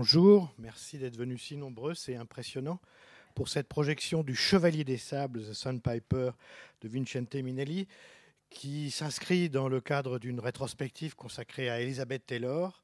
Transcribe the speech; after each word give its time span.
Bonjour, 0.00 0.50
merci 0.56 0.96
d'être 0.96 1.18
venus 1.18 1.42
si 1.42 1.58
nombreux, 1.58 1.92
c'est 1.92 2.16
impressionnant 2.16 2.80
pour 3.34 3.50
cette 3.50 3.68
projection 3.68 4.22
du 4.22 4.34
Chevalier 4.34 4.82
des 4.82 4.96
Sables, 4.96 5.42
The 5.42 5.52
Sandpiper 5.52 6.30
de 6.80 6.88
Vincente 6.88 7.34
Minelli, 7.34 7.86
qui 8.48 8.90
s'inscrit 8.90 9.50
dans 9.50 9.68
le 9.68 9.82
cadre 9.82 10.18
d'une 10.18 10.40
rétrospective 10.40 11.16
consacrée 11.16 11.68
à 11.68 11.82
Elizabeth 11.82 12.24
Taylor. 12.24 12.82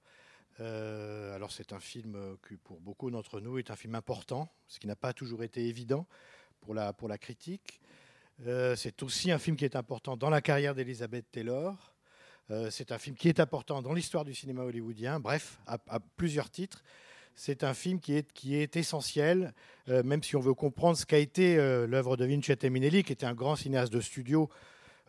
Euh, 0.61 1.35
alors 1.35 1.53
c'est 1.53 1.73
un 1.73 1.81
film 1.81 2.37
qui 2.47 2.59
pour 2.59 2.83
beaucoup 2.83 3.11
d'entre 3.11 3.41
nous 3.41 3.57
est 3.57 3.71
un 3.71 3.77
film 3.77 3.95
important, 3.95 4.53
ce 4.67 4.79
qui 4.79 4.87
n'a 4.87 4.95
pas 4.95 5.15
toujours 5.15 5.43
été 5.43 5.65
évident 5.67 6.07
pour 6.61 6.75
la, 6.75 6.93
pour 6.93 7.09
critique. 7.19 7.81
Euh, 8.47 8.77
c'est 8.77 9.03
aussi 9.03 9.33
un 9.33 9.39
film 9.39 9.57
qui 9.57 9.65
est 9.65 9.75
important 9.75 10.19
dans 10.19 10.29
la 10.29 10.43
carrière 10.43 10.75
d'Elizabeth 10.75 11.31
Taylor. 11.33 11.95
Euh, 12.51 12.71
c'est 12.71 12.93
un 12.93 12.99
film 12.99 13.17
qui 13.17 13.31
est 13.31 13.41
important 13.41 13.81
dans 13.81 13.95
l'histoire 13.95 14.27
du 14.27 14.35
cinéma 14.35 14.65
hollywoodien. 14.65 15.19
Bref, 15.19 15.59
à 15.67 15.99
plusieurs 15.99 16.51
titres. 16.51 16.85
C'est 17.39 17.65
un 17.65 17.75
film 17.75 18.01
qui 18.01 18.17
est, 18.17 18.33
qui 18.33 18.57
essentiel, 18.57 19.53
euh, 19.91 20.03
même 20.03 20.23
si 20.23 20.37
on 20.37 20.41
veut 20.41 20.55
comprendre 20.55 20.97
ce 20.97 21.05
qu'a 21.05 21.19
été 21.19 21.59
euh, 21.59 21.87
l'œuvre 21.87 22.17
de 22.17 22.25
Vincente 22.25 22.65
Minelli, 22.65 23.05
qui 23.05 23.13
était 23.13 23.27
un 23.27 23.35
grand 23.35 23.57
cinéaste 23.57 23.93
de 23.93 24.01
studio, 24.01 24.49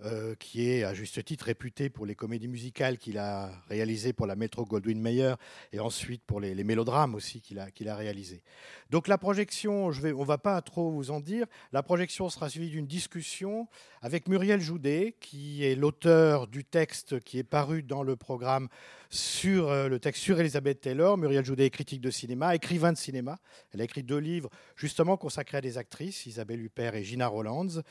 euh, 0.06 0.36
qui 0.36 0.70
est 0.70 0.84
à 0.84 0.94
juste 0.94 1.26
titre 1.26 1.46
réputé 1.46 1.90
pour 1.90 2.06
les 2.06 2.14
comédies 2.14 2.48
musicales 2.48 3.00
qu'il 3.00 3.18
a 3.18 3.50
réalisées 3.68 4.14
pour 4.14 4.28
la 4.28 4.36
Metro 4.36 4.64
Goldwyn 4.64 5.00
Mayer 5.00 5.34
et 5.74 5.80
ensuite 5.80 6.22
pour 6.24 6.40
les, 6.40 6.64
mélodrames 6.64 7.16
aussi 7.16 7.42
qu'il 7.42 7.58
a, 7.58 7.72
qu'il 7.72 7.90
réalisés. 7.90 8.44
Donc 8.92 9.08
la 9.08 9.18
projection, 9.18 9.86
on 9.86 9.90
ne 9.90 10.26
va 10.26 10.38
pas 10.38 10.62
trop 10.62 10.92
vous 10.92 11.10
en 11.10 11.20
dire, 11.20 11.48
la 11.72 11.82
projection 11.82 12.30
sera 12.30 12.48
suivie 12.48 12.70
d'une 12.70 12.86
discussion 12.86 13.68
avec 14.04 14.28
Muriel 14.28 14.62
Joudet, 14.62 15.16
qui 15.20 15.66
est 15.66 15.76
l'auteur 15.76 16.48
du 16.48 16.64
texte 16.64 17.20
qui 17.22 17.40
est 17.40 17.44
paru 17.44 17.82
dans 17.82 18.04
le 18.04 18.16
programme 18.16 18.70
sur 19.10 19.70
euh, 19.70 19.88
le 19.88 20.00
texte 20.00 20.22
sur 20.22 20.40
Elizabeth 20.40 20.82
Taylor. 20.82 21.18
Muriel 21.18 21.46
Joudet 21.46 21.66
est 21.66 21.70
critique 21.70 22.02
de 22.02 22.12
cinéma, 22.12 22.56
écrivain 22.56 22.92
de 22.92 22.98
cinéma. 22.98 23.38
Elle 23.74 23.82
a 23.82 23.84
écrit 23.84 24.04
deux 24.04 24.18
livres 24.18 24.50
justement 24.76 25.18
consacrés 25.18 25.58
à 25.58 25.62
des 25.62 25.78
actrices, 25.78 26.26
Isabelle 26.26 26.62
Huppert 26.62 26.96
et 26.96 27.04
Gina 27.04 27.28
Rollands. 27.28 27.82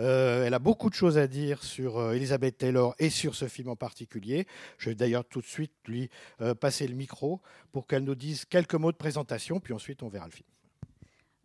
Euh, 0.00 0.46
elle 0.46 0.54
a 0.54 0.58
beaucoup 0.58 0.90
de 0.90 0.94
choses 0.94 1.18
à 1.18 1.26
dire 1.26 1.55
sur 1.62 1.98
euh, 1.98 2.12
Elizabeth 2.12 2.58
Taylor 2.58 2.94
et 2.98 3.10
sur 3.10 3.34
ce 3.34 3.48
film 3.48 3.68
en 3.68 3.76
particulier. 3.76 4.46
Je 4.78 4.90
vais 4.90 4.94
d'ailleurs 4.94 5.24
tout 5.24 5.40
de 5.40 5.46
suite 5.46 5.72
lui 5.86 6.10
euh, 6.40 6.54
passer 6.54 6.86
le 6.86 6.94
micro 6.94 7.40
pour 7.72 7.86
qu'elle 7.86 8.04
nous 8.04 8.14
dise 8.14 8.44
quelques 8.44 8.74
mots 8.74 8.92
de 8.92 8.96
présentation, 8.96 9.60
puis 9.60 9.72
ensuite 9.72 10.02
on 10.02 10.08
verra 10.08 10.26
le 10.26 10.32
film. 10.32 10.48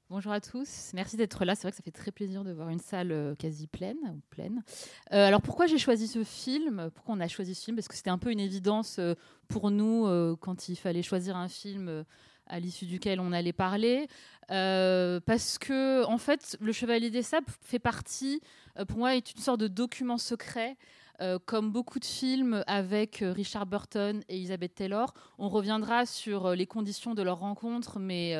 Bonjour 0.09 0.33
à 0.33 0.41
tous, 0.41 0.91
merci 0.93 1.15
d'être 1.15 1.45
là. 1.45 1.55
C'est 1.55 1.61
vrai 1.61 1.71
que 1.71 1.77
ça 1.77 1.83
fait 1.83 1.91
très 1.91 2.11
plaisir 2.11 2.43
de 2.43 2.51
voir 2.51 2.69
une 2.69 2.79
salle 2.79 3.11
euh, 3.13 3.33
quasi 3.35 3.67
pleine. 3.67 4.19
Pleine. 4.29 4.61
Alors 5.09 5.41
pourquoi 5.41 5.67
j'ai 5.67 5.77
choisi 5.77 6.07
ce 6.07 6.23
film? 6.23 6.89
Pourquoi 6.93 7.15
on 7.15 7.19
a 7.19 7.27
choisi 7.27 7.55
ce 7.55 7.63
film? 7.63 7.77
Parce 7.77 7.87
que 7.87 7.95
c'était 7.95 8.09
un 8.09 8.17
peu 8.17 8.31
une 8.31 8.39
évidence 8.39 8.99
pour 9.47 9.71
nous 9.71 10.35
quand 10.37 10.67
il 10.67 10.75
fallait 10.75 11.03
choisir 11.03 11.37
un 11.37 11.47
film 11.47 12.03
à 12.51 12.59
l'issue 12.59 12.85
duquel 12.85 13.19
on 13.19 13.31
allait 13.31 13.53
parler. 13.53 14.07
Euh, 14.51 15.19
parce 15.25 15.57
que 15.57 16.03
en 16.05 16.17
fait, 16.17 16.57
Le 16.59 16.71
Chevalier 16.73 17.09
des 17.09 17.23
Sables 17.23 17.47
fait 17.61 17.79
partie, 17.79 18.41
euh, 18.77 18.85
pour 18.85 18.99
moi, 18.99 19.15
est 19.15 19.31
une 19.31 19.41
sorte 19.41 19.59
de 19.61 19.67
document 19.67 20.17
secret. 20.17 20.77
Euh, 21.21 21.37
comme 21.45 21.71
beaucoup 21.71 21.99
de 21.99 22.05
films 22.05 22.63
avec 22.65 23.23
Richard 23.23 23.67
Burton 23.67 24.23
et 24.27 24.37
Elizabeth 24.37 24.75
Taylor, 24.75 25.13
on 25.37 25.49
reviendra 25.49 26.05
sur 26.05 26.55
les 26.55 26.65
conditions 26.65 27.13
de 27.13 27.21
leur 27.21 27.39
rencontre, 27.39 27.99
mais 27.99 28.35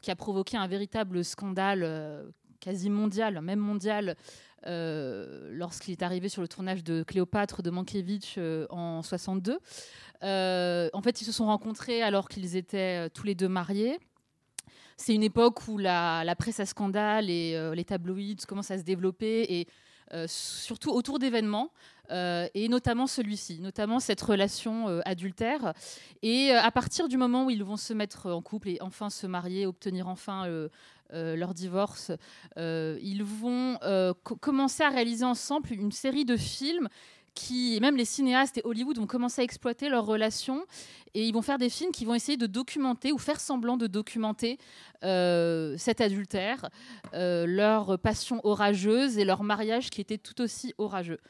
qui 0.00 0.10
a 0.10 0.16
provoqué 0.16 0.56
un 0.56 0.66
véritable 0.66 1.24
scandale 1.24 2.32
quasi 2.58 2.88
mondial, 2.88 3.40
même 3.42 3.58
mondial, 3.58 4.16
euh, 4.66 5.48
lorsqu'il 5.52 5.92
est 5.92 6.02
arrivé 6.02 6.28
sur 6.28 6.40
le 6.40 6.48
tournage 6.48 6.84
de 6.84 7.02
Cléopâtre 7.02 7.62
de 7.62 7.70
Mankiewicz 7.70 8.34
euh, 8.38 8.66
en 8.70 9.02
62. 9.02 9.58
Euh, 10.22 10.88
en 10.92 11.02
fait, 11.02 11.20
ils 11.20 11.24
se 11.24 11.32
sont 11.32 11.46
rencontrés 11.46 12.02
alors 12.02 12.28
qu'ils 12.28 12.56
étaient 12.56 13.10
tous 13.10 13.24
les 13.24 13.34
deux 13.34 13.48
mariés. 13.48 13.98
C'est 14.96 15.14
une 15.14 15.24
époque 15.24 15.66
où 15.68 15.78
la, 15.78 16.34
presse 16.38 16.60
à 16.60 16.66
scandale 16.66 17.28
et 17.28 17.72
les 17.74 17.84
tabloïds 17.84 18.36
commencent 18.46 18.70
à 18.70 18.78
se 18.78 18.84
développer 18.84 19.46
et 19.48 19.66
surtout 20.26 20.90
autour 20.90 21.18
d'événements, 21.18 21.72
et 22.10 22.68
notamment 22.68 23.08
celui-ci, 23.08 23.60
notamment 23.60 23.98
cette 23.98 24.20
relation 24.20 25.00
adultère. 25.04 25.72
Et 26.22 26.52
à 26.52 26.70
partir 26.70 27.08
du 27.08 27.16
moment 27.16 27.46
où 27.46 27.50
ils 27.50 27.64
vont 27.64 27.78
se 27.78 27.94
mettre 27.94 28.30
en 28.30 28.42
couple 28.42 28.68
et 28.68 28.78
enfin 28.80 29.10
se 29.10 29.26
marier, 29.26 29.66
obtenir 29.66 30.06
enfin 30.06 30.46
leur 31.36 31.54
divorce, 31.54 32.12
euh, 32.58 32.98
ils 33.02 33.22
vont 33.24 33.78
euh, 33.82 34.14
co- 34.24 34.36
commencer 34.36 34.82
à 34.82 34.88
réaliser 34.90 35.24
ensemble 35.24 35.72
une 35.72 35.92
série 35.92 36.24
de 36.24 36.36
films 36.36 36.88
qui, 37.34 37.78
même 37.80 37.96
les 37.96 38.04
cinéastes 38.04 38.58
et 38.58 38.62
Hollywood 38.64 38.98
vont 38.98 39.06
commencer 39.06 39.40
à 39.40 39.44
exploiter 39.44 39.88
leur 39.88 40.04
relation 40.04 40.66
et 41.14 41.26
ils 41.26 41.32
vont 41.32 41.40
faire 41.40 41.56
des 41.56 41.70
films 41.70 41.90
qui 41.90 42.04
vont 42.04 42.14
essayer 42.14 42.36
de 42.36 42.46
documenter 42.46 43.10
ou 43.10 43.18
faire 43.18 43.40
semblant 43.40 43.78
de 43.78 43.86
documenter 43.86 44.58
euh, 45.02 45.74
cet 45.78 46.02
adultère, 46.02 46.68
euh, 47.14 47.46
leur 47.46 47.98
passion 47.98 48.40
orageuse 48.44 49.16
et 49.16 49.24
leur 49.24 49.42
mariage 49.44 49.88
qui 49.88 50.02
était 50.02 50.18
tout 50.18 50.42
aussi 50.42 50.74
orageux. 50.76 51.20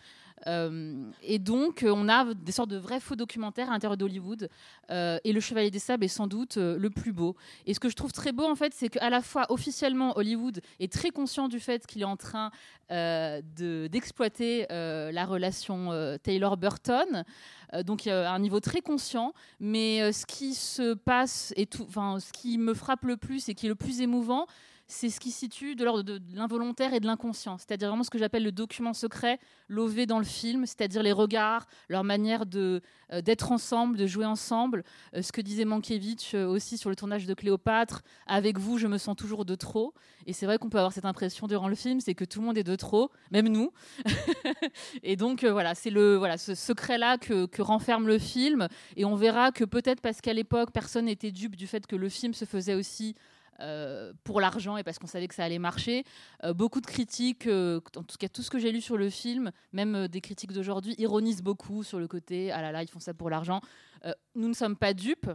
Euh, 0.46 1.10
et 1.22 1.38
donc, 1.38 1.82
euh, 1.82 1.92
on 1.94 2.08
a 2.08 2.34
des 2.34 2.52
sortes 2.52 2.70
de 2.70 2.76
vrais 2.76 3.00
faux 3.00 3.16
documentaires 3.16 3.68
à 3.68 3.72
l'intérieur 3.72 3.96
d'Hollywood. 3.96 4.48
Euh, 4.90 5.18
et 5.24 5.32
Le 5.32 5.40
Chevalier 5.40 5.70
des 5.70 5.78
Sables 5.78 6.04
est 6.04 6.08
sans 6.08 6.26
doute 6.26 6.56
le 6.56 6.90
plus 6.90 7.12
beau. 7.12 7.36
Et 7.66 7.74
ce 7.74 7.80
que 7.80 7.88
je 7.88 7.94
trouve 7.94 8.12
très 8.12 8.32
beau, 8.32 8.44
en 8.44 8.54
fait, 8.54 8.72
c'est 8.74 8.88
qu'à 8.88 9.10
la 9.10 9.20
fois, 9.20 9.46
officiellement, 9.50 10.16
Hollywood 10.16 10.60
est 10.80 10.92
très 10.92 11.10
conscient 11.10 11.48
du 11.48 11.60
fait 11.60 11.86
qu'il 11.86 12.02
est 12.02 12.06
en 12.06 12.16
train 12.16 12.50
de- 12.90 13.86
d'exploiter 13.86 14.66
la 14.68 15.24
relation 15.24 15.90
Taylor-Burton. 16.22 17.24
Donc, 17.84 18.06
à 18.06 18.32
un 18.32 18.38
niveau 18.38 18.60
très 18.60 18.80
conscient. 18.80 19.32
Mais 19.60 20.12
ce 20.12 20.26
qui 20.26 20.54
se 20.54 20.94
passe, 20.94 21.52
et 21.56 21.66
tout, 21.66 21.86
ce 21.90 22.32
qui 22.32 22.58
me 22.58 22.74
frappe 22.74 23.04
le 23.04 23.16
plus 23.16 23.48
et 23.48 23.54
qui 23.54 23.66
est 23.66 23.70
le 23.70 23.74
plus 23.74 24.00
émouvant, 24.00 24.46
c'est 24.86 25.08
ce 25.08 25.20
qui 25.20 25.30
situe 25.30 25.74
de 25.74 25.84
l'ordre 25.84 26.02
de, 26.02 26.20
l'involontaire 26.34 26.92
et 26.94 27.00
de 27.00 27.06
l'inconscient. 27.06 27.56
C'est-à-dire 27.58 27.88
vraiment 27.88 28.04
ce 28.04 28.10
que 28.10 28.18
j'appelle 28.18 28.42
le 28.42 28.52
document 28.52 28.92
secret 28.92 29.38
lové 29.68 30.06
dans 30.06 30.18
le 30.18 30.24
film, 30.24 30.66
c'est-à-dire 30.66 31.02
les 31.02 31.12
regards, 31.12 31.66
leur 31.88 32.04
manière 32.04 32.44
euh, 32.54 32.80
d'être 33.24 33.52
ensemble, 33.52 33.96
de 33.96 34.06
jouer 34.06 34.26
ensemble. 34.26 34.84
Euh, 35.14 35.22
ce 35.22 35.32
que 35.32 35.40
disait 35.40 35.64
Mankiewicz 35.64 36.34
euh, 36.34 36.46
aussi 36.46 36.76
sur 36.76 36.90
le 36.90 36.96
tournage 36.96 37.26
de 37.26 37.34
Cléopâtre, 37.34 38.02
avec 38.26 38.58
vous, 38.58 38.78
je 38.78 38.86
me 38.86 38.98
sens 38.98 39.16
toujours 39.16 39.44
de 39.44 39.54
trop. 39.54 39.94
Et 40.26 40.32
c'est 40.32 40.46
vrai 40.46 40.58
qu'on 40.58 40.68
peut 40.68 40.78
avoir 40.78 40.92
cette 40.92 41.06
impression 41.06 41.46
durant 41.46 41.68
le 41.68 41.74
film, 41.74 42.00
c'est 42.00 42.14
que 42.14 42.24
tout 42.24 42.40
le 42.40 42.46
monde 42.46 42.58
est 42.58 42.64
de 42.64 42.76
trop, 42.76 43.10
même 43.30 43.48
nous. 43.48 43.72
et 45.02 45.16
donc 45.16 45.44
voilà, 45.44 45.74
c'est 45.74 45.90
le 45.90 46.16
voilà 46.16 46.38
ce 46.38 46.54
secret-là 46.54 47.18
que, 47.18 47.46
que 47.46 47.62
renferme 47.62 48.06
le 48.06 48.18
film. 48.18 48.68
Et 48.96 49.04
on 49.04 49.16
verra 49.16 49.52
que 49.52 49.64
peut-être 49.64 50.00
parce 50.00 50.20
qu'à 50.20 50.32
l'époque, 50.32 50.70
personne 50.72 51.06
n'était 51.06 51.32
dupe 51.32 51.56
du 51.56 51.66
fait 51.66 51.86
que 51.86 51.96
le 51.96 52.08
film 52.08 52.34
se 52.34 52.44
faisait 52.44 52.74
aussi 52.74 53.16
euh, 53.60 54.12
pour 54.24 54.40
l'argent 54.40 54.76
et 54.76 54.82
parce 54.82 54.98
qu'on 54.98 55.06
savait 55.06 55.28
que 55.28 55.34
ça 55.34 55.44
allait 55.44 55.58
marcher. 55.58 56.04
Euh, 56.44 56.52
beaucoup 56.52 56.80
de 56.80 56.86
critiques, 56.86 57.46
euh, 57.46 57.80
en 57.96 58.02
tout 58.02 58.16
cas 58.18 58.28
tout 58.28 58.42
ce 58.42 58.50
que 58.50 58.58
j'ai 58.58 58.72
lu 58.72 58.80
sur 58.80 58.96
le 58.96 59.10
film, 59.10 59.52
même 59.72 60.08
des 60.08 60.20
critiques 60.20 60.52
d'aujourd'hui, 60.52 60.94
ironisent 60.98 61.42
beaucoup 61.42 61.82
sur 61.82 61.98
le 61.98 62.08
côté 62.08 62.50
ah 62.50 62.62
là 62.62 62.72
là, 62.72 62.82
ils 62.82 62.88
font 62.88 63.00
ça 63.00 63.14
pour 63.14 63.30
l'argent. 63.30 63.60
Nous 64.34 64.48
ne 64.48 64.54
sommes 64.54 64.76
pas 64.76 64.94
dupes. 64.94 65.30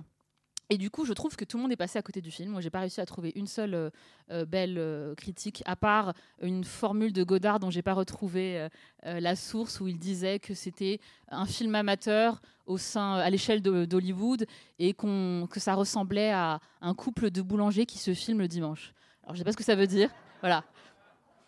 Et 0.70 0.78
du 0.78 0.90
coup, 0.90 1.06
je 1.06 1.14
trouve 1.14 1.36
que 1.38 1.46
tout 1.46 1.56
le 1.58 1.64
monde 1.64 1.72
est 1.72 1.78
passé 1.78 1.98
à 1.98 2.02
côté 2.02 2.20
du 2.20 2.30
film. 2.30 2.52
Moi, 2.52 2.60
j'ai 2.60 2.70
pas 2.70 2.82
réussi 2.82 3.00
à 3.00 3.06
trouver 3.06 3.32
une 3.36 3.48
seule 3.48 3.74
euh, 3.74 3.90
euh, 4.32 4.46
belle 4.46 4.78
euh, 4.78 5.16
critique, 5.16 5.64
à 5.66 5.78
part 5.78 6.14
une 6.42 6.66
formule 6.66 7.14
de 7.14 7.24
Godard 7.24 7.60
dont 7.60 7.70
j'ai 7.70 7.82
pas 7.82 7.94
retrouvé 7.94 8.68
la 9.04 9.36
source 9.38 9.80
où 9.80 9.88
il 9.88 9.98
disait 9.98 10.40
que 10.40 10.54
c'était 10.54 11.00
un 11.30 11.46
film 11.46 11.74
amateur 11.76 12.42
au 12.66 12.78
sein, 12.78 13.14
à 13.14 13.30
l'échelle 13.30 13.62
d'Hollywood 13.62 14.46
et 14.80 14.94
qu'on, 14.94 15.48
que 15.50 15.62
ça 15.62 15.76
ressemblait 15.76 16.32
à 16.32 16.60
un 16.82 16.94
couple 16.94 17.32
de 17.32 17.42
boulangers 17.42 17.86
qui 17.86 17.98
se 18.00 18.14
filment 18.14 18.40
le 18.40 18.48
dimanche. 18.50 18.94
Alors, 19.24 19.36
je 19.36 19.40
sais 19.40 19.46
pas 19.46 19.54
ce 19.54 19.58
que 19.58 19.64
ça 19.64 19.76
veut 19.76 19.88
dire. 19.88 20.10
Voilà. 20.42 20.66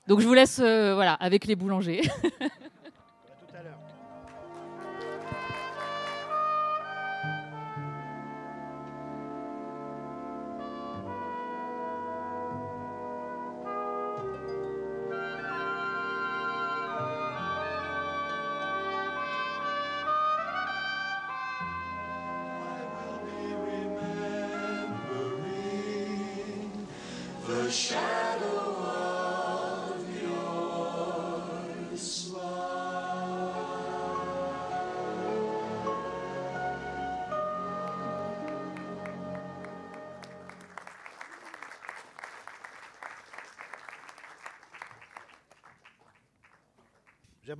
Donc, 0.07 0.21
je 0.21 0.27
vous 0.27 0.33
laisse 0.33 0.59
voilà, 0.59 1.13
avec 1.15 1.45
les 1.45 1.55
boulangers. 1.55 2.01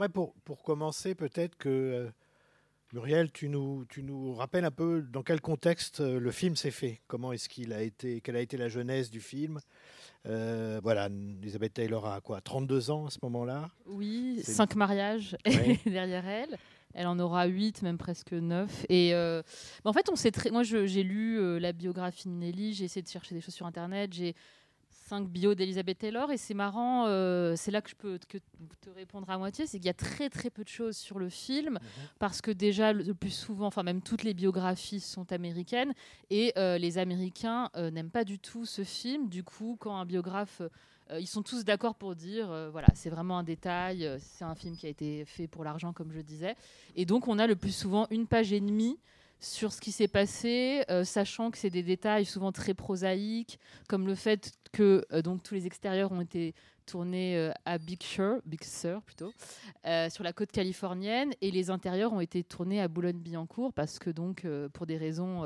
Pour, 0.07 0.33
pour 0.45 0.63
commencer 0.63 1.15
peut-être 1.15 1.57
que 1.57 1.67
euh, 1.69 2.09
Muriel, 2.93 3.31
tu 3.31 3.49
nous, 3.49 3.85
tu 3.89 4.01
nous 4.03 4.33
rappelles 4.33 4.65
un 4.65 4.71
peu 4.71 5.01
dans 5.01 5.21
quel 5.23 5.41
contexte 5.41 5.99
euh, 5.99 6.19
le 6.19 6.31
film 6.31 6.55
s'est 6.55 6.71
fait. 6.71 7.01
Comment 7.07 7.33
est-ce 7.33 7.49
qu'il 7.49 7.73
a 7.73 7.81
été, 7.81 8.21
quelle 8.21 8.35
a 8.37 8.41
été 8.41 8.55
la 8.55 8.69
jeunesse 8.69 9.09
du 9.09 9.19
film? 9.19 9.59
Euh, 10.25 10.79
voilà, 10.83 11.07
Elisabeth 11.41 11.73
Taylor 11.73 12.05
a 12.07 12.21
quoi 12.21 12.41
32 12.41 12.91
ans 12.91 13.07
à 13.07 13.09
ce 13.09 13.17
moment-là? 13.23 13.69
Oui, 13.85 14.41
C'est- 14.43 14.53
cinq 14.53 14.75
mariages 14.75 15.35
Ouais. 15.45 15.79
derrière 15.85 16.27
elle. 16.27 16.57
Elle 16.95 17.05
en 17.05 17.19
aura 17.19 17.45
huit, 17.45 17.83
même 17.83 17.99
presque 17.99 18.31
neuf. 18.33 18.85
Et 18.89 19.13
euh, 19.13 19.43
bah, 19.83 19.91
en 19.91 19.93
fait, 19.93 20.09
on 20.11 20.15
sait 20.15 20.31
très. 20.31 20.49
Moi, 20.49 20.63
j'ai 20.63 21.03
lu 21.03 21.39
euh, 21.39 21.59
la 21.59 21.71
biographie 21.71 22.27
de 22.27 22.33
Nelly. 22.33 22.73
J'ai 22.73 22.85
essayé 22.85 23.03
de 23.03 23.07
chercher 23.07 23.35
des 23.35 23.41
choses 23.41 23.53
sur 23.53 23.67
Internet. 23.67 24.11
J'ai 24.11 24.33
cinq 25.09 25.27
bios 25.27 25.55
d'Elizabeth 25.55 25.97
Taylor 25.97 26.31
et 26.31 26.37
c'est 26.37 26.53
marrant. 26.53 27.07
euh, 27.07 27.55
c'est 27.55 27.71
là 27.71 27.81
que 27.81 27.89
je 27.89 27.95
peux 27.95 28.19
que 28.29 28.37
te 28.81 28.89
répondre 28.95 29.27
à 29.29 29.37
moitié, 29.39 29.65
c'est 29.65 29.79
qu'il 29.79 29.87
y 29.87 29.89
a 29.89 29.93
très 29.93 30.29
très 30.29 30.51
peu 30.51 30.63
de 30.63 30.69
choses 30.69 30.97
sur 30.97 31.17
le 31.17 31.29
film 31.29 31.79
parce 32.19 32.41
que 32.41 32.51
déjà 32.51 32.93
le 32.93 33.13
plus 33.15 33.31
souvent, 33.31 33.67
enfin 33.67 33.83
même 33.83 34.01
toutes 34.01 34.23
les 34.23 34.35
biographies 34.35 34.99
sont 34.99 35.31
américaines 35.31 35.93
et 36.29 36.53
euh, 36.57 36.77
les 36.77 36.99
Américains 36.99 37.71
euh, 37.75 37.89
n'aiment 37.89 38.11
pas 38.11 38.23
du 38.23 38.37
tout 38.37 38.65
ce 38.65 38.83
film. 38.83 39.29
Du 39.29 39.43
coup, 39.43 39.77
quand 39.79 39.97
un 39.97 40.05
biographe 40.05 40.61
ils 41.17 41.27
sont 41.27 41.41
tous 41.41 41.65
d'accord 41.65 41.95
pour 41.95 42.15
dire, 42.15 42.51
euh, 42.51 42.69
voilà, 42.69 42.87
c'est 42.93 43.09
vraiment 43.09 43.39
un 43.39 43.43
détail, 43.43 44.05
euh, 44.05 44.17
c'est 44.19 44.45
un 44.45 44.53
film 44.53 44.75
qui 44.77 44.85
a 44.85 44.89
été 44.89 45.25
fait 45.25 45.47
pour 45.47 45.63
l'argent, 45.63 45.91
comme 45.91 46.11
je 46.11 46.21
disais. 46.21 46.55
Et 46.95 47.05
donc, 47.05 47.27
on 47.27 47.39
a 47.39 47.47
le 47.47 47.55
plus 47.55 47.75
souvent 47.75 48.05
une 48.11 48.27
page 48.27 48.53
et 48.53 48.59
demie 48.59 48.99
sur 49.39 49.71
ce 49.71 49.79
qui 49.79 49.91
s'est 49.91 50.07
passé, 50.09 50.83
euh, 50.89 51.03
sachant 51.03 51.49
que 51.51 51.57
c'est 51.57 51.69
des 51.69 51.83
détails 51.83 52.25
souvent 52.25 52.51
très 52.51 52.73
prosaïques, 52.73 53.57
comme 53.87 54.05
le 54.05 54.15
fait 54.15 54.51
que 54.73 55.05
euh, 55.13 55.21
donc 55.21 55.43
tous 55.43 55.53
les 55.55 55.65
extérieurs 55.65 56.11
ont 56.11 56.19
été 56.21 56.53
tournés 56.85 57.37
euh, 57.37 57.51
à 57.65 57.77
Big 57.77 58.01
Sur, 58.03 58.41
Big 58.45 58.63
Sur 58.63 59.01
plutôt, 59.03 59.31
sur 60.09 60.23
la 60.23 60.33
côte 60.33 60.51
californienne, 60.51 61.31
et 61.41 61.51
les 61.51 61.69
intérieurs 61.69 62.11
ont 62.13 62.19
été 62.19 62.43
tournés 62.43 62.81
à 62.81 62.87
Boulogne-Billancourt 62.87 63.71
parce 63.73 63.97
que 63.99 64.09
donc 64.09 64.45
pour 64.73 64.85
des 64.85 64.97
raisons 64.97 65.43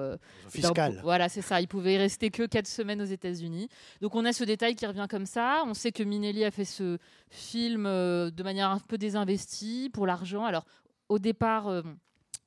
Fiscal. 0.49 0.95
d'un- 0.95 1.01
Voilà, 1.01 1.29
c'est 1.29 1.41
ça. 1.41 1.59
Il 1.61 1.67
pouvait 1.67 1.93
y 1.93 1.97
rester 1.97 2.31
que 2.31 2.45
4 2.47 2.65
semaines 2.67 3.01
aux 3.01 3.05
États-Unis. 3.05 3.67
Donc 4.01 4.15
on 4.15 4.23
a 4.25 4.33
ce 4.33 4.43
détail 4.43 4.75
qui 4.75 4.85
revient 4.87 5.07
comme 5.09 5.25
ça. 5.25 5.63
On 5.67 5.73
sait 5.73 5.91
que 5.91 6.01
Minelli 6.03 6.43
a 6.45 6.51
fait 6.51 6.65
ce 6.65 6.97
film 7.29 7.83
de 7.83 8.43
manière 8.43 8.69
un 8.69 8.79
peu 8.79 8.97
désinvestie 8.97 9.89
pour 9.93 10.07
l'argent. 10.07 10.45
Alors 10.45 10.65
au 11.09 11.19
départ, 11.19 11.83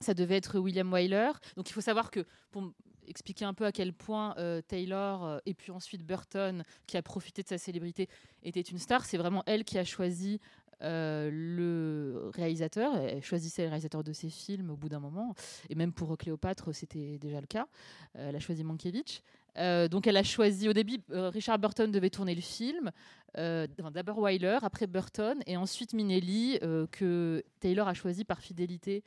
ça 0.01 0.15
devait 0.15 0.37
être 0.37 0.59
William 0.59 0.93
Wyler. 0.93 1.33
Donc 1.57 1.69
il 1.69 1.73
faut 1.73 1.81
savoir 1.81 2.11
que 2.11 2.25
pour 2.51 2.73
expliquer 3.09 3.45
un 3.45 3.55
peu 3.55 3.65
à 3.65 3.73
quel 3.73 3.93
point 3.93 4.35
euh, 4.39 4.61
Taylor 4.61 5.25
euh, 5.25 5.39
et 5.47 5.55
puis 5.55 5.71
ensuite 5.71 6.05
Burton, 6.05 6.65
qui 6.87 6.97
a 6.97 7.03
profité 7.03 7.43
de 7.43 7.49
sa 7.49 7.59
célébrité, 7.59 8.09
était 8.43 8.61
une 8.61 8.79
star, 8.79 9.05
c'est 9.05 9.17
vraiment 9.17 9.43
elle 9.47 9.65
qui 9.65 9.79
a 9.79 9.85
choisi 9.85 10.41
euh, 10.83 11.31
le 11.33 12.31
réalisateur. 12.35 12.97
Elle 12.97 13.23
choisissait 13.23 13.63
le 13.63 13.69
réalisateur 13.69 14.05
de 14.05 14.13
ses 14.13 14.29
films 14.29 14.71
au 14.71 14.77
bout 14.77 14.89
d'un 14.89 15.01
moment. 15.01 15.35
Et 15.71 15.75
même 15.75 15.93
pour 15.93 16.17
Cléopâtre, 16.19 16.75
c'était 16.75 17.19
déjà 17.19 17.41
le 17.41 17.47
cas. 17.47 17.67
Elle 18.15 18.37
a 18.37 18.41
choisi 18.41 18.63
Mankiewicz. 18.63 19.23
Euh, 19.59 19.89
donc 19.89 20.07
elle 20.07 20.17
a 20.17 20.23
choisi 20.23 20.69
au 20.69 20.73
début, 20.73 20.99
euh, 21.13 21.29
Richard 21.31 21.59
Burton 21.59 21.91
devait 21.91 22.11
tourner 22.11 22.35
le 22.35 22.41
film. 22.43 22.91
Euh, 23.39 23.67
D'abord 23.93 24.19
Wyler, 24.19 24.59
après 24.63 24.87
Burton, 24.87 25.39
et 25.47 25.57
ensuite 25.57 25.93
Minelli, 25.93 26.59
euh, 26.63 26.87
que 26.91 27.43
Taylor 27.61 27.87
a 27.89 27.95
choisi 27.95 28.25
par 28.25 28.41
fidélité 28.41 29.03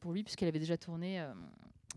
pour 0.00 0.12
lui, 0.12 0.22
puisqu'elle 0.22 0.48
avait 0.48 0.58
déjà 0.60 0.76
tourné. 0.76 1.24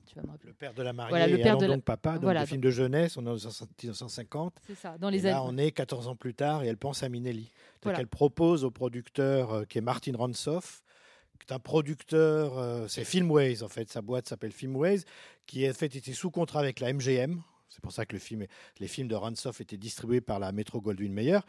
tu 0.07 0.15
vas 0.15 0.23
me 0.23 0.27
rappeler. 0.31 0.49
Le 0.49 0.53
père 0.55 0.73
de 0.73 0.81
la 0.83 0.93
mariée 0.93 1.09
Voilà, 1.11 1.27
le 1.27 1.39
et 1.39 1.41
père 1.43 1.57
de 1.57 1.65
la- 1.65 1.75
donc 1.75 1.83
papa, 1.83 2.13
donc 2.13 2.23
Voilà, 2.23 2.41
le 2.41 2.45
film 2.47 2.61
de 2.61 2.69
jeunesse, 2.71 3.17
on 3.17 3.25
est 3.25 3.29
en 3.29 3.35
1950. 3.35 4.55
C'est 4.67 4.75
ça, 4.75 4.97
dans 4.97 5.09
Et 5.09 5.13
les 5.13 5.21
là, 5.21 5.37
années. 5.41 5.47
on 5.49 5.57
est 5.57 5.71
14 5.71 6.07
ans 6.07 6.15
plus 6.15 6.33
tard 6.33 6.63
et 6.63 6.67
elle 6.67 6.77
pense 6.77 7.03
à 7.03 7.09
Minelli. 7.09 7.51
Voilà. 7.83 7.97
qu'elle 7.99 8.07
propose 8.07 8.63
au 8.63 8.71
producteur 8.71 9.67
qui 9.67 9.77
est 9.77 9.81
Martin 9.81 10.13
Ransoff, 10.17 10.81
qui 11.39 11.45
est 11.47 11.53
un 11.53 11.59
producteur, 11.59 12.89
c'est 12.89 13.03
Filmways 13.03 13.61
en 13.61 13.67
fait, 13.67 13.89
sa 13.91 14.01
boîte 14.01 14.27
s'appelle 14.27 14.51
Filmways, 14.51 15.01
qui 15.45 15.69
en 15.69 15.73
fait 15.73 15.95
était 15.95 16.13
sous 16.13 16.31
contrat 16.31 16.59
avec 16.61 16.79
la 16.79 16.91
MGM. 16.93 17.41
C'est 17.69 17.81
pour 17.81 17.91
ça 17.91 18.05
que 18.05 18.15
les 18.15 18.87
films 18.87 19.07
de 19.07 19.15
Ransoff 19.15 19.61
étaient 19.61 19.77
distribués 19.77 20.21
par 20.21 20.39
la 20.39 20.51
Metro 20.51 20.81
Goldwyn 20.81 21.11
Mayer. 21.11 21.39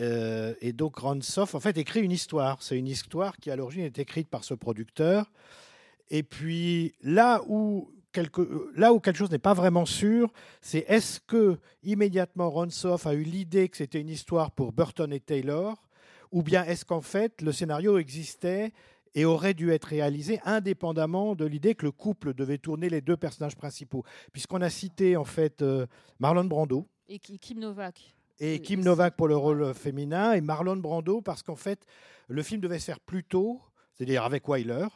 Euh, 0.00 0.54
et 0.60 0.72
donc 0.72 0.96
Ransoff 0.96 1.54
en 1.54 1.60
fait 1.60 1.76
écrit 1.76 2.00
une 2.00 2.12
histoire. 2.12 2.62
C'est 2.62 2.78
une 2.78 2.86
histoire 2.86 3.36
qui 3.36 3.50
à 3.50 3.56
l'origine 3.56 3.84
est 3.84 3.98
écrite 3.98 4.28
par 4.28 4.44
ce 4.44 4.54
producteur. 4.54 5.30
Et 6.10 6.22
puis 6.22 6.94
là 7.02 7.42
où 7.46 7.90
quelque, 8.12 8.70
là 8.76 8.92
où 8.92 9.00
quelque 9.00 9.16
chose 9.16 9.30
n'est 9.30 9.38
pas 9.38 9.54
vraiment 9.54 9.86
sûr, 9.86 10.32
c'est 10.60 10.84
est-ce 10.88 11.20
que 11.20 11.58
immédiatement 11.82 12.50
Ransoff 12.50 13.06
a 13.06 13.14
eu 13.14 13.22
l'idée 13.22 13.68
que 13.68 13.76
c'était 13.76 14.00
une 14.00 14.10
histoire 14.10 14.50
pour 14.50 14.72
Burton 14.72 15.12
et 15.12 15.20
Taylor, 15.20 15.82
ou 16.30 16.42
bien 16.42 16.64
est-ce 16.64 16.84
qu'en 16.84 17.00
fait 17.00 17.40
le 17.42 17.52
scénario 17.52 17.98
existait 17.98 18.72
et 19.14 19.24
aurait 19.24 19.54
dû 19.54 19.70
être 19.70 19.84
réalisé 19.86 20.40
indépendamment 20.44 21.34
de 21.34 21.44
l'idée 21.44 21.74
que 21.74 21.84
le 21.84 21.92
couple 21.92 22.34
devait 22.34 22.58
tourner 22.58 22.88
les 22.88 23.00
deux 23.00 23.16
personnages 23.16 23.56
principaux, 23.56 24.04
puisqu'on 24.32 24.60
a 24.62 24.70
cité 24.70 25.16
en 25.16 25.24
fait 25.24 25.62
euh, 25.62 25.86
Marlon 26.18 26.44
Brando 26.44 26.86
Et 27.08 27.18
Ki- 27.18 27.38
Kim 27.38 27.58
Novak. 27.58 28.14
et 28.40 28.56
Euh, 28.56 28.58
Kim. 28.58 28.80
Novak 28.82 29.16
pour 29.16 29.28
le 29.28 29.36
rôle 29.36 29.74
féminin 29.74 30.32
et 30.32 30.40
Marlon 30.40 30.76
Brando 30.76 31.20
parce 31.20 31.42
qu'en 31.42 31.56
fait 31.56 31.84
le 32.28 32.42
film 32.42 32.60
devait 32.60 32.78
se 32.78 32.86
faire 32.86 33.00
plus 33.00 33.24
tôt, 33.24 33.60
c'est-à-dire 33.94 34.24
avec 34.24 34.48
Wyler, 34.48 34.86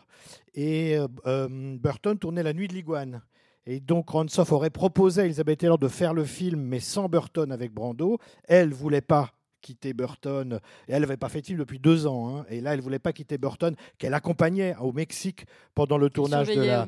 et 0.54 0.96
euh, 1.26 1.48
Burton 1.78 2.18
tournait 2.18 2.42
La 2.42 2.52
Nuit 2.54 2.68
de 2.68 2.72
l'Iguane. 2.74 3.22
Et 3.68 3.80
donc 3.80 4.08
Ransoff 4.10 4.52
aurait 4.52 4.70
proposé 4.70 5.22
à 5.22 5.24
Elizabeth 5.24 5.58
Taylor 5.58 5.76
de 5.78 5.88
faire 5.88 6.14
le 6.14 6.24
film, 6.24 6.60
mais 6.62 6.78
sans 6.80 7.08
Burton 7.08 7.50
avec 7.50 7.72
Brando. 7.74 8.18
Elle 8.44 8.72
voulait 8.72 9.00
pas 9.00 9.32
quitter 9.66 9.92
Burton. 9.92 10.60
Et 10.88 10.92
elle 10.92 11.00
n'avait 11.00 11.16
pas 11.16 11.28
fait 11.28 11.40
de 11.40 11.46
film 11.46 11.58
depuis 11.58 11.78
deux 11.78 12.06
ans. 12.06 12.38
hein. 12.38 12.46
Et 12.48 12.60
là, 12.60 12.74
elle 12.74 12.80
voulait 12.80 12.98
pas 13.00 13.12
quitter 13.12 13.38
Burton, 13.38 13.74
qu'elle 13.99 14.14
accompagnait 14.14 14.76
au 14.80 14.92
Mexique 14.92 15.46
pendant 15.75 15.99
le 15.99 16.08
tournage 16.08 16.49
de 16.49 16.62
la, 16.62 16.87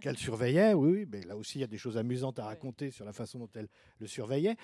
qu'elle 0.00 0.16
surveillait, 0.16 0.74
oui, 0.74 0.90
oui, 0.92 1.06
mais 1.10 1.22
là 1.22 1.36
aussi 1.36 1.58
il 1.58 1.60
y 1.60 1.64
a 1.64 1.68
des 1.68 1.78
choses 1.78 1.96
amusantes 1.96 2.38
à 2.38 2.44
raconter 2.44 2.90
sur 2.90 3.04
la 3.04 3.12
façon 3.12 3.38
dont 3.38 3.50
elle 3.54 3.68
le 4.00 4.06
surveillait. 4.06 4.56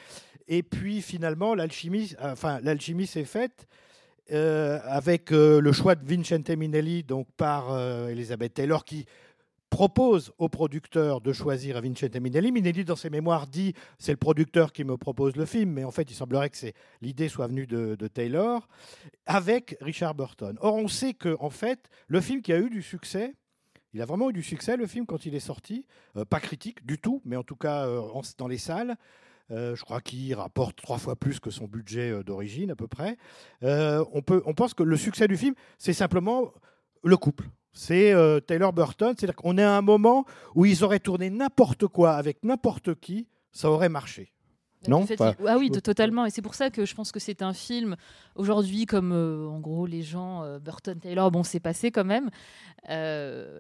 Et 0.49 0.63
puis 0.63 1.03
finalement, 1.03 1.55
l'alchimie, 1.55 2.15
enfin 2.21 2.61
l'alchimie 2.63 3.07
s'est 3.07 3.25
faite 3.25 3.69
euh, 4.31 4.79
avec 4.85 5.33
euh, 5.33 5.59
le 5.61 5.73
choix 5.73 5.95
de 5.95 6.07
Vincente 6.07 6.51
Minelli, 6.51 7.03
donc 7.03 7.27
par 7.37 7.73
euh, 7.73 8.09
Elizabeth 8.09 8.55
Taylor, 8.55 8.85
qui 8.85 9.07
propose 9.71 10.33
au 10.39 10.49
producteur 10.49 11.21
de 11.21 11.33
choisir 11.33 11.81
Vincente 11.81 12.17
Minelli. 12.17 12.53
Minelli, 12.53 12.85
dans 12.85 12.97
ses 12.97 13.11
mémoires, 13.11 13.47
dit 13.47 13.75
c'est 13.99 14.13
le 14.13 14.19
producteur 14.19 14.73
qui 14.73 14.85
me 14.85 14.97
propose 14.97 15.37
le 15.37 15.45
film, 15.45 15.73
mais 15.73 15.85
en 15.85 15.91
fait, 15.91 16.11
il 16.11 16.15
semblerait 16.15 16.51
que 16.51 16.57
l'idée 17.01 17.29
soit 17.29 17.47
venue 17.47 17.67
de, 17.67 17.97
Taylor, 18.09 18.69
avec 19.27 19.77
Richard 19.81 20.15
Burton. 20.15 20.57
Or, 20.61 20.75
on 20.75 20.89
sait 20.89 21.15
que 21.15 21.37
en 21.41 21.51
fait, 21.51 21.91
le 22.07 22.21
film 22.21 22.43
qui 22.43 22.53
a 22.53 22.59
eu 22.59 22.71
du 22.71 22.83
succès, 22.83 23.35
il 23.93 24.03
a 24.03 24.07
vraiment 24.07 24.31
eu 24.31 24.33
du 24.33 24.43
succès, 24.43 24.77
le 24.77 24.87
film, 24.87 25.07
quand 25.07 25.27
il 25.27 25.35
est 25.35 25.41
sorti. 25.41 25.87
Euh, 26.17 26.25
pas 26.25 26.41
critique 26.41 26.85
du 26.87 26.99
tout, 26.99 27.23
mais 27.25 27.37
en 27.37 27.43
tout 27.43 27.57
cas 27.57 27.87
euh, 27.87 28.01
dans 28.39 28.49
les 28.49 28.59
salles. 28.59 28.97
Euh, 29.51 29.75
je 29.75 29.83
crois 29.83 30.03
qu'il 30.03 30.35
rapporte 30.35 30.77
trois 30.77 30.99
fois 30.99 31.17
plus 31.17 31.41
que 31.41 31.51
son 31.51 31.67
budget 31.67 32.23
d'origine, 32.23 32.71
à 32.71 32.77
peu 32.77 32.87
près. 32.87 33.17
On, 33.63 34.23
peut, 34.23 34.43
on 34.45 34.55
pense 34.55 34.75
que 34.75 34.83
le 34.83 34.97
succès 34.97 35.27
du 35.27 35.37
film, 35.37 35.55
c'est 35.79 35.95
simplement 35.95 36.53
le 37.03 37.17
couple. 37.17 37.49
C'est 37.73 38.13
euh, 38.13 38.41
Taylor 38.41 38.73
Burton. 38.73 39.15
C'est-à-dire 39.17 39.37
qu'on 39.37 39.59
est 39.59 39.63
à 39.63 39.77
un 39.77 39.83
moment 39.83 40.25
où 40.55 40.67
ils 40.67 40.85
auraient 40.85 41.01
tourné 41.01 41.31
n'importe 41.31 41.87
quoi 41.87 42.13
avec 42.13 42.45
n'importe 42.45 42.95
qui, 43.01 43.29
ça 43.53 43.71
aurait 43.71 43.89
marché. 43.89 44.33
Non 44.87 45.07
fait, 45.07 45.21
Enfin, 45.21 45.35
Ah 45.47 45.57
oui, 45.59 45.71
totalement. 45.81 46.25
Et 46.27 46.31
c'est 46.31 46.43
pour 46.43 46.55
ça 46.55 46.71
que 46.71 46.85
je 46.85 46.95
pense 46.95 47.11
que 47.11 47.19
c'est 47.19 47.43
un 47.43 47.53
film, 47.53 47.97
aujourd'hui, 48.37 48.87
comme 48.87 49.13
euh, 49.13 49.49
en 49.49 49.59
gros 49.59 49.87
les 49.87 50.03
gens, 50.03 50.43
euh, 50.45 50.59
Burton, 50.61 50.99
Taylor, 51.01 51.31
bon, 51.31 51.43
c'est 51.43 51.59
passé 51.61 51.91
quand 51.91 52.05
même. 52.05 52.31
euh, 52.91 53.59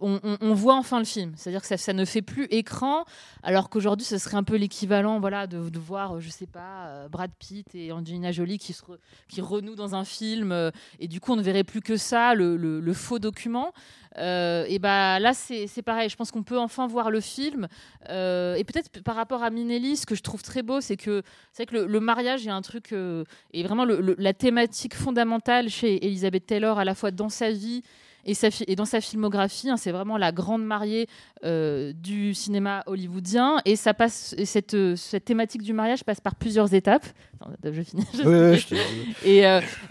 on, 0.00 0.18
on- 0.24 0.38
on 0.40 0.54
voit 0.54 0.74
enfin 0.76 0.98
le 0.98 1.04
film. 1.04 1.32
C'est-à-dire 1.36 1.60
que 1.60 1.66
ça, 1.66 1.76
ça 1.76 1.92
ne 1.92 2.04
fait 2.04 2.22
plus 2.22 2.46
écran, 2.50 3.04
alors 3.42 3.68
qu'aujourd'hui, 3.68 4.06
ce 4.06 4.18
serait 4.18 4.36
un 4.36 4.42
peu 4.42 4.56
l'équivalent 4.56 5.20
voilà, 5.20 5.46
de, 5.46 5.68
de 5.68 5.78
voir, 5.78 6.18
je 6.20 6.30
sais 6.30 6.46
pas, 6.46 7.08
Brad 7.10 7.30
Pitt 7.38 7.72
et 7.74 7.92
Angelina 7.92 8.32
Jolie 8.32 8.58
qui, 8.58 8.72
se 8.72 8.82
re- 8.82 8.98
qui 9.28 9.40
renouent 9.42 9.76
dans 9.76 9.94
un 9.94 10.04
film. 10.04 10.52
et 10.98 11.08
du 11.08 11.20
coup, 11.20 11.32
on 11.32 11.36
ne 11.36 11.42
verrait 11.42 11.64
plus 11.64 11.82
que 11.82 11.96
ça, 11.96 12.34
le, 12.34 12.56
le- 12.56 12.80
le 12.80 12.92
faux 12.94 13.18
document. 13.18 13.72
Et 14.16 14.78
bah 14.80 15.18
là, 15.18 15.34
c'est 15.34 15.82
pareil. 15.82 16.08
Je 16.08 16.16
pense 16.16 16.30
qu'on 16.30 16.44
peut 16.44 16.58
enfin 16.58 16.86
voir 16.86 17.10
le 17.10 17.20
film. 17.20 17.66
Et 18.08 18.64
peut-être 18.64 19.02
par 19.02 19.16
rapport 19.16 19.42
à 19.42 19.50
Minelli, 19.50 19.96
ce 19.96 20.06
que 20.06 20.14
je 20.14 20.22
trouve 20.22 20.42
très 20.42 20.53
beau, 20.62 20.80
c'est 20.80 20.96
que 20.96 21.22
c'est 21.52 21.66
que 21.66 21.74
le, 21.74 21.86
le 21.86 22.00
mariage, 22.00 22.46
a 22.48 22.54
un 22.54 22.62
truc, 22.62 22.92
euh, 22.92 23.24
et 23.52 23.62
vraiment 23.62 23.84
le- 23.84 24.00
le- 24.00 24.16
la 24.18 24.32
thématique 24.32 24.94
fondamentale 24.94 25.68
chez 25.68 26.04
Elizabeth 26.06 26.46
Taylor, 26.46 26.78
à 26.78 26.84
la 26.84 26.94
fois 26.94 27.10
dans 27.10 27.28
sa 27.28 27.50
vie 27.50 27.82
et, 28.26 28.32
sa 28.32 28.48
et 28.66 28.74
dans 28.74 28.86
sa 28.86 29.02
filmographie, 29.02 29.68
hein, 29.68 29.76
c'est 29.76 29.92
vraiment 29.92 30.16
la 30.16 30.32
grande 30.32 30.64
mariée 30.64 31.08
euh, 31.44 31.92
du 31.92 32.32
cinéma 32.32 32.82
hollywoodien. 32.86 33.58
Et 33.66 33.76
ça 33.76 33.92
passe, 33.92 34.34
et 34.38 34.46
cette, 34.46 34.72
euh, 34.74 34.96
cette 34.96 35.26
thématique 35.26 35.62
du 35.62 35.74
mariage 35.74 36.04
passe 36.04 36.20
par 36.20 36.34
plusieurs 36.34 36.72
étapes. 36.72 37.04
Attends, 37.40 37.72
je 37.72 37.82
finis. 37.82 38.06
je 38.14 38.22
je 38.22 39.26
Et 39.28 39.42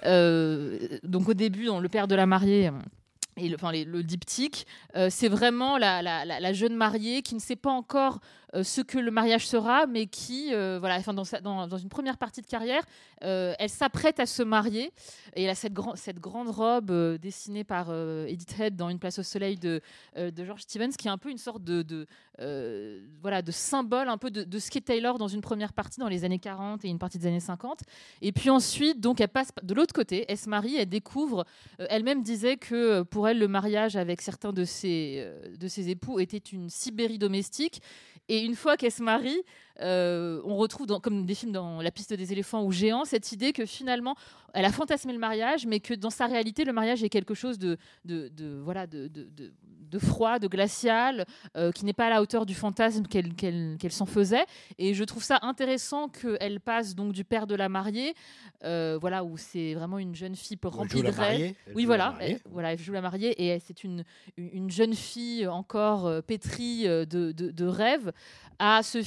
euh, 0.06 0.78
donc 1.04 1.30
au 1.30 1.34
début, 1.34 1.66
dans 1.66 1.80
le 1.80 1.90
père 1.90 2.08
de 2.08 2.16
la 2.16 2.26
mariée. 2.26 2.72
Et 3.38 3.50
le, 3.50 3.56
enfin, 3.56 3.72
les- 3.72 3.84
le 3.86 4.04
diptyque, 4.04 4.68
c'est 5.10 5.28
vraiment 5.28 5.78
la, 5.80 6.02
la- 6.04 6.24
la- 6.26 6.40
la 6.40 6.54
jeune 6.54 6.76
mariée 6.76 7.22
qui 7.24 7.34
ne 7.36 7.40
sait 7.40 7.56
pas 7.56 7.72
encore 7.72 8.20
euh, 8.56 8.64
ce 8.64 8.82
que 8.82 8.98
le 9.00 9.12
mariage 9.12 9.48
sera, 9.48 9.88
mais 9.88 10.06
qui, 10.08 10.54
euh, 10.54 10.78
voilà, 10.80 10.98
enfin, 10.98 11.14
dans, 11.14 11.24
sa- 11.24 11.40
une 11.42 11.90
première 11.90 12.18
partie 12.18 12.42
de 12.42 12.46
carrière, 12.48 12.84
euh, 13.24 13.54
elle 13.60 13.70
s'apprête 13.70 14.20
à 14.20 14.26
se 14.26 14.44
marier. 14.44 14.92
Et 15.36 15.44
elle 15.44 15.50
a 15.50 15.56
cette, 15.56 15.74
grand- 15.74 15.96
cette 15.96 16.20
grande 16.20 16.50
robe 16.50 16.92
dessinée 17.18 17.64
par 17.64 17.92
Edith 18.28 18.60
Head 18.60 18.76
dans 18.76 18.90
Une 18.90 19.00
place 19.00 19.18
au 19.20 19.24
soleil 19.24 19.58
de, 19.58 19.82
George 20.38 20.62
Stevens, 20.62 20.92
qui 20.98 21.08
est 21.08 21.12
un 21.12 21.18
peu 21.18 21.30
une 21.32 21.38
sorte 21.38 21.64
de, 21.64 22.08
voilà, 23.22 23.42
de 23.42 23.52
symbole 23.52 24.10
un 24.10 24.18
peu 24.18 24.30
de, 24.32 24.60
ce 24.60 24.70
qu'est 24.70 24.82
Taylor 24.82 25.18
dans 25.18 25.28
une 25.28 25.42
première 25.42 25.74
partie 25.74 26.00
dans 26.00 26.08
les 26.08 26.24
années 26.24 26.40
40 26.40 26.86
et 26.86 26.90
une 26.90 27.00
partie 27.00 27.18
des 27.18 27.28
années 27.28 27.40
50. 27.40 27.82
Et 28.22 28.32
puis 28.32 28.50
ensuite, 28.50 29.00
donc, 29.00 29.22
elle 29.22 29.28
passe 29.30 29.50
de 29.62 29.74
l'autre 29.74 29.94
côté, 29.94 30.26
elle 30.28 30.38
se 30.38 30.50
marie, 30.50 30.76
elle 30.76 30.90
découvre. 30.90 31.46
Elle-même 31.80 32.22
disait 32.22 32.58
que 32.58 33.02
pour 33.04 33.28
elle, 33.28 33.40
le 33.40 33.48
mariage 33.48 33.96
avec 33.96 34.22
certains 34.22 34.54
de 34.54 34.64
ses, 34.66 35.28
de 35.60 35.68
ses 35.68 35.90
époux 35.90 36.20
était 36.20 36.38
une 36.38 36.70
Sibérie 36.70 37.18
domestique. 37.18 37.82
Et 38.30 38.40
une 38.40 38.56
fois 38.56 38.78
qu'elle 38.78 38.92
se 38.92 39.04
marie, 39.04 39.44
euh, 39.82 40.42
on 40.46 40.56
retrouve, 40.56 40.86
dans, 40.88 41.00
comme 41.00 41.26
des 41.26 41.36
films 41.36 41.52
dans 41.52 41.82
La 41.82 41.92
piste 41.92 42.14
des 42.14 42.32
éléphants 42.32 42.64
ou 42.64 42.72
Géant, 42.72 43.06
cette 43.06 43.32
idée 43.32 43.54
que 43.54 43.66
finalement, 43.66 44.16
elle 44.54 44.66
a 44.66 44.72
fantasmé 44.72 45.14
le 45.14 45.20
mariage, 45.20 45.66
mais 45.66 45.80
que 45.80 45.94
dans 45.96 46.12
sa 46.12 46.28
réalité, 46.28 46.64
le 46.64 46.74
mariage 46.74 47.04
est 47.04 47.10
quelque 47.10 47.34
chose 47.34 47.58
de, 47.58 47.78
de, 48.06 48.28
de- 48.30 48.60
voilà, 48.64 48.86
de, 48.88 49.10
froid, 50.00 50.40
de 50.40 50.48
glacial, 50.48 51.26
euh, 51.56 51.72
qui 51.72 51.86
n'est 51.86 51.94
pas 51.94 52.08
à 52.08 52.10
la 52.10 52.22
hauteur 52.22 52.46
du 52.48 52.56
fantasme 52.56 53.06
qu'elle 53.08 53.92
s'en 53.92 54.06
faisait. 54.08 54.46
Et 54.80 54.94
je 54.96 55.04
trouve 55.04 55.24
ça 55.24 55.38
intéressant 55.44 56.08
qu'elle 56.08 56.60
passe 56.60 56.96
donc 56.96 57.14
du 57.14 57.24
père 57.24 57.46
de 57.48 57.54
la 57.56 57.70
mariée, 57.70 58.16
euh, 58.64 58.98
voilà, 59.00 59.24
où 59.24 59.38
c'est 59.38 59.74
vraiment 59.76 60.00
une 60.00 60.16
jeune 60.16 60.36
fille 60.36 60.58
remplie 60.64 61.02
de 61.02 61.12
rêves. 61.22 61.56
Oui, 61.76 61.86
voilà, 61.86 62.16
elle, 62.22 62.40
voilà, 62.52 62.74
elle 62.74 62.80
joue 62.80 62.94
la 62.94 63.02
mariée 63.02 63.36
et 63.44 63.60
c'est 63.60 63.84
une, 63.84 64.04
une 64.38 64.70
jeune 64.72 64.96
fille 64.96 65.48
encore 65.48 66.24
pétrie 66.24 66.86
de, 66.86 67.06
de- 67.32 67.66
rêves 67.68 68.12
à 68.60 68.82
ce 68.84 69.02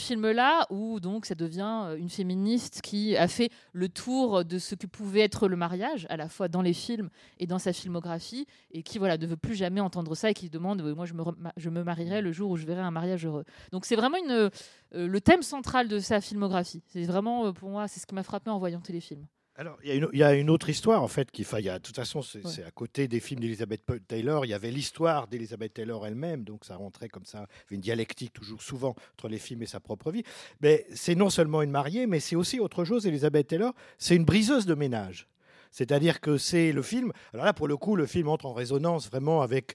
où 0.70 1.00
donc 1.00 1.26
ça 1.26 1.34
devient 1.34 1.84
euh, 1.86 1.96
une 1.96 2.08
féministe 2.08 2.80
qui 2.82 3.16
a 3.16 3.28
fait 3.28 3.50
le 3.72 3.88
tour 3.88 4.44
de 4.44 4.58
ce 4.58 4.74
que 4.74 4.86
pouvait 4.86 5.20
être 5.20 5.48
le 5.48 5.56
mariage, 5.56 6.06
à 6.10 6.16
la 6.16 6.28
fois 6.28 6.48
dans 6.48 6.62
les 6.62 6.72
films 6.72 7.10
et 7.38 7.46
dans 7.46 7.58
sa 7.58 7.72
filmographie, 7.72 8.46
et 8.72 8.82
qui 8.82 8.98
voilà 8.98 9.18
ne 9.18 9.26
veut 9.26 9.36
plus 9.36 9.54
jamais 9.54 9.80
entendre 9.80 10.14
ça 10.14 10.30
et 10.30 10.34
qui 10.34 10.50
demande 10.50 10.80
euh, 10.82 10.94
moi 10.94 11.06
je 11.06 11.14
me, 11.14 11.22
je 11.56 11.70
me 11.70 11.82
marierai 11.82 12.22
le 12.22 12.32
jour 12.32 12.50
où 12.50 12.56
je 12.56 12.66
verrai 12.66 12.82
un 12.82 12.90
mariage 12.90 13.26
heureux. 13.26 13.44
Donc 13.72 13.84
c'est 13.84 13.96
vraiment 13.96 14.18
une, 14.18 14.30
euh, 14.30 14.50
le 14.92 15.20
thème 15.20 15.42
central 15.42 15.88
de 15.88 15.98
sa 15.98 16.20
filmographie. 16.20 16.82
C'est 16.88 17.04
vraiment 17.04 17.52
pour 17.52 17.70
moi 17.70 17.88
c'est 17.88 18.00
ce 18.00 18.06
qui 18.06 18.14
m'a 18.14 18.22
frappé 18.22 18.50
en 18.50 18.58
voyant 18.58 18.80
téléfilm. 18.80 19.26
Alors, 19.58 19.78
il 19.82 19.88
y, 19.88 19.92
a 19.92 19.94
une- 19.94 20.08
il 20.12 20.18
y 20.18 20.22
a 20.22 20.34
une 20.34 20.50
autre 20.50 20.68
histoire, 20.68 21.02
en 21.02 21.08
fait, 21.08 21.30
qui, 21.30 21.42
y 21.42 21.68
a, 21.70 21.78
de 21.78 21.82
toute 21.82 21.96
façon, 21.96 22.20
c'est 22.20 22.44
Ouais. 22.44 22.62
à 22.66 22.70
côté 22.70 23.08
des 23.08 23.20
films 23.20 23.40
d'Elizabeth 23.40 23.82
Taylor, 24.06 24.44
il 24.44 24.50
y 24.50 24.54
avait 24.54 24.70
l'histoire 24.70 25.28
d'Elizabeth 25.28 25.72
Taylor 25.72 26.06
elle-même, 26.06 26.44
donc 26.44 26.66
ça 26.66 26.76
rentrait 26.76 27.08
comme 27.08 27.24
ça, 27.24 27.46
une 27.70 27.80
dialectique 27.80 28.34
toujours 28.34 28.60
souvent 28.60 28.94
entre 29.14 29.28
les 29.28 29.38
films 29.38 29.62
et 29.62 29.66
sa 29.66 29.80
propre 29.80 30.10
vie. 30.10 30.24
Mais 30.60 30.86
c'est 30.94 31.14
non 31.14 31.30
seulement 31.30 31.62
une 31.62 31.70
mariée, 31.70 32.06
mais 32.06 32.20
c'est 32.20 32.36
aussi 32.36 32.60
autre 32.60 32.84
chose, 32.84 33.06
Elizabeth 33.06 33.46
Taylor, 33.48 33.72
c'est 33.96 34.14
une 34.14 34.24
briseuse 34.26 34.66
de 34.66 34.74
ménage. 34.74 35.26
C'est-à-dire 35.70 36.20
que 36.20 36.36
c'est 36.36 36.72
le 36.72 36.82
film, 36.82 37.12
alors 37.32 37.46
là, 37.46 37.52
pour 37.54 37.66
le 37.68 37.76
coup, 37.78 37.96
le 37.96 38.04
film 38.06 38.28
entre 38.28 38.44
en 38.46 38.52
résonance 38.52 39.08
vraiment 39.08 39.40
avec 39.40 39.74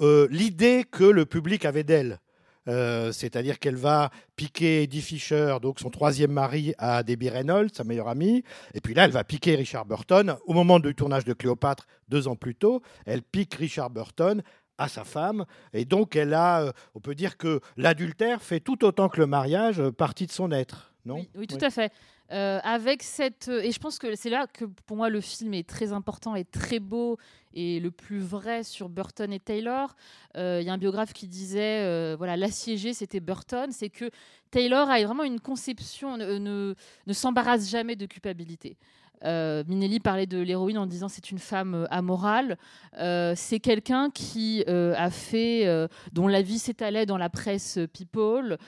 euh, 0.00 0.28
l'idée 0.30 0.84
que 0.88 1.04
le 1.04 1.26
public 1.26 1.64
avait 1.64 1.84
d'elle. 1.84 2.20
Euh, 2.68 3.12
c'est-à-dire 3.12 3.58
qu'elle 3.58 3.76
va 3.76 4.10
piquer 4.36 4.82
Eddie 4.82 5.02
Fisher, 5.02 5.56
donc 5.62 5.80
son 5.80 5.90
troisième 5.90 6.32
mari, 6.32 6.74
à 6.78 7.02
Debbie 7.02 7.30
Reynolds, 7.30 7.70
sa 7.72 7.84
meilleure 7.84 8.08
amie. 8.08 8.42
Et 8.74 8.80
puis 8.80 8.94
là, 8.94 9.04
elle 9.04 9.10
va 9.10 9.24
piquer 9.24 9.54
Richard 9.54 9.86
Burton. 9.86 10.36
Au 10.46 10.52
moment 10.52 10.78
du 10.78 10.94
tournage 10.94 11.24
de 11.24 11.32
Cléopâtre, 11.32 11.86
deux 12.08 12.28
ans 12.28 12.36
plus 12.36 12.54
tôt, 12.54 12.82
elle 13.04 13.22
pique 13.22 13.54
Richard 13.54 13.90
Burton 13.90 14.42
à 14.78 14.88
sa 14.88 15.04
femme. 15.04 15.44
Et 15.72 15.84
donc, 15.84 16.16
elle 16.16 16.34
a, 16.34 16.62
euh, 16.62 16.72
on 16.94 17.00
peut 17.00 17.14
dire 17.14 17.36
que 17.36 17.60
l'adultère 17.76 18.42
fait 18.42 18.60
tout 18.60 18.84
autant 18.84 19.08
que 19.08 19.18
le 19.18 19.26
mariage 19.26 19.80
euh, 19.80 19.90
partie 19.90 20.26
de 20.26 20.32
son 20.32 20.52
être. 20.52 20.92
Non? 21.04 21.16
Oui, 21.16 21.28
oui, 21.36 21.46
tout 21.46 21.56
à 21.60 21.70
fait. 21.70 21.92
Euh, 22.32 22.58
avec 22.64 23.04
cette 23.04 23.46
et 23.48 23.70
je 23.70 23.78
pense 23.78 24.00
que 24.00 24.16
c'est 24.16 24.30
là 24.30 24.48
que 24.52 24.64
pour 24.64 24.96
moi 24.96 25.08
le 25.10 25.20
film 25.20 25.54
est 25.54 25.68
très 25.68 25.92
important 25.92 26.34
et 26.34 26.44
très 26.44 26.80
beau 26.80 27.18
et 27.54 27.78
le 27.78 27.92
plus 27.92 28.18
vrai 28.18 28.64
sur 28.64 28.88
Burton 28.88 29.32
et 29.32 29.38
Taylor. 29.38 29.94
Euh, 30.36 30.58
Il 30.60 30.66
y 30.66 30.70
a 30.70 30.72
un 30.72 30.78
biographe 30.78 31.12
qui 31.12 31.28
disait 31.28 31.84
euh, 31.84 32.16
voilà 32.18 32.36
l'assiégé 32.36 32.94
c'était 32.94 33.20
Burton, 33.20 33.70
c'est 33.70 33.90
que 33.90 34.10
Taylor 34.50 34.90
a 34.90 35.00
vraiment 35.04 35.22
une 35.22 35.38
conception 35.38 36.16
ne, 36.16 36.74
ne 37.06 37.12
s'embarrasse 37.12 37.70
jamais 37.70 37.94
de 37.94 38.06
culpabilité. 38.06 38.76
Euh, 39.24 39.64
Minelli 39.66 40.00
parlait 40.00 40.26
de 40.26 40.38
l'héroïne 40.38 40.78
en 40.78 40.86
disant 40.86 41.08
c'est 41.08 41.30
une 41.30 41.38
femme 41.38 41.74
euh, 41.74 41.86
amorale. 41.90 42.58
Euh, 42.98 43.34
c'est 43.36 43.60
quelqu'un 43.60 44.10
qui 44.10 44.64
euh, 44.68 44.94
a 44.96 45.10
fait, 45.10 45.66
dont 46.12 46.28
la 46.28 46.42
vie 46.42 46.58
s'étalait 46.58 47.06
dans 47.06 47.18
la 47.18 47.28
presse 47.28 47.78
People, 47.92 48.58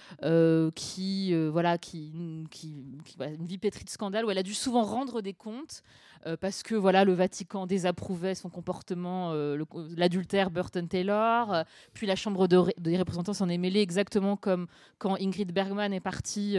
qui 0.74 1.34
voilà, 1.48 1.78
qui, 1.78 2.12
une 2.14 3.46
vie 3.46 3.58
pétrie 3.58 3.84
de 3.84 3.90
scandales 3.90 4.24
où 4.24 4.30
elle 4.30 4.38
a 4.38 4.42
dû 4.42 4.54
souvent 4.54 4.82
rendre 4.82 5.20
des 5.20 5.34
comptes 5.34 5.82
euh, 6.26 6.36
parce 6.36 6.62
que 6.62 6.74
voilà 6.74 7.04
le 7.04 7.12
Vatican 7.12 7.66
désapprouvait 7.66 8.34
son 8.34 8.48
comportement, 8.48 9.32
euh, 9.32 9.62
l'adultère 9.96 10.50
Burton 10.50 10.88
Taylor, 10.88 11.52
euh, 11.52 11.62
puis 11.92 12.06
la 12.06 12.16
Chambre 12.16 12.48
de 12.48 12.58
des 12.78 12.96
représentants 12.96 13.34
s'en 13.34 13.48
est 13.48 13.58
mêlée 13.58 13.80
exactement 13.80 14.36
comme 14.36 14.66
quand 14.98 15.16
Ingrid 15.20 15.52
Bergman 15.52 15.92
est 15.92 16.00
partie 16.00 16.58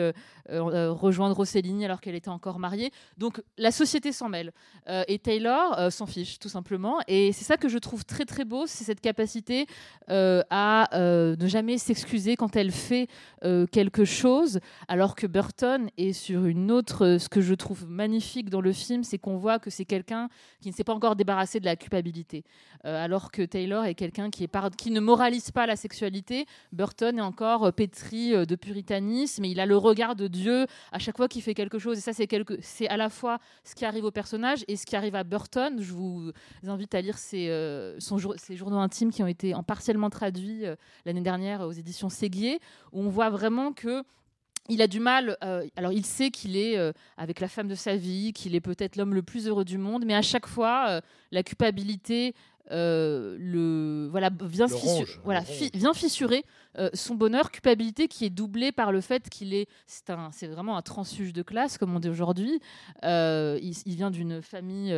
rejoindre 0.49 1.35
Rossellini 1.35 1.85
alors 1.85 1.99
qu'elle 1.99 2.15
était 2.15 2.29
encore 2.29 2.59
mariée. 2.59 2.91
Donc 3.17 3.41
la 3.57 3.71
société 3.71 4.11
s'en 4.11 4.29
mêle 4.29 4.53
et 4.87 5.19
Taylor 5.19 5.91
s'en 5.91 6.05
fiche 6.05 6.39
tout 6.39 6.47
simplement. 6.47 6.99
Et 7.07 7.33
c'est 7.33 7.43
ça 7.43 7.57
que 7.57 7.67
je 7.67 7.77
trouve 7.77 8.05
très 8.05 8.25
très 8.25 8.45
beau, 8.45 8.65
c'est 8.65 8.85
cette 8.85 9.01
capacité 9.01 9.65
à 10.07 10.87
ne 10.93 11.47
jamais 11.47 11.77
s'excuser 11.77 12.37
quand 12.37 12.55
elle 12.55 12.71
fait 12.71 13.07
quelque 13.71 14.05
chose, 14.05 14.59
alors 14.87 15.15
que 15.15 15.27
Burton 15.27 15.89
est 15.97 16.13
sur 16.13 16.45
une 16.45 16.71
autre. 16.71 17.17
ce 17.19 17.27
que 17.27 17.41
je 17.41 17.53
trouve 17.53 17.87
magnifique 17.89 18.49
dans 18.49 18.61
le 18.61 18.71
film, 18.71 19.03
c'est 19.03 19.17
qu'on 19.17 19.37
voit 19.37 19.48
que 19.57 19.71
c'est 19.71 19.85
quelqu'un 19.85 20.29
qui 20.61 20.69
ne 20.69 20.73
s'est 20.73 20.83
pas 20.83 20.93
encore 20.93 21.15
débarrassé 21.15 21.59
de 21.59 21.65
la 21.65 21.75
culpabilité, 21.75 22.43
Euh, 22.85 23.03
alors 23.03 23.31
que 23.31 23.41
Taylor 23.41 23.83
est 23.85 23.95
quelqu'un 23.95 24.29
qui, 24.29 24.47
ne 24.91 24.99
moralise 24.99 25.51
pas 25.51 25.65
la 25.65 25.75
sexualité. 25.75 26.45
Burton 26.71 27.17
est 27.17 27.21
encore 27.21 27.65
euh, 27.65 27.71
pétri 27.71 28.33
euh, 28.33 28.45
de 28.45 28.55
puritanisme, 28.55 29.43
et 29.43 29.49
il 29.49 29.59
a 29.59 29.65
le 29.65 29.75
regard 29.75 30.15
de 30.15 30.27
Dieu 30.27 30.65
à 30.91 30.99
chaque 30.99 31.17
fois 31.17 31.27
qu'il 31.27 31.41
fait 31.41 31.53
quelque 31.53 31.79
chose. 31.79 31.97
Et 31.97 32.01
ça, 32.01 32.11
c'est 32.13 32.87
à 32.87 32.97
la 32.97 33.09
fois 33.09 33.39
ce 33.63 33.75
qui 33.75 33.85
arrive 33.85 34.05
au 34.05 34.11
personnage 34.11 34.63
et 34.67 34.77
ce 34.77 34.85
qui 34.85 34.95
arrive 34.95 35.15
à 35.15 35.23
Burton. 35.23 35.81
Je 35.81 35.91
vous 35.91 36.31
invite 36.65 36.95
à 36.95 37.01
lire 37.01 37.17
ses, 37.17 37.97
journaux 38.51 38.77
intimes 38.77 39.11
qui 39.11 39.23
ont 39.23 39.27
été 39.27 39.53
en 39.53 39.63
partiellement 39.63 40.09
traduits 40.09 40.63
l'année 41.05 41.21
dernière 41.21 41.61
aux 41.61 41.71
éditions 41.71 42.09
Séguier, 42.09 42.59
où 42.91 43.01
on 43.01 43.09
voit 43.09 43.29
vraiment 43.29 43.73
que 43.73 44.03
il 44.69 44.81
a 44.81 44.87
du 44.87 44.99
mal. 44.99 45.37
euh, 45.43 45.65
alors, 45.75 45.91
il 45.91 46.05
sait 46.05 46.31
qu'il 46.31 46.55
est 46.55 46.77
euh, 46.77 46.93
avec 47.17 47.39
la 47.39 47.47
femme 47.47 47.67
de 47.67 47.75
sa 47.75 47.95
vie, 47.95 48.31
qu'il 48.33 48.55
est 48.55 48.61
peut-être 48.61 48.95
l'homme 48.95 49.13
le 49.13 49.23
plus 49.23 49.47
heureux 49.47 49.65
du 49.65 49.77
monde, 49.77 50.05
mais 50.05 50.15
à 50.15 50.21
chaque 50.21 50.47
fois, 50.47 50.85
euh, 50.89 51.01
la 51.31 51.43
culpabilité 51.43 52.33
euh, 52.71 53.35
le 53.39 54.07
voilà 54.11 54.29
vient, 54.41 54.67
Le 54.67 55.23
voilà, 55.23 55.41
fi- 55.41 55.71
fissurer 55.93 56.43
euh, 56.77 56.89
son 56.93 57.15
bonheur. 57.15 57.51
Culpabilité 57.51 58.07
qui 58.07 58.25
est 58.25 58.29
doublée 58.29 58.71
par 58.71 58.91
le 58.91 59.01
fait 59.01 59.29
qu'il 59.29 59.53
est 59.53 59.67
c'est 59.87 60.09
un 60.11 60.29
c'est 60.31 60.47
vraiment 60.47 60.77
un 60.77 60.81
transfuge 60.81 61.33
de 61.33 61.41
classe 61.41 61.77
comme 61.77 61.95
on 61.95 61.99
dit 61.99 62.09
aujourd'hui. 62.09 62.59
Euh, 63.03 63.57
il, 63.61 63.73
il 63.85 63.95
vient 63.95 64.11
d'une 64.11 64.41
famille 64.41 64.93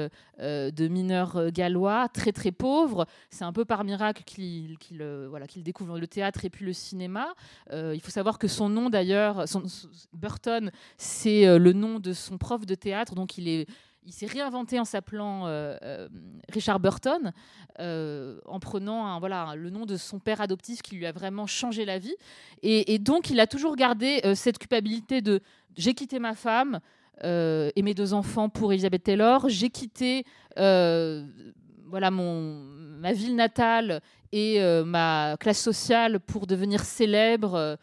de 0.71 0.87
mineurs 0.87 1.51
gallois 1.51 2.07
très 2.09 2.31
très 2.31 2.51
pauvres. 2.51 3.05
C'est 3.29 3.45
un 3.45 3.53
peu 3.53 3.63
par 3.65 3.83
miracle 3.83 4.23
qu'il 4.25 4.77
qu'il, 4.79 5.01
voilà 5.29 5.47
qu'il 5.47 5.63
découvre 5.63 5.99
le 5.99 6.07
théâtre 6.07 6.43
et 6.45 6.49
puis 6.49 6.65
le 6.65 6.73
cinéma. 6.73 7.33
Il 7.71 7.99
faut 8.01 8.11
savoir 8.11 8.37
que 8.37 8.47
son 8.47 8.69
nom 8.69 8.89
d'ailleurs, 8.89 9.47
son, 9.47 9.67
son- 9.67 9.87
Burton, 10.13 10.71
c'est 10.97 11.57
le 11.57 11.73
nom 11.73 11.99
de 11.99 12.13
son 12.13 12.37
prof 12.37 12.65
de 12.65 12.75
théâtre, 12.75 13.15
donc 13.15 13.37
il 13.37 13.47
est 13.47 13.65
il 14.05 14.13
s'est 14.13 14.25
réinventé 14.25 14.79
en 14.79 14.85
s'appelant 14.85 15.45
euh, 15.45 15.75
euh, 15.83 16.07
Richard 16.49 16.79
Burton, 16.79 17.31
euh, 17.79 18.39
en 18.45 18.59
prenant 18.59 19.19
le 19.55 19.69
nom 19.69 19.85
de 19.85 19.95
son 19.95 20.19
père 20.19 20.41
adoptif 20.41 20.81
qui 20.81 20.95
lui 20.95 21.05
a 21.05 21.11
vraiment 21.11 21.47
changé 21.47 21.85
la 21.85 21.99
vie. 21.99 22.15
Et, 22.63 22.99
donc, 22.99 23.29
il 23.29 23.39
a 23.39 23.47
toujours 23.47 23.75
gardé 23.75 24.21
cette 24.35 24.57
culpabilité 24.57 25.21
de 25.21 25.41
j'ai 25.75 25.93
quitté 25.93 26.19
ma 26.19 26.35
femme 26.35 26.79
et 27.23 27.81
mes 27.81 27.93
deux 27.93 28.13
enfants 28.13 28.49
pour 28.49 28.73
Elizabeth 28.73 29.03
Taylor, 29.03 29.47
j'ai 29.47 29.69
quitté 29.69 30.25
voilà, 30.55 32.09
mon, 32.11 32.63
ma 32.99 33.13
ville 33.13 33.35
natale 33.35 34.01
et 34.31 34.59
ma 34.85 35.37
classe 35.39 35.61
sociale 35.61 36.19
pour 36.19 36.47
devenir 36.47 36.81
célèbre, 36.81 37.77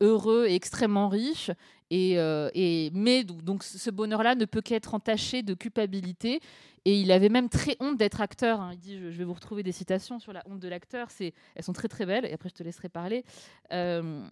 heureux 0.00 0.46
et 0.46 0.54
extrêmement 0.54 1.08
riche. 1.08 1.50
Euh, 1.92 2.50
et- 2.54 2.90
mais 2.94 3.24
donc, 3.24 3.62
ce 3.62 3.90
bonheur-là 3.90 4.34
ne 4.34 4.44
peut 4.44 4.60
qu'être 4.62 4.94
entaché 4.94 5.42
de 5.42 5.54
culpabilité. 5.54 6.40
Et 6.84 7.00
il 7.00 7.12
avait 7.12 7.28
même 7.28 7.48
très 7.48 7.76
honte 7.80 7.96
d'être 7.96 8.20
acteur. 8.20 8.60
hein. 8.60 8.70
Il 8.72 8.78
dit, 8.78 8.98
je, 8.98 9.08
vais 9.18 9.24
vous 9.24 9.34
retrouver 9.34 9.62
des 9.62 9.72
citations 9.72 10.18
sur 10.18 10.32
la 10.32 10.42
honte 10.46 10.58
de 10.58 10.68
l'acteur. 10.68 11.10
C'est, 11.10 11.32
elles 11.54 11.62
sont 11.62 11.72
très 11.72 11.88
très 11.88 12.06
belles. 12.06 12.24
Et 12.24 12.32
après, 12.32 12.48
je 12.48 12.54
te 12.54 12.62
laisserai 12.62 12.88
parler. 12.88 13.24
Euh, 13.72 14.24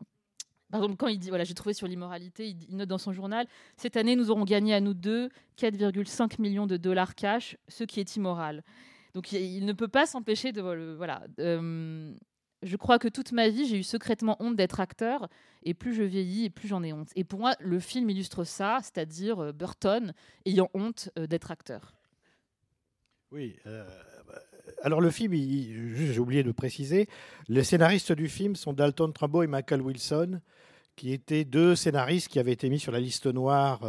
par 0.71 0.81
exemple, 0.81 0.97
quand 0.97 1.09
il 1.09 1.19
dit, 1.19 1.29
voilà, 1.29 1.45
j'ai 1.45 1.55
trouvé 1.55 1.75
sur 1.75 1.87
l'immoralité, 1.87 2.49
il, 2.69 2.77
note 2.77 2.89
dans 2.89 2.99
son 2.99 3.13
journal, 3.13 3.47
cette 3.77 3.97
année, 3.97 4.15
nous 4.17 4.31
aurons 4.31 4.45
gagné 4.45 4.73
à 4.75 4.81
nous 4.81 4.95
deux 4.95 5.29
4,5 5.59 6.41
millions 6.41 6.67
de 6.67 6.77
dollars 6.77 7.15
cash, 7.15 7.57
ce 7.69 7.85
qui 7.85 7.99
est 8.01 8.17
immoral. 8.17 8.63
Donc 9.15 9.33
il, 9.33 9.41
il 9.41 9.65
ne 9.65 9.73
peut 9.73 9.89
pas 9.89 10.07
s'empêcher 10.07 10.53
de, 10.53 10.95
voilà. 10.97 11.23
euh, 11.41 12.15
Je 12.63 12.77
crois 12.77 12.99
que 12.99 13.09
toute 13.09 13.33
ma 13.33 13.49
vie, 13.49 13.67
j'ai 13.67 13.79
eu 13.79 13.83
secrètement 13.83 14.37
honte 14.41 14.57
d'être 14.57 14.81
acteur, 14.81 15.29
et 15.63 15.73
plus 15.73 15.95
je 15.95 16.03
vieillis, 16.03 16.45
et 16.45 16.51
plus 16.51 16.69
j'en 16.69 16.83
ai 16.83 16.93
honte. 16.93 17.09
Et 17.17 17.25
pour 17.25 17.41
moi, 17.41 17.55
le 17.59 17.81
film 17.81 18.11
illustre 18.11 18.45
ça, 18.45 18.81
c'est-à-dire 18.83 19.41
euh, 19.41 19.53
Burton 19.53 20.13
ayant 20.45 20.71
honte 20.75 21.09
euh, 21.19 21.27
d'être 21.27 21.51
acteur. 21.51 21.95
Oui. 23.33 23.57
euh, 23.67 23.85
alors 24.83 25.01
le 25.01 25.11
film, 25.11 25.35
j'ai 25.35 26.19
oublié 26.19 26.43
de 26.43 26.53
préciser, 26.53 27.09
les 27.49 27.65
scénaristes 27.65 28.13
du 28.13 28.29
film 28.29 28.57
sont 28.57 28.73
Dalton 28.73 29.13
Trumbo 29.13 29.43
et 29.43 29.47
Michael 29.47 29.83
Wilson, 29.83 30.41
qui 30.97 31.13
étaient 31.13 31.45
deux 31.45 31.75
scénaristes 31.77 32.29
qui 32.29 32.39
avaient 32.39 32.53
été 32.53 32.69
mis 32.69 32.79
sur 32.79 32.93
la 32.93 33.01
liste 33.01 33.27
noire 33.27 33.81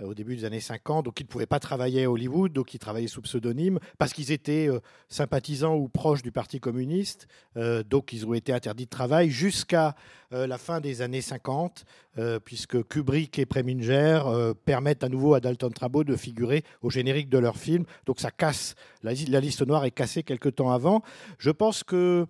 au 0.00 0.14
début 0.14 0.36
des 0.36 0.44
années 0.44 0.60
50, 0.60 1.04
donc 1.04 1.20
ils 1.20 1.24
ne 1.24 1.28
pouvaient 1.28 1.46
pas 1.46 1.60
travailler 1.60 2.04
à 2.04 2.10
Hollywood, 2.10 2.52
donc 2.52 2.74
ils 2.74 2.78
travaillaient 2.78 3.06
sous 3.08 3.22
pseudonyme, 3.22 3.78
parce 3.98 4.12
qu'ils 4.12 4.32
étaient 4.32 4.68
euh, 4.68 4.80
sympathisants 5.08 5.76
ou 5.76 5.88
proches 5.88 6.22
du 6.22 6.32
Parti 6.32 6.60
communiste, 6.60 7.28
euh, 7.56 7.82
donc 7.82 8.12
ils 8.12 8.26
ont 8.26 8.34
été 8.34 8.52
interdits 8.52 8.84
de 8.84 8.90
travail 8.90 9.30
jusqu'à 9.30 9.94
euh, 10.32 10.46
la 10.46 10.58
fin 10.58 10.80
des 10.80 11.02
années 11.02 11.20
50, 11.20 11.84
euh, 12.18 12.38
puisque 12.38 12.82
Kubrick 12.88 13.38
et 13.38 13.46
Preminger 13.46 14.20
euh, 14.26 14.54
permettent 14.54 15.04
à 15.04 15.08
nouveau 15.08 15.34
à 15.34 15.40
Dalton 15.40 15.70
Trumbo 15.70 16.04
de 16.04 16.16
figurer 16.16 16.64
au 16.80 16.90
générique 16.90 17.28
de 17.28 17.38
leur 17.38 17.56
film, 17.56 17.84
donc 18.06 18.20
ça 18.20 18.30
casse, 18.30 18.74
la, 19.02 19.12
la 19.28 19.40
liste 19.40 19.66
noire 19.66 19.84
est 19.84 19.90
cassée 19.90 20.22
quelque 20.22 20.48
temps 20.48 20.72
avant. 20.72 21.02
Je 21.38 21.50
pense 21.50 21.84
que 21.84 22.26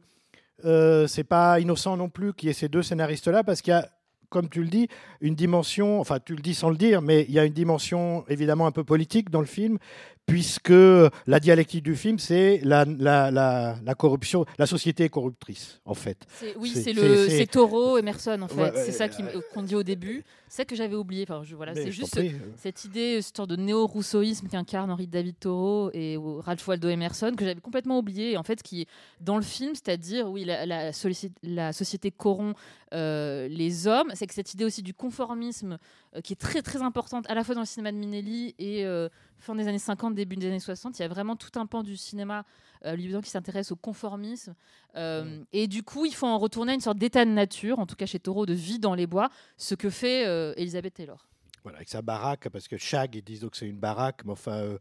euh, 0.64 1.06
c'est 1.06 1.24
pas 1.24 1.58
innocent 1.60 1.96
non 1.96 2.08
plus 2.08 2.32
qu'il 2.34 2.48
y 2.48 2.50
ait 2.50 2.54
ces 2.54 2.68
deux 2.68 2.82
scénaristes-là, 2.82 3.44
parce 3.44 3.62
qu'il 3.62 3.72
y 3.72 3.74
a, 3.74 3.88
comme 4.32 4.48
tu 4.48 4.62
le 4.62 4.68
dis, 4.68 4.88
une 5.20 5.34
dimension, 5.36 6.00
enfin 6.00 6.18
tu 6.18 6.34
le 6.34 6.42
dis 6.42 6.54
sans 6.54 6.70
le 6.70 6.76
dire, 6.76 7.02
mais 7.02 7.24
il 7.28 7.34
y 7.34 7.38
a 7.38 7.44
une 7.44 7.52
dimension 7.52 8.24
évidemment 8.28 8.66
un 8.66 8.72
peu 8.72 8.82
politique 8.82 9.30
dans 9.30 9.40
le 9.40 9.46
film, 9.46 9.78
puisque 10.26 10.70
la 11.26 11.40
dialectique 11.40 11.82
du 11.82 11.96
film, 11.96 12.18
c'est 12.18 12.60
la, 12.62 12.84
la, 12.84 13.30
la, 13.30 13.76
la 13.84 13.94
corruption, 13.94 14.44
la 14.58 14.66
société 14.66 15.04
est 15.04 15.08
corruptrice, 15.08 15.80
en 15.84 15.94
fait. 15.94 16.18
Oui, 16.56 16.70
C'est- 16.70 16.92
le 16.92 17.28
c'est- 17.28 17.46
Taureau, 17.46 17.98
Emerson 17.98 18.38
en 18.40 18.48
fait. 18.48 18.62
Ouais, 18.62 18.72
c'est 18.76 18.92
ça 18.92 19.08
qu'on 19.08 19.62
dit 19.62 19.74
au 19.74 19.82
début. 19.82 20.24
C'est 20.48 20.58
ça 20.58 20.64
que 20.64 20.76
j'avais 20.76 20.94
oublié. 20.94 21.24
Enfin, 21.28 21.42
je, 21.44 21.54
voilà, 21.56 21.74
c'est 21.74 21.90
juste 21.90 22.14
prie, 22.14 22.32
cette 22.56 22.84
idée, 22.84 23.20
cette 23.22 23.36
sorte 23.36 23.50
de 23.50 23.56
néo-rousseauisme 23.56 24.48
qu'incarne 24.48 24.90
Henri 24.90 25.06
David 25.06 25.38
Thoreau 25.40 25.90
et 25.94 26.18
Ralph 26.40 26.66
Waldo 26.68 26.88
Emerson 26.88 27.32
que 27.36 27.44
j'avais 27.44 27.60
complètement 27.60 27.98
oublié. 27.98 28.36
En 28.36 28.42
fait, 28.42 28.62
qui 28.62 28.82
est 28.82 28.86
dans 29.20 29.36
le 29.36 29.42
film, 29.42 29.74
c'est-à-dire 29.74 30.28
oui, 30.30 30.44
la, 30.44 30.92
société 31.72 32.10
corrompt 32.10 32.56
euh, 32.94 33.48
les 33.48 33.86
hommes. 33.86 34.10
C'est 34.14 34.26
que 34.26 34.34
cette 34.34 34.52
idée 34.54 34.64
aussi 34.64 34.82
du 34.82 34.92
conformisme 34.94 35.78
qui 36.20 36.34
est 36.34 36.36
très 36.36 36.62
très 36.62 36.82
importante 36.82 37.28
à 37.30 37.34
la 37.34 37.42
fois 37.44 37.54
dans 37.54 37.62
le 37.62 37.66
cinéma 37.66 37.90
de 37.92 37.96
Minelli 37.96 38.54
et 38.58 38.84
euh, 38.84 39.08
fin 39.38 39.54
des 39.54 39.66
années 39.68 39.78
50, 39.78 40.14
début 40.14 40.36
des 40.36 40.48
années 40.48 40.60
60. 40.60 40.98
Il 40.98 41.02
y 41.02 41.04
a 41.04 41.08
vraiment 41.08 41.36
tout 41.36 41.58
un 41.58 41.66
pan 41.66 41.82
du 41.82 41.96
cinéma 41.96 42.44
euh, 42.84 42.92
hollywoodien 42.92 43.20
qui 43.22 43.30
s'intéresse 43.30 43.72
au 43.72 43.76
conformisme. 43.76 44.54
Euh, 44.96 45.42
Et 45.52 45.68
du 45.68 45.82
coup, 45.82 46.04
il 46.04 46.14
faut 46.14 46.26
en 46.26 46.38
retourner 46.38 46.72
à 46.72 46.74
une 46.74 46.80
sorte 46.80 46.98
d'état 46.98 47.24
de 47.24 47.30
nature, 47.30 47.78
en 47.78 47.86
tout 47.86 47.96
cas 47.96 48.06
chez 48.06 48.18
Thoreau, 48.18 48.44
de 48.44 48.54
vie 48.54 48.78
dans 48.78 48.94
les 48.94 49.06
bois, 49.06 49.30
ce 49.56 49.74
que 49.74 49.88
fait 49.90 50.26
euh, 50.26 50.52
Elizabeth 50.56 50.94
Taylor. 50.94 51.26
Voilà, 51.62 51.78
avec 51.78 51.88
sa 51.88 52.02
baraque, 52.02 52.48
parce 52.48 52.66
que 52.68 52.76
Chag, 52.76 53.14
ils 53.14 53.22
disent 53.22 53.40
donc 53.40 53.52
que 53.52 53.56
c'est 53.56 53.68
une 53.68 53.78
baraque, 53.78 54.24
mais 54.24 54.32
enfin, 54.32 54.52
euh, 54.52 54.78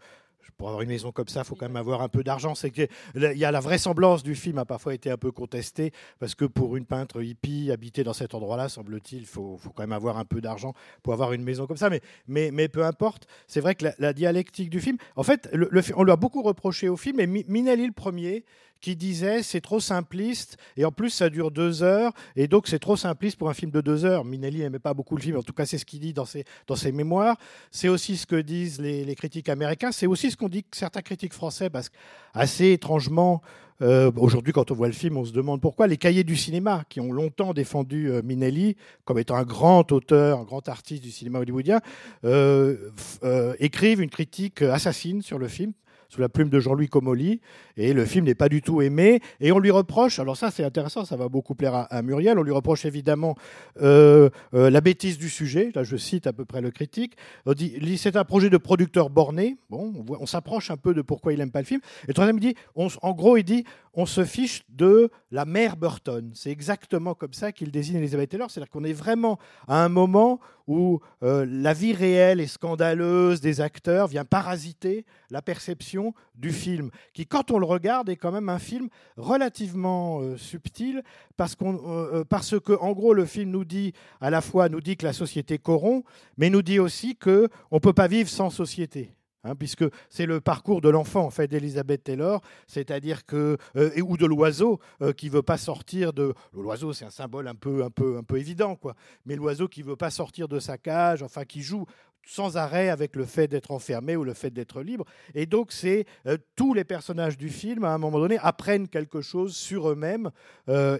pour 0.58 0.70
avoir 0.70 0.82
une 0.82 0.90
maison 0.90 1.12
comme 1.12 1.28
ça, 1.28 1.42
il 1.42 1.46
faut 1.46 1.56
quand 1.56 1.68
même 1.68 1.76
avoir 1.76 2.02
un 2.02 2.10
peu 2.10 2.24
d'argent. 2.24 2.56
C'est 2.56 2.72
que 2.72 2.88
il 3.16 3.38
y 3.38 3.46
a 3.46 3.52
la 3.52 3.60
vraisemblance 3.60 4.24
du 4.24 4.36
film 4.36 4.58
a 4.58 4.66
parfois 4.66 4.94
été 4.94 5.10
un 5.10 5.18
peu 5.18 5.32
contestée, 5.32 5.92
parce 6.20 6.36
que 6.36 6.46
pour 6.46 6.76
une 6.76 6.86
peintre 6.86 7.22
hippie 7.22 7.72
habiter 7.72 8.04
dans 8.04 8.14
cet 8.14 8.34
endroit-là, 8.34 8.70
semble-t-il, 8.70 9.22
il 9.22 9.26
faut, 9.28 9.58
faut 9.58 9.70
quand 9.70 9.84
même 9.84 9.92
avoir 9.92 10.18
un 10.18 10.26
peu 10.26 10.42
d'argent 10.42 10.74
pour 11.04 11.14
avoir 11.14 11.34
une 11.34 11.44
maison 11.44 11.68
comme 11.68 11.78
ça. 11.78 11.90
Mais, 11.90 12.02
mais, 12.28 12.52
mais 12.52 12.68
peu 12.68 12.86
importe, 12.86 13.28
c'est 13.48 13.62
vrai 13.62 13.76
que 13.76 13.86
la, 13.86 13.94
la 14.00 14.14
dialectique 14.14 14.70
du 14.70 14.80
film, 14.80 14.98
en 15.16 15.24
fait, 15.24 15.50
le, 15.54 15.68
le 15.72 15.82
on 15.96 16.04
lui 16.04 16.12
a 16.12 16.16
beaucoup 16.16 16.42
reproché 16.42 16.90
au 16.90 16.98
film, 16.98 17.20
et 17.20 17.28
Mi- 17.28 17.46
Minelli 17.48 17.86
le 17.86 17.94
premier, 17.94 18.44
qui 18.82 18.96
disait 18.96 19.44
c'est 19.44 19.62
trop 19.62 19.80
simpliste 19.80 20.58
et 20.76 20.86
en 20.86 20.92
plus 20.92 21.10
ça 21.10 21.30
dure 21.30 21.52
deux 21.52 21.84
heures 21.84 22.12
et 22.36 22.48
donc 22.48 22.68
c'est 22.68 22.80
trop 22.80 22.98
simpliste 22.98 23.38
pour 23.38 23.50
un 23.50 23.54
film 23.54 23.72
de 23.72 23.82
deux 23.82 24.06
heures. 24.06 24.26
Minelli 24.26 24.60
n'aimait 24.60 24.80
pas 24.80 24.94
beaucoup 24.94 25.16
le 25.16 25.22
film, 25.22 25.38
en 25.38 25.44
tout 25.44 25.54
cas 25.54 25.66
c'est 25.66 25.78
ce 25.78 25.86
qu'il 25.86 26.00
dit 26.00 26.14
dans 26.14 26.26
ses, 26.26 26.44
dans 26.68 26.76
ses 26.76 26.92
mémoires. 26.92 27.38
C'est 27.72 27.88
aussi 27.88 28.18
ce 28.18 28.26
que 28.26 28.36
disent 28.42 28.82
les, 28.82 29.06
les 29.06 29.16
critiques 29.16 29.50
américains. 29.50 29.92
C'est 29.92 30.08
aussi 30.08 30.32
ce 30.32 30.38
qu'ont 30.38 30.50
dit 30.50 30.66
certains 30.72 31.02
critiques 31.02 31.34
français 31.34 31.70
parce 31.70 31.90
qu'assez 31.90 32.72
étrangement, 32.72 33.42
euh, 33.82 34.12
aujourd'hui 34.16 34.54
quand 34.54 34.70
on 34.72 34.76
voit 34.76 34.88
le 34.88 34.94
film, 34.94 35.18
on 35.18 35.26
se 35.26 35.32
demande 35.32 35.60
pourquoi 35.62 35.88
les 35.88 35.98
cahiers 35.98 36.24
du 36.24 36.36
cinéma 36.36 36.84
qui 36.90 37.00
ont 37.00 37.12
longtemps 37.12 37.54
défendu 37.54 38.12
euh, 38.12 38.22
Minelli 38.24 38.76
comme 39.06 39.18
étant 39.18 39.36
un 39.36 39.44
grand 39.44 39.92
auteur, 39.92 40.40
un 40.40 40.44
grand 40.44 40.68
artiste 40.70 41.04
du 41.04 41.12
cinéma 41.12 41.40
hollywoodien, 41.40 41.82
euh, 42.26 42.92
euh, 43.24 43.56
écrivent 43.60 44.02
une 44.02 44.10
critique 44.10 44.62
assassine 44.62 45.22
sur 45.22 45.40
le 45.40 45.48
film 45.48 45.74
sous 46.12 46.20
la 46.20 46.28
plume 46.28 46.50
de 46.50 46.60
Jean-Louis 46.60 46.90
Comolli, 46.90 47.40
et 47.78 47.94
le 47.94 48.04
film 48.04 48.26
n'est 48.26 48.36
pas 48.36 48.50
du 48.50 48.62
tout 48.62 48.82
aimé, 48.82 49.22
et 49.40 49.54
on 49.54 49.60
lui 49.60 49.72
reproche, 49.72 50.20
alors 50.20 50.36
ça 50.36 50.52
c'est 50.52 50.64
intéressant, 50.64 51.06
ça 51.06 51.16
va 51.16 51.30
beaucoup 51.30 51.56
plaire 51.56 51.88
à, 51.90 52.02
Muriel, 52.02 52.38
on 52.38 52.44
lui 52.44 52.52
reproche 52.52 52.84
évidemment 52.84 53.36
euh, 53.82 54.30
euh, 54.54 54.70
la 54.70 54.82
bêtise 54.82 55.18
du 55.18 55.30
sujet, 55.30 55.72
là 55.74 55.84
je 55.84 55.96
cite 55.96 56.28
à 56.28 56.34
peu 56.34 56.44
près 56.44 56.60
le 56.60 56.70
critique, 56.70 57.16
on 57.46 57.54
dit 57.54 57.98
c'est 57.98 58.18
un 58.18 58.26
projet 58.26 58.50
de 58.50 58.58
producteur 58.58 59.10
borné, 59.10 59.56
bon, 59.70 60.06
on, 60.20 60.26
s'approche 60.26 60.70
un 60.70 60.78
peu 60.78 60.94
de 60.94 61.02
pourquoi 61.02 61.32
il 61.32 61.40
n'aime 61.40 61.52
pas 61.52 61.62
le 61.62 61.66
film, 61.66 61.80
et 62.10 62.14
troisième 62.14 62.38
il 62.40 62.42
dit, 62.42 62.56
en 62.76 63.14
gros 63.14 63.38
il 63.38 63.44
dit, 63.44 63.64
on 63.94 64.06
se 64.06 64.24
fiche 64.24 64.64
de 64.70 65.10
la 65.32 65.46
mère 65.46 65.76
Burton, 65.78 66.32
c'est 66.34 66.52
exactement 66.52 67.14
comme 67.14 67.34
ça 67.34 67.52
qu'il 67.52 67.72
désigne 67.72 67.98
Elizabeth 67.98 68.30
Taylor, 68.30 68.50
c'est-à-dire 68.50 68.72
qu'on 68.72 68.84
est 68.84 68.94
vraiment 68.94 69.38
à 69.68 69.84
un 69.84 69.90
moment 69.90 70.40
où 70.68 71.02
euh, 71.24 71.46
la 71.50 71.74
vie 71.74 71.94
réelle 71.94 72.40
et 72.40 72.48
scandaleuse 72.48 73.42
des 73.42 73.60
acteurs 73.60 74.08
vient 74.08 74.24
parasiter 74.24 75.06
la 75.30 75.42
perception 75.42 76.14
du 76.36 76.52
film, 76.52 76.92
qui, 77.14 77.26
quand 77.26 77.52
on 77.52 77.60
le 77.60 77.66
regarde, 77.66 78.10
est 78.10 78.16
quand 78.16 78.32
même 78.32 78.50
un 78.50 78.60
film 78.60 78.90
relativement 79.18 80.22
euh, 80.22 80.38
subtil, 80.38 81.04
parce, 81.38 81.56
qu'on, 81.56 81.76
euh, 81.76 82.20
euh, 82.20 82.24
parce 82.24 82.60
que, 82.60 82.74
en 82.74 82.92
gros, 82.94 83.14
le 83.14 83.26
film 83.26 83.52
nous 83.52 83.66
dit, 83.66 83.94
à 84.20 84.30
la 84.30 84.42
fois, 84.42 84.70
nous 84.70 84.82
dit 84.82 84.98
que 84.98 85.06
la 85.06 85.14
société 85.14 85.58
corrompt, 85.58 86.06
mais 86.38 86.50
nous 86.50 86.62
dit 86.62 86.80
aussi 86.80 87.16
qu'on 87.16 87.50
ne 87.72 87.80
peut 87.80 87.94
pas 87.94 88.08
vivre 88.08 88.30
sans 88.30 88.50
société. 88.50 89.14
Hein, 89.44 89.56
puisque 89.56 89.86
c'est 90.10 90.26
le 90.26 90.42
parcours 90.42 90.82
de 90.82 90.90
l'enfant 90.90 91.26
en 91.26 91.30
fait 91.30 91.48
d'Elizabeth 91.48 92.04
Taylor, 92.04 92.42
c'est-à-dire 92.68 93.26
que 93.26 93.58
euh, 93.76 94.02
ou 94.02 94.18
de 94.18 94.26
l'oiseau 94.26 94.80
euh, 95.02 95.14
qui 95.14 95.30
veut 95.30 95.42
pas 95.42 95.58
sortir 95.58 96.14
de 96.14 96.34
l'oiseau, 96.54 96.94
c'est 96.94 97.06
un 97.06 97.12
symbole 97.12 97.48
un 97.48 97.56
peu 97.56 97.84
un 97.84 97.90
peu 97.90 98.18
un 98.18 98.24
peu 98.24 98.38
évident 98.38 98.76
quoi, 98.76 98.96
mais 99.26 99.36
l'oiseau 99.36 99.68
qui 99.68 99.84
veut 99.84 99.96
pas 99.96 100.12
sortir 100.12 100.48
de 100.48 100.60
sa 100.60 100.78
cage, 100.78 101.24
enfin 101.24 101.46
qui 101.46 101.62
joue 101.62 101.86
sans 102.24 102.56
arrêt 102.56 102.90
avec 102.90 103.16
le 103.16 103.26
fait 103.26 103.48
d'être 103.48 103.72
enfermé 103.72 104.16
ou 104.16 104.24
le 104.24 104.36
fait 104.36 104.52
d'être 104.52 104.84
libre. 104.84 105.06
Et 105.34 105.48
donc, 105.48 105.72
c'est 105.72 106.06
euh, 106.28 106.38
tous 106.56 106.76
les 106.76 106.84
personnages 106.84 107.36
du 107.36 107.50
film, 107.50 107.84
à 107.84 107.96
un 107.96 107.98
moment 107.98 108.20
donné, 108.20 108.38
apprennent 108.38 108.88
quelque 108.88 109.22
chose 109.22 109.56
sur 109.56 109.90
eux-mêmes. 109.90 110.30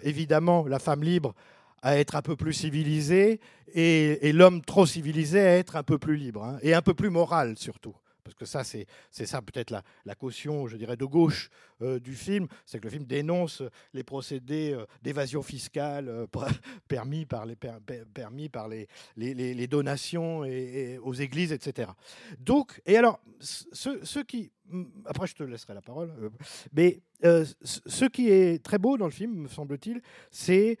Évidemment, 0.02 0.66
la 0.66 0.80
femme 0.80 1.04
libre 1.04 1.32
à 1.82 1.98
être 1.98 2.14
un 2.16 2.22
peu 2.22 2.36
plus 2.36 2.52
civilisée 2.52 3.40
et, 3.74 4.28
et 4.28 4.32
l'homme 4.32 4.62
trop 4.62 4.86
civilisé 4.86 5.40
à 5.40 5.56
être 5.56 5.76
un 5.76 5.82
peu 5.82 5.98
plus 5.98 6.16
libre 6.16 6.44
hein, 6.44 6.58
et 6.62 6.74
un 6.74 6.82
peu 6.82 6.94
plus 6.94 7.10
moral 7.10 7.58
surtout. 7.58 7.94
Parce 8.24 8.36
que 8.36 8.44
ça, 8.44 8.62
c'est 8.64 8.86
ça 9.10 9.42
peut-être 9.42 9.74
la, 10.04 10.14
caution, 10.14 10.68
je 10.68 10.76
dirais, 10.76 10.96
de 10.96 11.04
gauche 11.04 11.50
euh, 11.80 11.98
du 11.98 12.14
film, 12.14 12.46
c'est 12.64 12.78
que 12.78 12.84
le 12.84 12.90
film 12.90 13.04
dénonce 13.04 13.62
les 13.92 14.04
procédés 14.04 14.72
euh, 14.72 14.86
d'évasion 15.02 15.42
fiscale 15.42 16.08
euh, 16.08 16.26
permis 16.88 17.26
par 17.26 17.46
les, 17.46 19.66
donations 19.66 20.40
aux 21.02 21.14
églises, 21.14 21.52
etc. 21.52 21.90
Donc, 22.38 22.80
et 22.86 22.96
alors, 22.96 23.20
ce, 23.40 24.20
qui, 24.20 24.52
après 25.04 25.26
je 25.26 25.34
te 25.34 25.42
laisserai 25.42 25.74
la 25.74 25.82
parole, 25.82 26.12
mais 26.72 27.00
ce 27.22 28.04
qui 28.04 28.28
est 28.28 28.62
très 28.62 28.78
beau 28.78 28.96
dans 28.96 29.06
le 29.06 29.12
film, 29.12 29.42
me 29.42 29.48
semble-t-il, 29.48 30.00
c'est 30.30 30.78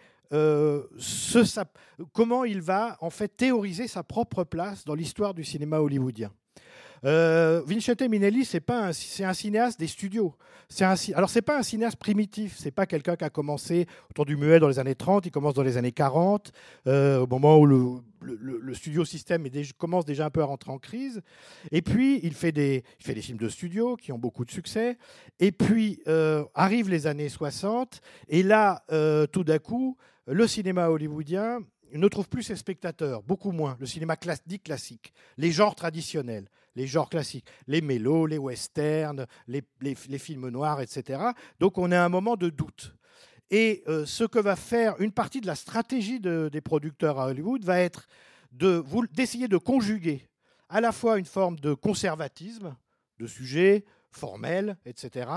comment 2.12 2.44
il 2.44 2.60
va 2.60 2.96
en 3.00 3.10
fait 3.10 3.36
théoriser 3.36 3.88
sa 3.88 4.02
propre 4.02 4.44
place 4.44 4.84
dans 4.84 4.94
l'histoire 4.94 5.34
du 5.34 5.44
cinéma 5.44 5.80
hollywoodien. 5.80 6.32
Euh, 7.04 7.62
Vincente 7.66 8.02
Minelli, 8.02 8.44
c'est 8.44 8.60
pas 8.60 8.88
un, 8.88 8.92
c'est 8.92 9.24
un 9.24 9.32
cinéaste 9.32 9.78
des 9.78 9.86
studios. 9.86 10.34
C'est 10.68 10.84
un, 10.84 10.94
alors 11.14 11.28
c'est 11.28 11.42
pas 11.42 11.58
un 11.58 11.62
cinéaste 11.62 11.96
primitif. 11.96 12.56
C'est 12.58 12.70
pas 12.70 12.86
quelqu'un 12.86 13.16
qui 13.16 13.24
a 13.24 13.30
commencé 13.30 13.86
autour 14.10 14.24
du 14.24 14.36
muet 14.36 14.60
dans 14.60 14.68
les 14.68 14.78
années 14.78 14.94
30. 14.94 15.26
Il 15.26 15.30
commence 15.30 15.54
dans 15.54 15.62
les 15.62 15.76
années 15.76 15.92
40, 15.92 16.52
euh, 16.86 17.20
au 17.20 17.26
moment 17.26 17.58
où 17.58 17.66
le, 17.66 18.74
studio 18.74 19.04
système 19.04 19.46
commence 19.76 20.04
déjà 20.04 20.26
un 20.26 20.30
peu 20.30 20.40
à 20.42 20.44
rentrer 20.44 20.70
en 20.70 20.78
crise. 20.78 21.20
Et 21.72 21.82
puis 21.82 22.20
il 22.22 22.34
fait 22.34 22.52
des, 22.52 22.84
il 23.00 23.04
fait 23.04 23.14
des 23.14 23.22
films 23.22 23.38
de 23.38 23.48
studio 23.48 23.96
qui 23.96 24.12
ont 24.12 24.18
beaucoup 24.18 24.44
de 24.44 24.50
succès. 24.50 24.96
Et 25.40 25.52
puis 25.52 26.00
euh, 26.06 26.44
arrivent 26.54 26.88
les 26.88 27.06
années 27.06 27.28
60. 27.28 28.00
Et 28.28 28.42
là, 28.42 28.84
euh, 28.92 29.26
tout 29.26 29.44
d'un 29.44 29.58
coup, 29.58 29.96
le 30.26 30.46
cinéma 30.46 30.88
hollywoodien 30.88 31.60
ne 31.92 32.08
trouve 32.08 32.28
plus 32.28 32.42
ses 32.42 32.56
spectateurs, 32.56 33.22
beaucoup 33.22 33.52
moins. 33.52 33.76
Le 33.80 33.86
cinéma 33.86 34.16
class- 34.16 34.42
dit 34.46 34.60
classique, 34.60 35.12
les 35.36 35.50
genres 35.50 35.74
traditionnels, 35.74 36.48
les 36.74 36.86
genres 36.86 37.08
classiques, 37.10 37.46
les 37.66 37.80
mélos, 37.80 38.26
les 38.26 38.38
westerns, 38.38 39.26
les, 39.46 39.62
films 40.18 40.48
noirs, 40.48 40.80
etc. 40.80 41.20
Donc 41.60 41.78
on 41.78 41.90
est 41.92 41.96
à 41.96 42.04
un 42.04 42.08
moment 42.08 42.36
de 42.36 42.48
doute. 42.50 42.94
Et 43.50 43.82
euh, 43.88 44.06
ce 44.06 44.24
que 44.24 44.38
va 44.38 44.56
faire 44.56 44.98
une 45.00 45.12
partie 45.12 45.40
de 45.40 45.46
la 45.46 45.54
stratégie 45.54 46.20
de- 46.20 46.48
des 46.50 46.60
producteurs 46.62 47.18
à 47.20 47.26
Hollywood 47.26 47.64
va 47.64 47.80
être 47.80 48.06
de 48.52 48.82
d'essayer 49.12 49.48
de 49.48 49.58
conjuguer 49.58 50.28
à 50.68 50.80
la 50.80 50.92
fois 50.92 51.18
une 51.18 51.26
forme 51.26 51.58
de 51.60 51.74
conservatisme, 51.74 52.74
de 53.18 53.26
sujets 53.26 53.84
formels, 54.10 54.76
etc., 54.86 55.28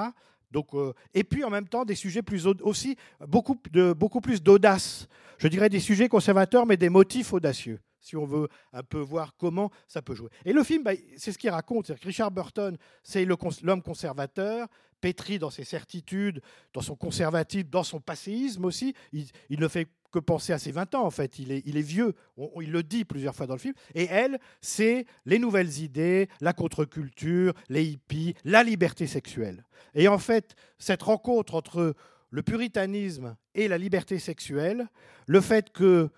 Donc, 0.51 0.73
euh, 0.73 0.93
et 1.13 1.23
puis 1.25 1.43
en 1.43 1.49
même 1.49 1.67
temps 1.67 1.83
des 1.83 1.95
sujets 1.95 2.21
plus 2.21 2.47
au- 2.47 2.55
aussi 2.61 2.95
beaucoup, 3.27 3.59
de, 3.71 3.91
beaucoup 3.91 4.21
plus 4.21 4.41
d'audace. 4.41 5.07
Je 5.37 5.49
dirais 5.49 5.67
des 5.69 5.81
sujets 5.81 6.07
conservateurs, 6.07 6.65
mais 6.65 6.77
des 6.77 6.87
motifs 6.89 7.33
audacieux, 7.33 7.79
si 8.05 8.15
on 8.15 8.25
veut 8.25 8.47
un 8.71 8.83
peu 8.83 8.99
voir 8.99 9.35
comment 9.35 9.71
ça 9.87 10.01
peut 10.01 10.13
jouer. 10.13 10.29
Et 10.45 10.53
le 10.53 10.63
film, 10.63 10.83
bah, 10.83 10.91
c'est 11.17 11.31
ce 11.31 11.37
qu'il 11.37 11.49
raconte. 11.49 11.87
Que 11.95 12.05
Richard 12.05 12.31
Burton, 12.31 12.77
c'est 13.03 13.25
l'homme 13.25 13.81
conservateur, 13.81 14.67
pétri 15.01 15.39
dans 15.39 15.49
ses 15.49 15.63
certitudes, 15.63 16.41
dans 16.73 16.81
son 16.81 16.95
conservatisme, 16.95 17.69
dans 17.69 17.83
son 17.83 17.99
passéisme 17.99 18.65
aussi. 18.65 18.93
Il, 19.11 19.59
ne 19.59 19.67
fait 19.67 19.87
que 20.11 20.19
penser 20.19 20.53
à 20.53 20.59
ses 20.59 20.71
20 20.71 20.95
ans, 20.95 21.05
en 21.05 21.11
fait. 21.11 21.39
Il 21.39 21.51
est, 21.51 21.81
vieux. 21.81 22.13
On- 22.37 22.61
il 22.61 22.71
le 22.71 22.83
dit 22.83 23.05
plusieurs 23.05 23.35
fois 23.35 23.47
dans 23.47 23.55
le 23.55 23.59
film. 23.59 23.73
Et 23.95 24.05
elle, 24.05 24.39
c'est 24.61 25.05
les 25.25 25.39
nouvelles 25.39 25.79
idées, 25.79 26.29
la 26.41 26.53
contre-culture, 26.53 27.53
les 27.69 27.85
hippies, 27.85 28.35
la 28.43 28.63
liberté 28.63 29.07
sexuelle. 29.07 29.65
Et 29.95 30.07
en 30.07 30.19
fait, 30.19 30.55
cette 30.77 31.03
rencontre 31.03 31.55
entre 31.55 31.95
le 32.29 32.43
puritanisme 32.43 33.35
et 33.53 33.67
la 33.67 33.77
liberté 33.77 34.19
sexuelle, 34.19 34.87
le 35.27 35.41
fait 35.41 35.71
que 35.71 36.09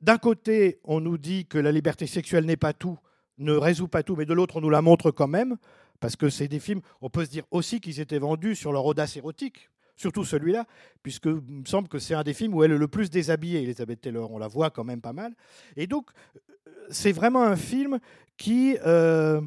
d'un 0.00 0.18
côté, 0.18 0.78
on 0.84 1.00
nous 1.00 1.18
dit 1.18 1.46
que 1.46 1.58
la 1.58 1.72
liberté 1.72 2.06
sexuelle 2.06 2.44
n'est 2.44 2.56
pas 2.56 2.72
tout, 2.72 2.98
ne 3.38 3.52
résout 3.52 3.88
pas 3.88 4.02
tout, 4.02 4.16
mais 4.16 4.26
de 4.26 4.34
l'autre, 4.34 4.56
on 4.56 4.60
nous 4.60 4.70
la 4.70 4.82
montre 4.82 5.10
quand 5.10 5.28
même, 5.28 5.56
parce 6.00 6.16
que 6.16 6.28
c'est 6.28 6.48
des 6.48 6.60
films, 6.60 6.80
on 7.00 7.10
peut 7.10 7.24
se 7.24 7.30
dire 7.30 7.44
aussi 7.50 7.80
qu'ils 7.80 8.00
étaient 8.00 8.18
vendus 8.18 8.54
sur 8.54 8.72
leur 8.72 8.84
audace 8.84 9.16
érotique, 9.16 9.70
surtout 9.96 10.24
celui-là, 10.24 10.66
puisque 11.02 11.26
il 11.26 11.60
me 11.60 11.64
semble 11.64 11.88
que 11.88 11.98
c'est 11.98 12.14
un 12.14 12.22
des 12.22 12.34
films 12.34 12.54
où 12.54 12.62
elle 12.62 12.72
est 12.72 12.78
le 12.78 12.88
plus 12.88 13.10
déshabillée, 13.10 13.62
Elizabeth 13.62 14.00
Taylor, 14.00 14.30
on 14.30 14.38
la 14.38 14.48
voit 14.48 14.70
quand 14.70 14.84
même 14.84 15.00
pas 15.00 15.12
mal. 15.12 15.34
Et 15.76 15.86
donc, 15.86 16.10
euh, 16.36 16.70
c'est 16.90 17.12
vraiment 17.12 17.42
un 17.42 17.56
film 17.56 17.98
qui... 18.36 18.76
euh, 18.86 19.40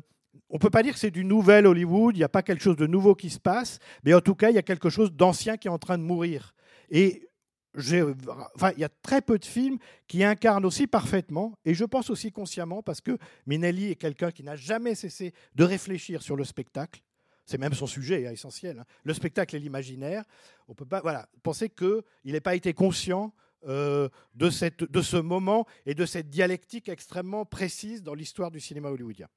on 0.49 0.55
ne 0.55 0.59
peut 0.59 0.69
pas 0.69 0.83
dire 0.83 0.93
que 0.93 0.99
c'est 0.99 1.11
du 1.11 1.23
nouvel 1.23 1.65
Hollywood, 1.65 2.15
il 2.15 2.19
n'y 2.19 2.25
a 2.25 2.29
pas 2.29 2.43
quelque 2.43 2.61
chose 2.61 2.75
de 2.75 2.85
nouveau 2.85 3.15
qui 3.15 3.29
se 3.29 3.39
passe, 3.39 3.79
mais 4.03 4.13
en 4.13 4.19
tout 4.19 4.35
cas, 4.35 4.49
il 4.49 4.55
y 4.55 4.59
a 4.59 4.61
quelque 4.61 4.89
chose 4.89 5.13
d'ancien 5.13 5.55
qui 5.55 5.69
est 5.69 5.71
en 5.71 5.77
train 5.77 5.97
de 5.97 6.03
mourir. 6.03 6.53
Et 6.89 7.29
enfin, 7.75 8.71
il 8.75 8.79
y 8.79 8.83
a 8.83 8.89
très 8.89 9.21
peu 9.21 9.39
de 9.39 9.45
films 9.45 9.77
qui 10.07 10.23
incarnent 10.23 10.65
aussi 10.65 10.87
parfaitement, 10.87 11.53
et 11.65 11.73
je 11.73 11.85
pense 11.85 12.09
aussi 12.09 12.31
consciemment, 12.31 12.83
parce 12.83 13.01
que 13.01 13.17
Minelli 13.45 13.91
est 13.91 13.95
quelqu'un 13.95 14.31
qui 14.31 14.43
n'a 14.43 14.55
jamais 14.55 14.95
cessé 14.95 15.33
de 15.55 15.63
réfléchir 15.63 16.21
sur 16.21 16.35
le 16.35 16.43
spectacle. 16.43 17.01
C'est 17.45 17.57
même 17.57 17.73
son 17.73 17.87
sujet 17.87 18.27
hein, 18.27 18.31
essentiel. 18.31 18.79
hein. 18.79 18.85
Le 19.03 19.13
spectacle 19.13 19.55
et 19.55 19.59
l'imaginaire. 19.59 20.23
On 20.67 20.73
peut 20.73 20.85
pas 20.85 21.01
voilà, 21.01 21.27
penser 21.43 21.69
qu'il 21.69 22.03
n'ait 22.25 22.39
pas 22.39 22.55
été 22.55 22.73
conscient 22.73 23.33
euh, 23.67 24.09
de, 24.35 24.49
cette, 24.49 24.83
de 24.83 25.01
ce 25.01 25.17
moment 25.17 25.65
et 25.85 25.93
de 25.93 26.05
cette 26.05 26.29
dialectique 26.29 26.87
extrêmement 26.87 27.45
précise 27.45 28.03
dans 28.03 28.13
l'histoire 28.13 28.51
du 28.51 28.59
cinéma 28.59 28.89
hollywoodien. 28.89 29.27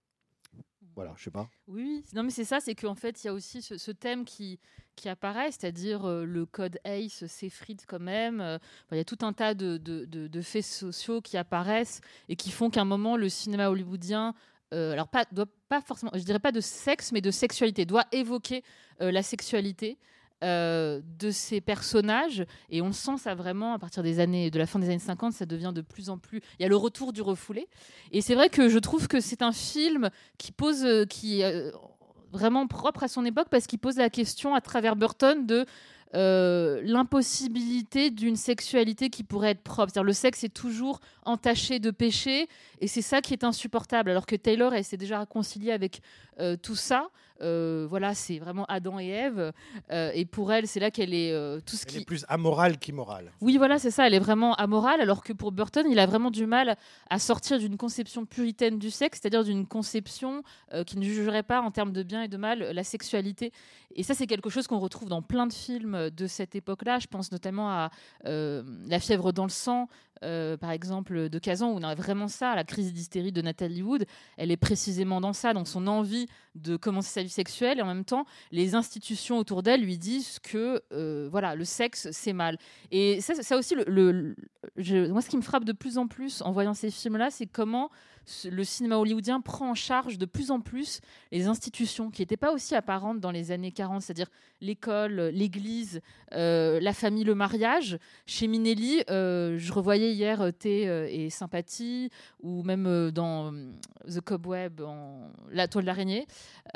Voilà, 0.94 1.12
je 1.16 1.24
sais 1.24 1.30
pas. 1.30 1.48
Oui, 1.66 2.04
non 2.14 2.22
mais 2.22 2.30
c'est 2.30 2.44
ça, 2.44 2.61
c'est 2.61 2.74
qu'en 2.74 2.94
fait 2.94 3.24
il 3.24 3.26
y 3.26 3.30
a 3.30 3.33
aussi 3.33 3.62
ce, 3.62 3.90
thème 3.90 4.24
qui, 4.24 4.61
qui 4.94 5.09
apparaît, 5.09 5.50
c'est-à-dire 5.50 6.04
euh, 6.04 6.24
le 6.24 6.46
code 6.46 6.78
ACE 6.85 7.26
s'effrite 7.26 7.85
quand 7.88 7.98
même. 8.00 8.40
euh, 8.40 8.59
il 8.92 8.98
y 8.98 9.00
a 9.00 9.04
tout 9.04 9.18
un 9.22 9.33
tas 9.33 9.54
de, 9.54 9.76
de- 9.76 10.42
faits 10.42 10.64
sociaux 10.64 11.20
qui 11.20 11.37
apparaissent 11.37 12.00
et 12.28 12.37
qui 12.37 12.50
font 12.52 12.70
qu'à 12.70 12.83
un 12.83 12.85
moment 12.85 13.16
le 13.16 13.28
cinéma 13.28 13.70
hollywoodien, 13.70 14.35
euh, 14.72 14.92
alors 14.92 15.09
pas, 15.09 15.24
doit 15.33 15.46
pas 15.68 15.80
forcément, 15.80 16.12
je 16.14 16.22
dirais 16.22 16.38
pas 16.38 16.52
de 16.52 16.61
sexe, 16.61 17.11
mais 17.11 17.20
de 17.20 17.30
sexualité, 17.33 17.87
doit 17.87 18.04
évoquer 18.12 18.62
la 19.00 19.22
sexualité. 19.24 19.98
Euh, 20.44 21.00
de 21.18 21.30
ces 21.30 21.62
personnages 21.62 22.44
et 22.68 22.83
on 22.83 22.92
sent 22.92 23.16
ça 23.16 23.35
vraiment 23.35 23.72
à 23.72 23.78
partir 23.78 24.02
des 24.02 24.20
années 24.20 24.50
de 24.50 24.59
la 24.59 24.66
fin 24.66 24.78
des 24.78 24.90
années 24.90 24.98
50 24.98 25.33
ça 25.33 25.46
devient 25.46 25.72
de 25.74 25.80
plus 25.80 26.11
en 26.11 26.18
plus 26.18 26.42
il 26.59 26.62
y 26.62 26.66
a 26.66 26.68
le 26.68 26.76
retour 26.76 27.14
du 27.14 27.22
refoulé 27.22 27.66
et 28.12 28.20
c'est 28.20 28.35
vrai 28.35 28.50
que 28.50 28.68
je 28.68 28.78
trouve 28.78 29.09
que 29.09 29.20
c'est 29.20 29.40
un 29.40 29.52
film 29.52 30.11
qui 30.37 30.52
pose, 30.52 30.85
euh, 30.85 31.07
qui 31.07 31.40
est 31.40 31.44
euh, 31.44 31.70
vraiment 32.30 32.66
propre 32.66 33.04
à 33.04 33.09
son 33.09 33.24
époque 33.24 33.48
parce 33.50 33.66
qu'il 33.66 33.78
pose 33.78 33.96
la 33.96 34.11
question 34.11 34.54
à 34.54 34.61
travers 34.61 34.96
Burton 34.96 35.46
de 35.46 35.64
l'impossibilité 36.12 38.11
d'une 38.11 38.37
sexualité 38.37 39.11
qui 39.11 39.24
pourrait 39.24 39.50
être 39.50 39.62
propre. 39.62 39.90
C'est-à-dire 39.92 40.04
le 40.04 40.12
sexe 40.12 40.44
est 40.44 40.54
toujours 40.54 41.00
entaché 41.24 41.80
de 41.80 41.90
péché 41.90 42.48
et 42.80 42.87
c'est 42.87 43.02
ça 43.02 43.20
qui 43.20 43.33
est 43.33 43.42
insupportable. 43.42 44.11
Alors 44.11 44.26
que 44.26 44.37
Taylor, 44.37 44.74
elle 44.74 44.85
s'est 44.85 44.96
déjà 44.96 45.18
réconciliée 45.18 45.72
avec 45.72 46.02
tout 46.62 46.76
ça. 46.76 47.09
Euh, 47.40 47.87
voilà, 47.88 48.14
c'est 48.14 48.38
vraiment 48.38 48.64
Adam 48.66 48.99
et 48.99 49.09
Ève. 49.09 49.53
Euh, 49.90 50.11
et 50.14 50.25
pour 50.25 50.53
elle, 50.53 50.66
c'est 50.66 50.81
là 50.81 50.90
qu'elle 50.90 51.12
est 51.12 51.33
euh, 51.33 51.61
tout 51.64 51.77
ce 51.77 51.85
Elle 51.87 51.92
qui 51.92 51.99
est 51.99 52.05
plus 52.05 52.25
amorale 52.29 52.79
qu'immoral. 52.79 53.33
oui, 53.40 53.57
voilà, 53.57 53.79
c'est 53.79 53.90
ça. 53.90 54.07
Elle 54.07 54.14
est 54.14 54.20
vraiment 54.20 54.55
amorale, 54.55 55.01
alors 55.01 55.23
que 55.23 55.33
pour 55.33 55.53
Burton, 55.53 55.87
il 55.90 55.99
a 55.99 56.07
vraiment 56.07 56.31
du 56.31 56.47
mal 56.47 56.77
à 57.11 57.18
sortir 57.18 57.59
d'une 57.59 57.77
conception 57.77 58.25
puritaine 58.25 58.79
du 58.79 58.90
sexe, 58.90 59.20
c'est-à-dire 59.20 59.44
d'une 59.44 59.66
conception 59.66 60.42
qui 60.87 60.99
ne 60.99 61.05
jugerait 61.05 61.42
pas 61.42 61.61
en 61.61 61.70
termes 61.70 61.92
de 61.92 62.03
bien 62.03 62.23
et 62.23 62.29
de 62.29 62.37
mal 62.37 62.59
la 62.59 62.85
sexualité. 62.85 63.53
Et 63.97 64.03
ça, 64.03 64.14
c'est 64.14 64.27
quelque 64.27 64.51
chose 64.51 64.66
qu'on 64.66 64.79
retrouve 64.79 65.09
dans 65.09 65.23
plein 65.23 65.47
de 65.47 65.53
films 65.53 66.11
de 66.11 66.27
cette 66.27 66.55
époque-là. 66.55 66.99
Je 66.99 67.07
pense 67.07 67.33
notamment 67.33 67.70
à 67.70 67.90
La 68.25 69.01
fièvre 69.01 69.33
dans 69.33 69.44
le 69.44 69.51
sang, 69.51 69.88
euh, 70.22 70.57
par 70.57 70.70
exemple, 70.70 71.29
de 71.29 71.38
Kazan, 71.38 71.70
où 71.70 71.77
on 71.77 71.83
a 71.83 71.94
vraiment 71.94 72.29
ça, 72.29 72.55
la 72.55 72.64
crise 72.64 72.92
d'hystérie 72.92 73.33
de 73.33 73.42
Nathalie 73.42 73.83
Wood. 73.83 74.07
Elle 74.37 74.50
est 74.50 74.57
précisément 74.57 75.20
dans 75.20 75.33
ça, 75.33 75.53
dans 75.53 75.64
son 75.64 75.87
envie 75.87 76.27
de 76.55 76.77
commencer 76.77 77.11
sa 77.11 77.22
vie 77.22 77.29
sexuelle, 77.29 77.79
et 77.79 77.83
en 77.83 77.87
même 77.87 78.05
temps, 78.05 78.27
les 78.53 78.74
institutions 78.74 79.38
autour 79.38 79.62
d'elle 79.62 79.83
lui 79.83 79.98
disent 79.98 80.38
que 80.38 80.83
euh, 80.92 81.29
voilà, 81.31 81.55
le 81.55 81.64
sexe, 81.64 82.09
c'est 82.12 82.33
mal. 82.33 82.59
Et 82.90 83.20
ça, 83.20 83.57
aussi, 83.57 83.74
moi, 83.77 83.85
ce 84.77 85.29
qui 85.29 85.37
me 85.37 85.42
frappe 85.42 85.64
de 85.64 85.72
plus 85.72 85.98
en 85.98 86.07
plus 86.07 86.42
en 86.42 86.53
voyant 86.53 86.74
ces 86.74 86.90
films-là, 86.90 87.31
c'est 87.31 87.46
comment 87.46 87.90
le 88.44 88.64
cinéma 88.64 88.96
hollywoodien 88.96 89.40
prend 89.40 89.70
en 89.70 89.74
charge 89.74 90.18
de 90.18 90.26
plus 90.26 90.50
en 90.50 90.60
plus 90.60 91.00
les 91.32 91.46
institutions 91.46 92.10
qui 92.10 92.22
n'étaient 92.22 92.37
pas 92.37 92.52
aussi 92.52 92.74
apparentes 92.74 93.20
dans 93.20 93.30
les 93.30 93.50
années 93.50 93.72
40, 93.72 94.02
c'est-à-dire 94.02 94.30
l'école, 94.60 95.30
l'église, 95.32 96.00
euh, 96.32 96.80
la 96.80 96.92
famille, 96.92 97.24
le 97.24 97.34
mariage. 97.34 97.98
Chez 98.26 98.46
Minelli, 98.46 99.02
euh, 99.10 99.56
je 99.58 99.72
revoyais 99.72 100.12
hier 100.12 100.40
euh, 100.40 100.50
Thé 100.50 100.84
et 101.10 101.30
Sympathie, 101.30 102.10
ou 102.42 102.62
même 102.62 103.10
dans 103.10 103.52
The 104.06 104.20
Cobweb, 104.20 104.80
La 105.50 105.68
toile 105.68 105.84
d'araignée, 105.84 106.26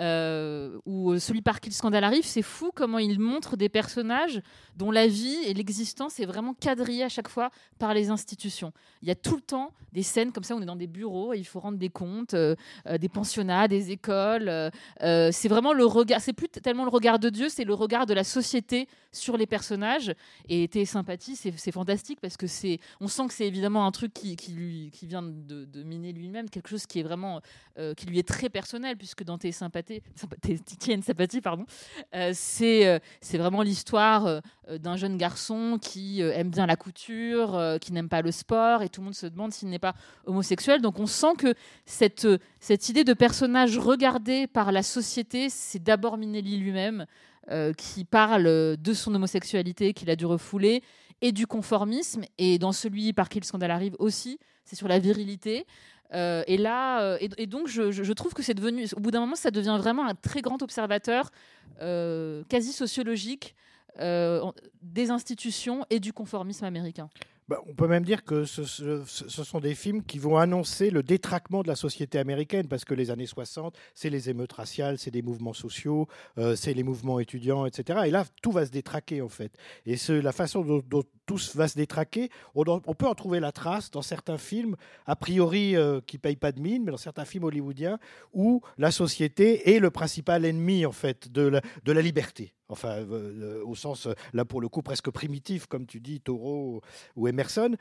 euh, 0.01 0.79
ou 0.87 1.19
celui 1.19 1.43
par 1.43 1.61
qui 1.61 1.71
le 1.71 1.75
scandale 1.75 2.05
arrive. 2.05 2.25
C'est 2.25 2.43
fou 2.43 2.71
comment 2.75 2.99
il 2.99 3.19
montre 3.19 3.57
des 3.57 3.69
personnages 3.69 4.41
dont 4.77 4.91
la 4.91 5.07
vie 5.07 5.39
et 5.47 5.55
l'existence 5.55 6.21
est 6.21 6.27
vraiment 6.27 6.55
quadrillée 6.55 7.05
à 7.05 7.09
chaque 7.09 7.29
fois 7.29 7.51
par 7.79 7.95
les 7.95 8.11
institutions. 8.11 8.73
Il 9.03 9.09
y 9.09 9.11
a 9.11 9.15
tout 9.15 9.37
le 9.37 9.43
temps 9.43 9.73
des 9.93 10.03
scènes 10.03 10.33
comme 10.33 10.45
ça, 10.45 10.55
on 10.55 10.63
est 10.63 10.67
dans 10.67 10.77
des 10.77 10.87
bureaux 10.87 11.33
il 11.39 11.45
faut 11.45 11.61
rendre 11.61 11.79
des 11.79 11.89
comptes, 11.89 12.35
euh, 12.35 12.55
euh, 12.87 12.99
des 12.99 13.09
pensionnats, 13.09 13.69
des 13.69 13.91
écoles. 13.91 14.49
euh, 14.49 15.31
c'est 15.33 15.49
vraiment 15.49 15.73
le 15.73 15.85
regard, 15.85 16.21
c'est 16.21 16.33
plus 16.33 16.49
tellement 16.49 16.85
le 16.85 16.91
regard 16.91 17.19
de 17.19 17.31
Dieu, 17.31 17.49
c'est 17.49 17.65
le 17.65 17.75
regard 17.75 18.07
de 18.07 18.15
la 18.15 18.25
société 18.25 18.89
sur 19.13 19.37
les 19.37 19.47
personnages. 19.47 20.15
Et 20.49 20.69
tes 20.69 20.85
sympathies, 20.85 21.37
c'est 21.37 21.73
fantastique 21.73 22.21
parce 22.21 22.37
que 22.37 22.47
c'est, 22.47 22.79
on 23.01 23.09
sent 23.09 23.27
que 23.29 23.33
c'est 23.33 23.47
évidemment 23.47 23.87
un 23.87 23.91
truc 23.91 24.13
qui, 24.13 24.37
qui 24.37 24.53
lui, 24.53 24.91
qui 24.93 25.07
vient 25.07 25.23
de, 25.23 25.83
miner 25.83 26.13
lui-même, 26.13 26.51
quelque 26.51 26.69
chose 26.69 26.87
qui 26.87 27.01
est 27.01 27.03
vraiment, 27.03 27.41
qui 27.97 28.07
lui 28.07 28.19
est 28.19 28.27
très 28.29 28.51
personnel, 28.51 28.97
puisque 28.97 29.25
dans 29.25 29.39
tiennes 29.39 29.53
sympathies, 29.53 31.41
pardon, 31.41 31.65
c'est, 32.33 33.01
vraiment 33.35 33.63
l'histoire 33.63 34.43
d'un 34.69 34.97
jeune 34.97 35.17
garçon 35.17 35.79
qui 35.81 36.21
aime 36.21 36.51
bien 36.51 36.67
la 36.67 36.77
couture, 36.77 37.79
qui 37.81 37.93
n'aime 37.93 38.09
pas 38.09 38.21
le 38.21 38.31
sport, 38.31 38.83
et 38.83 38.89
tout 38.89 39.01
le 39.01 39.07
monde 39.07 39.15
se 39.15 39.27
demande 39.27 39.53
s'il 39.53 39.69
n'est 39.69 39.79
pas 39.79 39.95
homosexuel. 40.27 40.81
Donc 40.81 40.99
on 40.99 41.07
sent 41.07 41.28
que 41.35 41.55
cette, 41.87 42.25
euh, 42.25 42.39
cette 42.61 42.89
idée 42.89 43.05
de 43.05 43.15
personnage 43.15 43.79
regardé 43.79 44.47
par 44.47 44.73
la 44.73 44.83
société, 44.83 45.49
c'est 45.49 45.83
d'abord 45.83 46.17
Minelli 46.17 46.59
lui-même 46.59 47.07
euh, 47.51 47.73
qui 47.73 48.05
parle 48.05 48.77
de 48.77 48.93
son 48.93 49.15
homosexualité 49.15 49.93
qu'il 49.95 50.11
a 50.11 50.17
dû 50.17 50.27
refouler 50.27 50.83
et 51.21 51.33
du 51.33 51.47
conformisme. 51.47 52.25
Et 52.39 52.59
dans 52.59 52.73
celui 52.73 53.13
par 53.13 53.29
qui 53.29 53.41
le 53.41 53.45
scandale 53.45 53.71
arrive 53.71 53.97
aussi, 53.99 54.39
c'est 54.65 54.77
sur 54.77 54.89
la 54.89 54.99
virilité. 54.99 55.67
Euh, 56.15 56.43
et 56.47 56.57
là, 56.57 57.03
euh, 57.03 57.19
et, 57.21 57.47
donc 57.47 57.69
je, 57.69 58.13
trouve 58.13 58.33
que 58.33 58.43
c'est 58.43 58.55
devenu, 58.55 58.87
au 58.97 59.01
bout 59.01 59.11
d'un 59.11 59.21
moment, 59.21 59.37
ça 59.37 59.51
devient 59.51 59.77
vraiment 59.79 60.07
un 60.07 60.15
très 60.15 60.41
grand 60.41 60.63
observateur, 60.63 61.31
euh, 61.83 62.43
quasi 62.49 62.73
sociologique, 62.73 63.55
euh, 64.01 64.41
des 64.81 65.11
institutions 65.11 65.85
et 65.91 66.01
du 66.01 66.13
conformisme 66.13 66.65
américain. 66.65 67.11
Bah, 67.49 67.61
on 67.67 67.75
peut 67.75 67.87
même 67.89 68.05
dire 68.05 68.25
que 68.25 68.45
ce, 68.45 68.65
ce- 68.65 69.03
ce 69.07 69.43
sont 69.45 69.59
des 69.61 69.75
films 69.75 70.03
qui 70.05 70.19
vont 70.19 70.37
annoncer 70.37 70.91
le 70.91 71.03
détraquement 71.03 71.63
de 71.63 71.69
la 71.69 71.77
société 71.77 72.19
américaine, 72.19 72.69
parce 72.69 72.85
que 72.85 72.93
les 72.93 73.11
années 73.11 73.27
60, 73.27 73.75
c'est 73.95 74.11
les 74.11 74.29
émeutes 74.29 74.53
raciales, 74.53 74.99
c'est 74.99 75.11
des 75.11 75.23
mouvements 75.23 75.55
sociaux, 75.55 76.09
euh, 76.37 76.55
c'est 76.57 76.75
les 76.75 76.83
mouvements 76.83 77.21
étudiants, 77.21 77.65
etc. 77.65 78.01
Et 78.07 78.11
là, 78.11 78.27
tout 78.43 78.53
va 78.53 78.67
se 78.67 78.71
détraquer, 78.71 79.23
en 79.23 79.31
fait. 79.31 79.53
Et 79.87 79.97
la 80.13 80.33
façon 80.33 80.61
dont, 80.63 80.83
dont 80.87 81.05
tout 81.29 81.39
se- 81.39 81.57
va 81.57 81.69
se 81.69 81.77
détraquer, 81.77 82.31
on, 82.55 82.65
peut 82.81 83.07
en 83.07 83.15
trouver 83.15 83.39
la 83.39 83.53
trace 83.53 83.91
dans 83.91 84.03
certains 84.03 84.39
films, 84.39 84.75
a 85.07 85.15
priori, 85.15 85.77
euh, 85.77 86.01
qui 86.05 86.17
ne 86.17 86.21
payent 86.21 86.37
pas 86.37 86.53
de 86.53 86.61
mine, 86.61 86.83
mais 86.85 86.91
dans 86.91 86.97
certains 86.97 87.27
films 87.27 87.45
hollywoodiens, 87.45 87.99
où 88.33 88.63
la 88.79 88.91
société 88.91 89.75
est 89.75 89.79
le 89.79 89.91
principal 89.91 90.45
ennemi, 90.45 90.87
en 90.87 90.93
fait, 90.93 91.31
de 91.31 91.43
la, 91.43 91.61
de 91.85 91.93
la 91.93 92.01
liberté. 92.01 92.55
Enfin, 92.71 92.97
euh, 92.99 93.05
euh, 93.11 93.65
au 93.65 93.75
sens, 93.75 94.07
euh, 94.07 94.13
là, 94.33 94.45
pour 94.45 94.61
le 94.61 94.69
coup, 94.69 94.83
presque 94.83 95.11
primitif, 95.11 95.67
comme 95.67 95.87
tu 95.87 96.01
dis, 96.01 96.21
Taureau 96.21 96.83
ou 97.17 97.29
Emerson. 97.29 97.77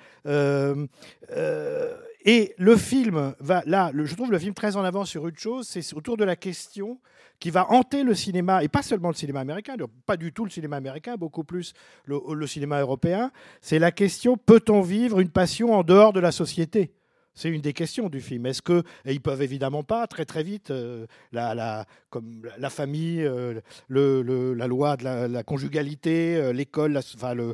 Et 2.30 2.54
le 2.58 2.76
film 2.76 3.34
va 3.40 3.64
là, 3.66 3.90
je 3.96 4.14
trouve 4.14 4.32
le 4.32 4.38
film 4.38 4.54
très 4.54 4.76
en 4.76 4.84
avant 4.84 5.06
sur 5.06 5.30
une 5.30 5.38
chose, 5.38 5.66
c'est 5.66 5.94
autour 5.94 6.18
de 6.18 6.26
la 6.26 6.36
question 6.36 7.00
qui 7.40 7.52
va 7.52 7.72
hanter 7.72 8.04
le 8.04 8.14
cinéma, 8.16 8.66
et 8.66 8.68
pas 8.68 8.82
seulement 8.82 9.08
le 9.08 9.14
cinéma 9.14 9.40
américain, 9.40 9.76
pas 10.06 10.18
du 10.18 10.34
tout 10.34 10.44
le 10.44 10.52
cinéma 10.52 10.76
américain, 10.76 11.16
beaucoup 11.16 11.46
plus 11.46 11.74
le, 12.04 12.20
le 12.34 12.46
cinéma 12.46 12.82
européen, 12.82 13.32
c'est 13.62 13.80
la 13.80 13.92
question 13.92 14.36
peut-on 14.36 14.82
vivre 14.82 15.22
une 15.22 15.30
passion 15.30 15.74
en 15.74 15.84
dehors 15.84 16.12
de 16.12 16.20
la 16.20 16.34
société? 16.34 16.92
C'est 17.38 17.50
une 17.50 17.62
des 17.62 17.72
questions 17.74 18.10
du 18.10 18.20
film. 18.20 18.46
Est-ce 18.48 18.62
que 18.62 18.84
et 19.06 19.14
ils 19.14 19.22
peuvent 19.22 19.42
évidemment 19.42 19.84
pas 19.84 20.08
très 20.08 20.26
très 20.26 20.44
vite 20.44 20.72
euh, 20.72 21.06
la, 21.32 21.56
la 21.56 21.86
comme 22.10 22.42
la- 22.58 22.70
famille, 22.70 23.22
euh, 23.24 23.62
le, 23.88 24.22
le- 24.22 24.54
la 24.54 24.68
loi 24.68 24.98
de 24.98 25.04
la, 25.06 25.44
conjugalité, 25.44 26.36
euh, 26.36 26.52
l'école, 26.52 26.98
enfin 26.98 27.34
le 27.34 27.54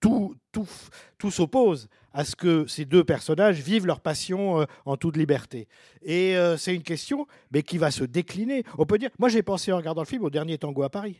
tout 0.00 0.34
tout 0.52 0.68
tout 1.18 1.30
s'oppose 1.30 1.88
à 2.12 2.24
ce 2.24 2.36
que 2.36 2.66
ces 2.66 2.84
deux 2.84 3.02
personnages 3.04 3.60
vivent 3.60 3.86
leur 3.86 4.00
passion 4.00 4.66
en 4.84 4.96
toute 4.98 5.16
liberté. 5.16 5.66
Et 6.02 6.34
c'est 6.58 6.74
une 6.74 6.82
question, 6.82 7.26
mais 7.50 7.62
qui 7.62 7.78
va 7.78 7.90
se 7.90 8.04
décliner. 8.04 8.64
On 8.76 8.84
peut 8.84 8.98
dire, 8.98 9.08
moi 9.18 9.30
j'ai 9.30 9.42
pensé 9.42 9.72
en 9.72 9.78
regardant 9.78 10.02
le 10.02 10.06
film 10.06 10.22
au 10.22 10.30
dernier 10.30 10.58
tango 10.58 10.82
à 10.82 10.90
Paris. 10.90 11.18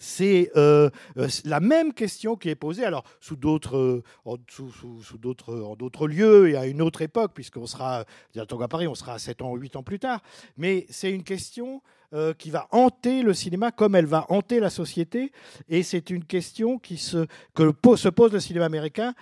C'est 0.00 0.52
euh, 0.56 0.90
euh, 1.16 1.26
la 1.44 1.58
même 1.58 1.92
question 1.92 2.36
qui 2.36 2.48
est 2.48 2.54
posée, 2.54 2.84
alors 2.84 3.02
sous 3.20 3.34
d'autres, 3.34 3.76
euh, 3.76 4.02
en, 4.24 4.36
sous, 4.48 4.70
sous- 4.70 5.02
sous 5.02 5.18
d'autres, 5.18 5.58
en 5.60 5.74
d'autres 5.74 6.06
lieux 6.06 6.48
et 6.50 6.56
à 6.56 6.66
une 6.66 6.80
autre 6.80 7.02
époque, 7.02 7.32
puisqu'on 7.34 7.66
sera, 7.66 8.04
tango 8.46 8.62
à 8.62 8.68
Paris, 8.68 8.86
on 8.86 8.94
sera 8.94 9.18
7 9.18 9.42
ans, 9.42 9.56
8 9.56 9.74
ans 9.74 9.82
plus 9.82 9.98
tard. 9.98 10.20
Mais 10.56 10.86
c'est 10.88 11.10
une 11.10 11.24
question 11.24 11.82
euh, 12.14 12.32
qui 12.32 12.50
va 12.50 12.68
hanter 12.70 13.22
le 13.22 13.34
cinéma 13.34 13.72
comme 13.72 13.96
elle 13.96 14.06
va 14.06 14.24
hanter 14.28 14.60
la 14.60 14.70
société. 14.70 15.32
Et 15.68 15.82
c'est 15.82 16.10
une 16.10 16.24
question 16.24 16.78
qui 16.78 16.96
se, 16.96 17.26
que 17.54 17.72
se 17.96 18.08
pose 18.08 18.32
le 18.32 18.40
cinéma 18.40 18.66
américain 18.66 19.14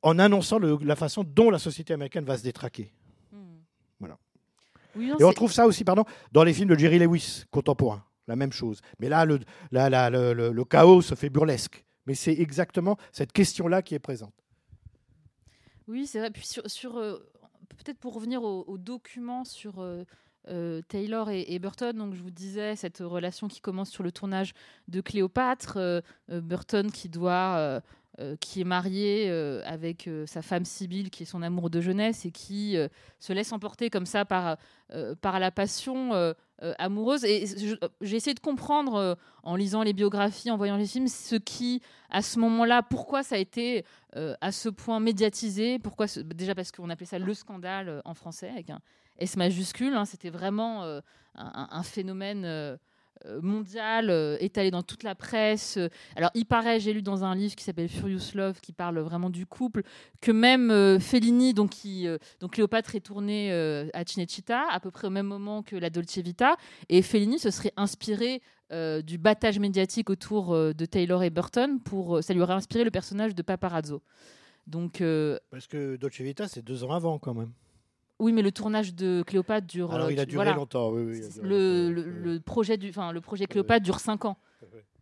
en 0.00 0.18
annonçant 0.18 0.58
le- 0.58 0.78
la 0.82 0.96
façon 0.96 1.24
dont 1.24 1.50
la 1.50 1.58
société 1.58 1.92
américaine 1.92 2.24
va 2.24 2.38
se 2.38 2.42
détraquer. 2.42 2.90
Voilà. 4.00 4.18
Oui, 4.96 5.06
non, 5.08 5.18
Et 5.18 5.24
on 5.24 5.28
c'est- 5.28 5.34
trouve 5.34 5.52
ça 5.52 5.66
aussi 5.66 5.84
pardon, 5.84 6.04
dans 6.32 6.42
les 6.42 6.54
films 6.54 6.70
de 6.70 6.78
Jerry 6.78 6.98
Lewis 6.98 7.44
contemporains. 7.50 8.02
La 8.28 8.36
même 8.36 8.52
chose. 8.52 8.80
Mais 9.00 9.08
là, 9.08 9.24
le, 9.24 10.64
chaos 10.64 11.02
se 11.02 11.14
fait 11.14 11.30
burlesque. 11.30 11.84
Mais 12.06 12.14
c'est 12.14 12.32
exactement 12.32 12.96
cette 13.12 13.32
question-là 13.32 13.82
qui 13.82 13.94
est 13.94 14.00
présente. 14.00 14.34
Oui, 15.88 16.06
c'est 16.06 16.18
vrai. 16.18 16.30
Puis 16.30 16.46
sur, 16.66 16.96
euh, 16.96 17.18
peut-être 17.68 17.98
pour 17.98 18.14
revenir 18.14 18.42
au, 18.42 18.78
document 18.78 19.44
sur 19.44 19.80
euh, 19.80 20.04
euh, 20.48 20.80
Taylor 20.88 21.30
et, 21.30 21.58
Burton, 21.58 21.96
donc 21.96 22.14
je 22.14 22.22
vous 22.22 22.30
disais 22.30 22.76
cette 22.76 22.98
relation 22.98 23.48
qui 23.48 23.60
commence 23.60 23.90
sur 23.90 24.02
le 24.02 24.12
tournage 24.12 24.52
de 24.88 25.00
Cléopâtre, 25.00 26.02
Burton 26.28 26.90
qui 26.90 27.08
doit, 27.08 27.80
qui 28.40 28.60
est 28.60 28.64
marié 28.64 29.30
avec 29.64 30.08
sa 30.26 30.42
femme 30.42 30.64
Sibylle, 30.64 31.10
qui 31.10 31.22
est 31.22 31.26
son 31.26 31.42
amour 31.42 31.70
de 31.70 31.80
jeunesse 31.80 32.26
et 32.26 32.32
qui 32.32 32.76
se 33.20 33.32
laisse 33.32 33.52
emporter 33.52 33.90
comme 33.90 34.06
ça 34.06 34.24
par 34.24 34.58
la 34.88 35.50
passion 35.52 36.34
euh, 36.62 36.70
euh, 36.70 36.74
amoureuse. 36.78 37.24
Et 37.24 37.46
je- 37.46 37.74
j'ai 38.00 38.16
essayé 38.16 38.34
de 38.34 38.40
comprendre 38.40 38.94
euh, 38.94 39.14
en 39.42 39.56
lisant 39.56 39.82
les 39.82 39.92
biographies, 39.92 40.50
en 40.50 40.56
voyant 40.56 40.76
les 40.76 40.86
films, 40.86 41.08
ce 41.08 41.34
qui 41.36 41.82
à 42.10 42.22
ce 42.22 42.38
moment-là, 42.38 42.82
pourquoi 42.82 43.22
ça 43.22 43.34
a 43.34 43.38
été 43.38 43.84
euh, 44.16 44.34
à 44.40 44.52
ce 44.52 44.68
point 44.68 45.00
médiatisé. 45.00 45.78
Pourquoi 45.78 46.06
Déjà 46.34 46.54
parce 46.54 46.70
qu'on 46.70 46.90
appelait 46.90 47.06
ça 47.06 47.18
le 47.18 47.34
scandale 47.34 47.88
euh, 47.88 48.00
en 48.04 48.14
français, 48.14 48.50
avec 48.50 48.70
un 48.70 48.80
S 49.18 49.36
majuscule. 49.36 49.94
hein. 49.94 50.04
C'était 50.04 50.30
vraiment 50.30 50.84
euh, 50.84 51.00
un 51.34 51.82
phénomène 51.82 52.44
euh, 53.26 53.32
euh, 53.32 53.40
mondial, 53.42 54.10
euh, 54.10 54.70
dans 54.70 54.82
toute 54.82 55.02
la 55.02 55.14
presse. 55.14 55.76
Euh, 55.76 55.88
Alors, 56.16 56.30
il 56.34 56.46
paraît, 56.46 56.80
j'ai 56.80 56.92
lu 56.92 57.02
dans 57.02 57.24
un 57.24 57.34
livre 57.34 57.54
qui 57.54 57.64
s'appelle 57.64 57.88
Furious 57.88 58.34
Love, 58.34 58.60
qui 58.60 58.72
parle 58.72 58.98
vraiment 59.00 59.30
du 59.30 59.46
couple, 59.46 59.82
que 60.20 60.32
même 60.32 61.00
Fellini, 61.00 61.54
donc, 61.54 61.70
qui, 61.70 62.06
donc 62.40 62.52
Cléopâtre 62.52 62.94
est 62.94 63.00
tournée 63.00 63.52
euh, 63.52 63.88
à 63.94 64.04
Cinecittà, 64.04 64.64
à 64.70 64.80
peu 64.80 64.90
près 64.90 65.06
au 65.06 65.10
même 65.10 65.26
moment 65.26 65.62
que 65.62 65.76
la 65.76 65.90
Dolce 65.90 66.18
Vita, 66.18 66.56
et 66.88 67.02
Fellini 67.02 67.38
se 67.38 67.50
serait 67.50 67.72
inspiré 67.76 68.42
du 69.04 69.18
battage 69.18 69.58
médiatique 69.58 70.08
autour 70.08 70.54
de 70.56 70.86
Taylor 70.86 71.22
et 71.22 71.28
Burton 71.28 71.78
pour 71.78 72.22
ça 72.22 72.32
lui 72.32 72.40
aurait 72.40 72.54
inspiré 72.54 72.84
le 72.84 72.90
personnage 72.90 73.34
de 73.34 73.42
Paparazzo. 73.42 74.00
Donc 74.66 75.02
Parce 75.50 75.66
que 75.66 75.96
Dolce 75.96 76.22
Vita, 76.22 76.48
c'est 76.48 76.62
deux 76.62 76.82
ans 76.82 76.92
avant 76.92 77.18
quand 77.18 77.34
même. 77.34 77.52
Oui, 78.22 78.32
mais 78.32 78.42
le 78.42 78.52
tournage 78.52 78.94
de 78.94 79.22
Cléopâtre 79.26 79.66
dure. 79.66 79.92
Alors 79.92 80.06
euh, 80.06 80.12
il 80.12 80.18
a 80.20 80.24
duré 80.24 80.36
voilà. 80.44 80.54
longtemps. 80.54 80.90
Oui, 80.90 81.20
duré 81.20 81.28
Le, 81.48 81.88
longtemps, 81.90 82.00
le- 82.00 82.02
oui. 82.06 82.34
le 82.34 82.40
projet 82.40 82.76
du, 82.76 82.88
enfin 82.90 83.12
le 83.12 83.20
projet 83.20 83.42
Ouais, 83.42 83.48
Cléopâtre 83.48 83.82
dure 83.84 84.00
5 84.00 84.24
ans. 84.24 84.38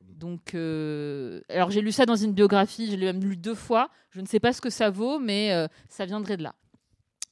Donc, 0.02 0.54
euh, 0.54 1.40
alors 1.48 1.70
j'ai 1.70 1.80
lu 1.80 1.92
ça 1.92 2.04
dans 2.04 2.16
une 2.16 2.33
biographie, 2.33 2.90
je 2.90 2.96
l'ai 2.96 3.06
même 3.06 3.22
lu 3.24 3.37
deux 3.37 3.54
fois. 3.54 3.88
Je 4.11 4.20
ne 4.20 4.26
sais 4.26 4.40
pas 4.40 4.52
ce 4.52 4.61
que 4.61 4.68
ça 4.68 4.90
vaut, 4.90 5.18
mais 5.18 5.52
euh, 5.52 5.66
ça 5.88 6.04
viendrait 6.04 6.37
de 6.37 6.42
là. 6.42 6.54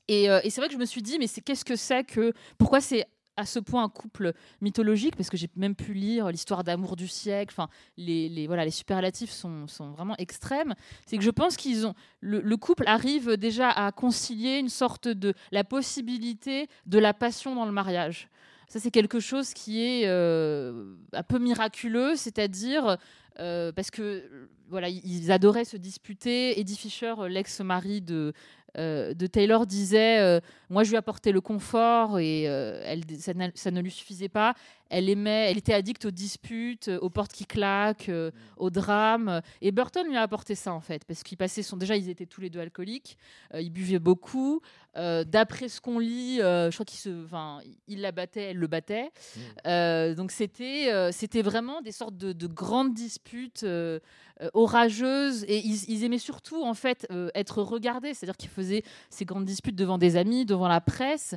Et, 0.08 0.30
euh, 0.30 0.40
et 0.42 0.48
c'est 0.48 0.60
vrai 0.62 0.68
que 0.68 0.74
je 0.74 0.78
me 0.78 0.86
suis 0.86 1.02
dit, 1.02 1.18
mais 1.18 1.26
c'est 1.26 1.42
qu'est-ce 1.42 1.64
que 1.66 1.76
c'est 1.76 2.04
que 2.04 2.32
pourquoi 2.56 2.80
c'est 2.80 3.04
à 3.38 3.46
ce 3.46 3.58
point 3.58 3.84
un 3.84 3.88
couple 3.88 4.32
mythologique 4.60 5.16
parce 5.16 5.30
que 5.30 5.36
j'ai 5.36 5.48
même 5.56 5.74
pu 5.74 5.94
lire 5.94 6.28
l'histoire 6.30 6.64
d'amour 6.64 6.96
du 6.96 7.08
siècle. 7.08 7.54
Enfin, 7.56 7.68
les, 7.96 8.46
voilà, 8.46 8.64
les 8.64 8.70
superlatifs 8.70 9.30
sont, 9.30 9.66
sont 9.66 9.92
vraiment 9.92 10.14
extrêmes. 10.18 10.74
C'est 11.06 11.16
que 11.16 11.24
je 11.24 11.30
pense 11.30 11.56
qu'ils 11.56 11.86
ont 11.86 11.94
le, 12.20 12.40
le 12.40 12.56
couple 12.56 12.84
arrive 12.86 13.36
déjà 13.36 13.70
à 13.70 13.92
concilier 13.92 14.58
une 14.58 14.68
sorte 14.68 15.08
de 15.08 15.32
la 15.52 15.64
possibilité 15.64 16.68
de 16.86 16.98
la 16.98 17.14
passion 17.14 17.54
dans 17.54 17.64
le 17.64 17.72
mariage. 17.72 18.28
Ça, 18.68 18.78
c'est 18.80 18.90
quelque 18.90 19.18
chose 19.20 19.54
qui 19.54 19.82
est 19.82 20.02
euh, 20.06 20.94
un 21.14 21.22
peu 21.22 21.38
miraculeux, 21.38 22.16
c'est-à-dire 22.16 22.98
euh, 23.40 23.72
parce 23.72 23.90
que 23.90 24.28
voilà, 24.68 24.90
ils- 24.90 25.32
adoraient 25.32 25.64
se 25.64 25.78
disputer. 25.78 26.60
Eddie 26.60 26.76
Fisher, 26.76 27.14
l'ex-mari 27.28 28.02
de, 28.02 28.34
euh, 28.76 29.14
de 29.14 29.26
Taylor, 29.26 29.66
disait 29.66 30.18
euh, 30.20 30.40
Moi, 30.70 30.84
je 30.84 30.90
lui 30.90 30.96
apportais 30.96 31.32
le 31.32 31.40
confort 31.40 32.18
et 32.18 32.44
euh, 32.48 32.80
elle, 32.84 33.02
ça, 33.18 33.70
ne 33.70 33.80
lui 33.80 33.90
suffisait 33.90 34.28
pas. 34.28 34.54
Elle 34.90 35.08
aimait, 35.08 35.50
elle 35.50 35.58
était 35.58 35.74
addicte 35.74 36.04
aux 36.06 36.10
disputes, 36.10 36.88
aux 36.88 37.10
portes 37.10 37.32
qui 37.32 37.44
claquent, 37.44 38.08
euh, 38.08 38.30
aux 38.56 38.70
drames. 38.70 39.42
Et 39.60 39.70
Burton 39.70 40.06
lui 40.08 40.16
a 40.16 40.22
apporté 40.22 40.54
ça 40.54 40.72
en 40.72 40.80
fait, 40.80 41.04
parce 41.04 41.22
qu'ils 41.22 41.36
passaient 41.38 41.62
son. 41.62 41.76
Déjà, 41.76 41.96
ils 41.96 42.08
étaient 42.08 42.26
tous 42.26 42.40
les 42.40 42.50
deux 42.50 42.60
alcooliques. 42.60 43.18
euh, 43.54 43.60
ils 43.60 43.70
buvaient 43.70 43.98
beaucoup. 43.98 44.60
Euh, 44.96 45.24
D'après 45.24 45.68
ce 45.68 45.80
qu'on 45.80 45.98
lit, 45.98 46.38
je 46.38 46.72
crois 46.72 46.86
qu'il 46.86 46.98
se, 46.98 47.24
enfin, 47.24 47.60
il 47.86 48.00
la 48.00 48.12
battait, 48.12 48.50
elle 48.50 48.56
le 48.56 48.66
battait. 48.66 49.10
Euh, 49.66 50.14
donc 50.14 50.32
c'était, 50.32 51.12
c'était 51.12 51.42
vraiment 51.42 51.82
des 51.82 51.92
sortes 51.92 52.16
de, 52.16 52.32
de 52.32 52.46
grandes 52.46 52.94
disputes 52.94 53.64
orageuses. 54.54 55.44
Et 55.44 55.58
ils, 55.58 55.84
ils 55.88 56.04
aimaient 56.04 56.18
surtout 56.18 56.64
en 56.64 56.74
fait 56.74 57.06
être 57.34 57.62
regardés, 57.62 58.14
c'est-à-dire 58.14 58.36
qu'ils 58.36 58.48
faisaient 58.50 58.82
ces 59.10 59.24
grandes 59.24 59.44
disputes 59.44 59.76
devant 59.76 59.98
des 59.98 60.16
amis, 60.16 60.46
devant 60.46 60.68
la 60.68 60.80
presse. 60.80 61.34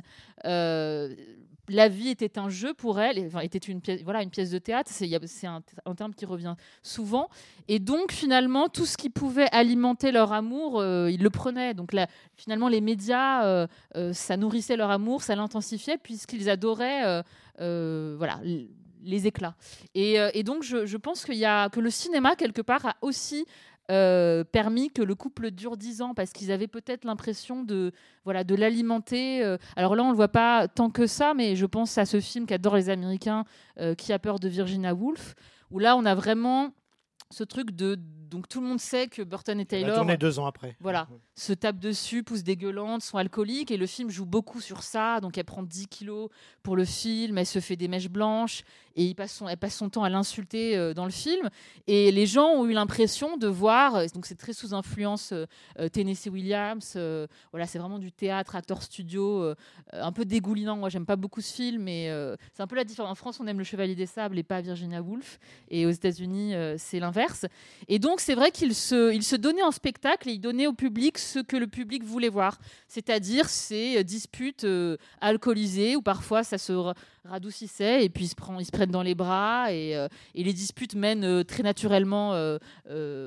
La 1.68 1.88
vie 1.88 2.08
était 2.08 2.38
un 2.38 2.48
jeu 2.48 2.74
pour 2.74 2.98
elle, 2.98 3.24
enfin, 3.26 3.40
était 3.40 3.58
une 3.58 3.80
pièce, 3.80 4.02
voilà, 4.02 4.22
une 4.22 4.30
pièce 4.30 4.50
de 4.50 4.58
théâtre. 4.58 4.90
C'est, 4.92 5.06
un, 5.46 5.62
terme 5.96 6.12
qui 6.12 6.26
revient 6.26 6.56
souvent. 6.82 7.28
Et 7.68 7.78
donc 7.78 8.10
finalement, 8.10 8.68
tout 8.68 8.84
ce 8.84 8.96
qui 8.96 9.10
pouvait 9.10 9.48
alimenter 9.52 10.10
leur 10.10 10.32
amour, 10.32 10.80
euh, 10.80 11.08
ils 11.10 11.22
le 11.22 11.30
prenaient. 11.30 11.72
Donc 11.72 11.92
là, 11.92 12.08
finalement, 12.36 12.68
les 12.68 12.80
médias, 12.80 13.44
euh, 13.44 13.66
euh, 13.96 14.12
ça 14.12 14.36
nourrissait 14.36 14.76
leur 14.76 14.90
amour, 14.90 15.22
ça 15.22 15.36
l'intensifiait, 15.36 15.98
puisqu'ils 15.98 16.50
adoraient, 16.50 17.22
voilà, 17.58 18.40
les 19.04 19.26
éclats. 19.28 19.54
Et, 19.94 20.42
donc, 20.42 20.64
je, 20.64 20.84
je 20.84 20.96
pense 20.96 21.24
y 21.28 21.44
a 21.44 21.68
que 21.70 21.78
le 21.78 21.90
cinéma 21.90 22.34
quelque 22.34 22.62
part 22.62 22.86
a 22.86 22.96
aussi 23.02 23.46
euh, 23.92 24.42
permis 24.42 24.90
que 24.90 25.02
le 25.02 25.14
couple 25.14 25.50
dure 25.50 25.76
10 25.76 26.00
ans 26.00 26.14
parce 26.14 26.32
qu'ils 26.32 26.50
avaient 26.50 26.66
peut-être 26.66 27.04
l'impression 27.04 27.62
de 27.62 27.92
voilà 28.24 28.42
de 28.42 28.54
l'alimenter. 28.54 29.44
euh. 29.44 29.58
Alors 29.76 29.94
là, 29.96 30.02
on 30.02 30.10
le 30.10 30.16
voit 30.16 30.28
pas 30.28 30.66
tant 30.66 30.88
que 30.88 31.06
ça, 31.06 31.34
mais 31.34 31.56
je 31.56 31.66
pense 31.66 31.98
à 31.98 32.06
ce 32.06 32.18
film 32.18 32.46
qu'adorent 32.46 32.76
les 32.76 32.88
Américains, 32.88 33.44
euh, 33.78 33.94
qui 33.94 34.14
a 34.14 34.18
peur 34.18 34.38
de 34.38 34.48
Virginia 34.48 34.94
Woolf, 34.94 35.34
où 35.70 35.78
là, 35.78 35.94
on 35.94 36.06
a 36.06 36.14
vraiment 36.14 36.72
ce 37.30 37.44
truc 37.44 37.72
de 37.72 37.98
donc 38.32 38.48
tout 38.48 38.60
le 38.60 38.66
monde 38.66 38.80
sait 38.80 39.08
que 39.08 39.22
Burton 39.22 39.60
et 39.60 39.66
Taylor 39.66 39.96
tourné 39.96 40.16
deux 40.16 40.38
ans 40.38 40.46
après. 40.46 40.76
Voilà. 40.80 41.06
se 41.34 41.52
tapent 41.52 41.78
dessus, 41.78 42.22
poussent 42.22 42.42
des 42.42 42.56
gueulantes, 42.56 43.02
sont 43.02 43.18
alcooliques. 43.18 43.70
Et 43.70 43.76
le 43.76 43.86
film 43.86 44.10
joue 44.10 44.26
beaucoup 44.26 44.60
sur 44.60 44.82
ça. 44.82 45.20
Donc 45.20 45.38
elle 45.38 45.44
prend 45.44 45.62
10 45.62 45.88
kilos 45.88 46.30
pour 46.62 46.76
le 46.76 46.84
film, 46.84 47.38
elle 47.38 47.46
se 47.46 47.60
fait 47.60 47.76
des 47.76 47.88
mèches 47.88 48.08
blanches 48.08 48.62
et 48.96 49.04
il 49.04 49.14
passe 49.14 49.32
son, 49.32 49.48
elle 49.48 49.56
passe 49.56 49.76
son 49.76 49.88
temps 49.88 50.04
à 50.04 50.10
l'insulter 50.10 50.76
euh, 50.76 50.94
dans 50.94 51.04
le 51.04 51.10
film. 51.10 51.48
Et 51.86 52.10
les 52.12 52.26
gens 52.26 52.48
ont 52.48 52.66
eu 52.66 52.72
l'impression 52.72 53.36
de 53.36 53.46
voir, 53.46 53.96
euh, 53.96 54.06
donc 54.14 54.26
c'est 54.26 54.36
très 54.36 54.52
sous 54.52 54.74
influence 54.74 55.32
euh, 55.32 55.88
Tennessee 55.88 56.28
Williams. 56.28 56.94
euh, 56.96 57.26
voilà, 57.50 57.66
c'est 57.66 57.78
vraiment 57.78 57.98
du 57.98 58.12
théâtre, 58.12 58.56
acteur 58.56 58.82
studio, 58.82 59.54
un 59.92 60.12
peu 60.12 60.24
dégoulinant. 60.24 60.76
Moi, 60.76 60.88
j'aime 60.88 61.06
pas 61.06 61.16
beaucoup 61.16 61.40
ce 61.40 61.52
film, 61.52 61.82
mais 61.84 62.10
c'est 62.52 62.62
un 62.62 62.66
peu 62.66 62.76
la 62.76 62.84
différence. 62.84 63.10
En 63.10 63.14
France, 63.14 63.40
on 63.40 63.46
aime 63.46 63.58
Le 63.58 63.64
Chevalier 63.64 63.94
des 63.94 64.06
Sables 64.06 64.38
et 64.38 64.42
pas 64.42 64.60
Virginia 64.60 65.02
Woolf. 65.02 65.38
Et 65.68 65.86
aux 65.86 65.90
États-Unis, 65.90 66.54
c'est 66.78 67.00
l'inverse. 67.00 67.42
l'inverse. 67.42 67.46
Et 67.88 67.98
donc, 67.98 68.20
c'est 68.22 68.34
vrai 68.34 68.50
qu'il 68.50 68.74
se, 68.74 69.12
il 69.12 69.22
se 69.22 69.36
donnait 69.36 69.62
en 69.62 69.70
spectacle 69.72 70.28
et 70.28 70.32
il 70.32 70.38
donnait 70.38 70.66
au 70.66 70.72
public 70.72 71.18
ce 71.18 71.40
que 71.40 71.56
le 71.56 71.66
public 71.66 72.04
voulait 72.04 72.28
voir, 72.28 72.58
c'est-à-dire 72.88 73.48
ces 73.48 74.02
disputes 74.04 74.64
euh, 74.64 74.96
alcoolisées 75.20 75.96
où 75.96 76.02
parfois 76.02 76.44
ça 76.44 76.56
se 76.56 76.72
ra- 76.72 76.94
radoucissait 77.24 78.04
et 78.04 78.08
puis 78.08 78.24
ils 78.24 78.28
se, 78.28 78.34
prend, 78.34 78.58
ils 78.58 78.64
se 78.64 78.70
prennent 78.70 78.90
dans 78.90 79.02
les 79.02 79.14
bras 79.14 79.72
et, 79.72 79.96
euh, 79.96 80.08
les 80.34 80.52
disputes 80.52 80.94
mènent 80.94 81.24
euh, 81.24 81.42
très 81.44 81.62
naturellement 81.62 82.32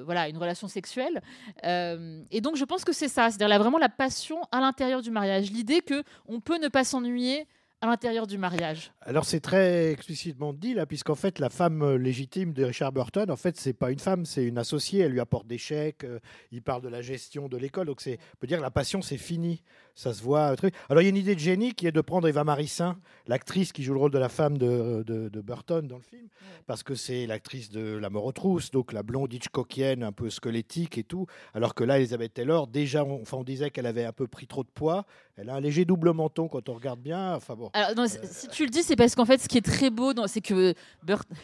voilà, 0.05 0.29
une 0.29 0.37
relation 0.37 0.67
sexuelle. 0.67 1.21
Et 1.63 2.41
donc, 2.41 2.55
je 2.55 2.65
pense 2.65 2.83
que 2.83 2.93
c'est 2.93 3.07
ça, 3.07 3.29
c'est-à-dire 3.29 3.49
là, 3.49 3.57
vraiment 3.57 3.77
la 3.77 3.89
passion 3.89 4.37
à 4.51 4.59
l'intérieur 4.59 5.01
du 5.01 5.11
mariage, 5.11 5.51
l'idée 5.51 5.81
que 5.81 6.03
on 6.27 6.39
peut 6.39 6.57
ne 6.57 6.67
pas 6.69 6.83
s'ennuyer 6.83 7.47
à 7.85 7.91
l'intérieur 7.91 8.27
du 8.27 8.37
mariage. 8.37 8.91
Alors 9.01 9.25
c'est 9.25 9.39
très 9.39 9.91
explicitement 9.91 10.53
dit 10.53 10.73
là, 10.73 10.85
puisqu'en 10.85 11.15
fait 11.15 11.39
la 11.39 11.49
femme 11.49 11.95
légitime 11.95 12.53
de 12.53 12.63
Richard 12.63 12.91
Burton, 12.91 13.29
en 13.31 13.35
fait 13.35 13.57
c'est 13.57 13.73
pas 13.73 13.91
une 13.91 13.99
femme, 13.99 14.25
c'est 14.25 14.43
une 14.43 14.57
associée. 14.57 15.01
Elle 15.01 15.11
lui 15.11 15.19
apporte 15.19 15.47
des 15.47 15.57
chèques. 15.57 16.03
euh, 16.03 16.19
il 16.51 16.61
parle 16.61 16.81
de 16.81 16.89
la 16.89 17.01
gestion 17.01 17.47
de 17.47 17.57
l'école, 17.57 17.87
donc 17.87 18.01
c'est 18.01 18.17
on 18.33 18.37
peut 18.39 18.47
dire 18.47 18.57
que 18.57 18.63
la 18.63 18.71
passion 18.71 19.01
c'est 19.01 19.17
fini. 19.17 19.63
Ça 19.95 20.13
se 20.13 20.21
voit. 20.21 20.51
euh, 20.51 20.55
très- 20.55 20.71
Alors 20.89 21.01
il 21.01 21.05
y 21.05 21.07
a 21.07 21.09
une 21.09 21.15
idée 21.17 21.35
de 21.35 21.39
génie 21.39 21.73
qui 21.73 21.87
est 21.87 21.91
de 21.91 22.01
prendre 22.01 22.27
Eva 22.27 22.43
Marissin, 22.43 22.97
l'actrice 23.27 23.71
qui 23.71 23.83
joue 23.83 23.93
le 23.93 23.99
rôle 23.99 24.11
de 24.11 24.17
la 24.19 24.29
femme 24.29 24.57
de, 24.57 25.03
de- 25.05 25.29
de 25.29 25.41
Burton 25.41 25.87
dans 25.87 25.97
le 25.97 26.01
film, 26.03 26.27
parce 26.67 26.83
que 26.83 26.95
c'est 26.95 27.25
l'actrice 27.27 27.69
de 27.69 27.95
La 27.97 28.09
mort 28.09 28.25
aux 28.25 28.31
trousses, 28.31 28.71
donc 28.71 28.91
la 28.93 29.03
blonde 29.03 29.31
Hitchcockienne, 29.33 30.03
un 30.03 30.11
peu 30.11 30.29
squelettique 30.29 30.97
et 30.97 31.03
tout. 31.03 31.27
Alors 31.53 31.75
que 31.75 31.83
là 31.83 31.97
Elizabeth 31.97 32.33
Taylor, 32.33 32.67
déjà, 32.67 33.03
on, 33.05 33.21
enfin 33.21 33.37
on 33.37 33.43
disait 33.43 33.69
qu'elle 33.69 33.85
avait 33.85 34.05
un 34.05 34.11
peu 34.11 34.27
pris 34.27 34.47
trop 34.47 34.63
de 34.63 34.69
poids. 34.69 35.05
Elle 35.37 35.49
a 35.49 35.55
un 35.55 35.59
léger 35.59 35.83
double 35.85 36.11
menton 36.13 36.47
quand 36.47 36.69
on 36.69 36.73
regarde 36.73 36.99
bien. 36.99 37.35
Enfin 37.35 37.55
bon. 37.55 37.69
Alors, 37.73 37.95
non, 37.95 38.07
c- 38.07 38.19
si 38.23 38.47
tu 38.47 38.63
le 38.63 38.69
dis, 38.69 38.83
c'est 38.83 38.95
parce 38.95 39.15
qu'en 39.15 39.25
fait, 39.25 39.39
ce 39.41 39.47
qui 39.49 39.57
est 39.57 39.65
très 39.65 39.89
beau, 39.89 40.13
dans- 40.13 40.27
c'est 40.27 40.41
que 40.41 40.73
Burton. 41.03 41.35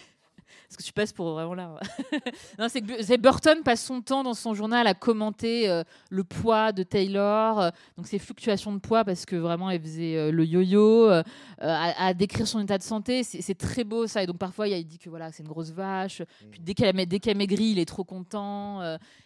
Parce 0.71 0.77
que 0.77 0.84
tu 0.84 0.93
passes 0.93 1.12
pour 1.12 1.34
vraiment 1.34 1.53
là. 1.53 1.77
non, 2.57 2.69
c'est 2.69 2.79
que 2.79 3.17
Burton 3.17 3.62
passe 3.62 3.84
son 3.84 4.01
temps 4.01 4.23
dans 4.23 4.34
son 4.34 4.53
journal 4.53 4.88
à 4.88 4.93
commenter 4.93 5.67
euh, 5.67 5.84
le 6.10 6.23
poids 6.23 6.71
de 6.71 6.84
Taylor, 6.84 7.60
euh, 7.60 7.69
donc 7.97 8.07
ses 8.07 8.19
fluctuations 8.19 8.71
de 8.71 8.77
poids, 8.77 9.03
parce 9.03 9.25
que 9.25 9.36
vraiment 9.36 9.69
elle 9.69 9.81
faisait 9.81 10.15
euh, 10.15 10.31
le 10.31 10.45
yo-yo, 10.45 11.10
à, 11.10 11.23
à 11.60 12.13
décrire 12.13 12.47
son 12.47 12.62
état 12.62 12.77
de 12.77 12.84
santé. 12.84 13.23
C'est 13.23 13.57
très 13.57 13.84
beau 13.84 14.07
ça. 14.07 14.23
Et 14.23 14.27
donc 14.27 14.38
parfois 14.38 14.69
il, 14.69 14.88
dit 14.88 14.97
que 14.97 15.10
voilà, 15.10 15.34
c'est 15.34 15.43
une 15.43 15.49
grosse 15.49 15.71
vache. 15.71 16.21
Puis 16.49 16.62
dès 16.62 16.73
qu'elle 16.73 16.97
a- 16.97 17.05
dès 17.05 17.19
qu'elle 17.19 17.36
maigrit, 17.36 17.71
il 17.71 17.79
est 17.79 17.86
trop 17.86 18.05
content. 18.05 18.81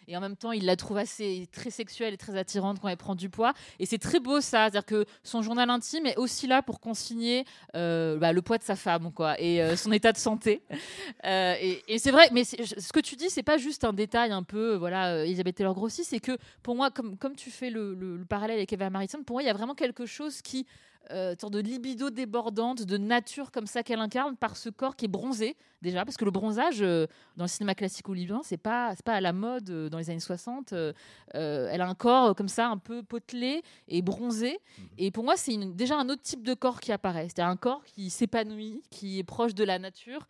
et 0.08 0.18
en 0.18 0.22
même 0.22 0.36
temps, 0.36 0.52
il 0.52 0.66
la 0.66 0.76
trouve 0.76 0.98
assez 0.98 1.48
très 1.52 1.70
sexuelle 1.70 2.16
et 2.16 2.18
très 2.18 2.36
attirante 2.36 2.80
quand 2.80 2.88
elle 2.88 2.98
prend 2.98 3.14
du 3.14 3.30
poids. 3.30 3.54
Et 3.78 3.86
c'est 3.86 4.00
très 4.00 4.20
beau 4.20 4.42
ça, 4.42 4.64
c'est-à-dire 4.64 4.86
que 4.86 5.06
son 5.22 5.44
journal 5.44 5.70
intime 5.70 6.08
est 6.08 6.18
aussi 6.18 6.48
là 6.48 6.64
pour 6.64 6.80
consigner 6.80 7.46
bah, 7.76 8.34
le 8.34 8.42
poids 8.42 8.58
de 8.58 8.64
sa 8.64 8.76
femme, 8.76 9.12
quoi, 9.14 9.40
et 9.40 9.76
son 9.76 9.92
état 9.92 10.12
de 10.12 10.18
santé. 10.18 10.64
Euh, 11.36 11.76
et 11.88 12.00
c'est 12.00 12.12
vrai, 12.12 12.30
mais 12.32 12.44
ce 12.44 12.92
que 12.94 13.00
tu 13.00 13.16
dis, 13.16 13.30
c'est 13.30 13.44
pas 13.44 13.58
juste 13.58 13.84
un 13.84 13.94
détail 13.94 14.32
un 14.32 14.44
peu, 14.44 14.74
euh, 14.74 14.78
voilà, 14.78 15.14
euh, 15.16 15.24
Elisabeth 15.26 15.56
Taylor 15.56 15.74
grossi, 15.74 16.04
c'est 16.04 16.20
que 16.20 16.38
pour 16.64 16.76
moi, 16.76 16.92
comme, 16.92 17.18
tu 17.36 17.50
fais 17.52 17.70
le, 17.70 17.94
le- 17.94 18.18
le 18.18 18.26
parallèle 18.26 18.58
avec 18.58 18.72
Eva 18.74 18.90
Maritson, 18.90 19.24
pour 19.26 19.36
moi, 19.36 19.44
il 19.44 19.48
y 19.48 19.50
a 19.50 19.54
vraiment 19.54 19.76
quelque 19.76 20.06
chose 20.06 20.42
qui, 20.42 20.66
euh, 21.12 21.36
de 21.36 21.60
libido 21.60 22.10
débordante, 22.10 22.84
de 22.84 22.98
nature 22.98 23.52
comme 23.52 23.68
ça 23.68 23.84
qu'elle 23.84 24.00
incarne 24.00 24.36
par 24.36 24.58
ce 24.58 24.70
corps 24.70 24.96
qui 24.96 25.06
est 25.06 25.10
bronzé 25.10 25.56
déjà, 25.82 26.04
parce 26.04 26.18
que 26.18 26.26
le 26.26 26.32
bronzage 26.32 26.82
euh, 26.82 27.06
dans 27.38 27.44
le 27.44 27.48
cinéma 27.50 27.76
classique 27.76 28.10
hollywoodien, 28.10 28.42
c'est 28.44 28.58
pas, 28.58 28.94
c'est 28.96 29.06
pas 29.06 29.14
à 29.14 29.22
la 29.22 29.34
mode 29.34 29.70
euh, 29.70 29.90
dans 29.90 30.00
les 30.00 30.10
années 30.10 30.20
60. 30.20 30.74
euh, 30.74 30.94
elle 31.34 31.82
a 31.82 31.88
un 31.88 31.94
corps 31.94 32.36
comme 32.36 32.48
ça, 32.48 32.68
un 32.70 32.78
peu 32.78 33.04
potelé 33.04 33.62
et 33.88 34.02
bronzé. 34.02 34.58
Et 34.98 35.12
pour 35.12 35.24
moi, 35.24 35.36
c'est 35.38 35.54
une- 35.54 35.76
déjà 35.76 35.96
un 35.98 36.10
autre 36.10 36.22
type 36.24 36.42
de 36.44 36.54
corps 36.56 36.80
qui 36.80 36.92
apparaît. 36.92 37.28
C'est 37.30 37.42
un 37.44 37.56
corps 37.56 37.84
qui 37.86 38.10
s'épanouit, 38.10 38.82
qui 38.90 39.20
est 39.20 39.24
proche 39.24 39.54
de 39.54 39.64
la 39.64 39.78
nature, 39.78 40.28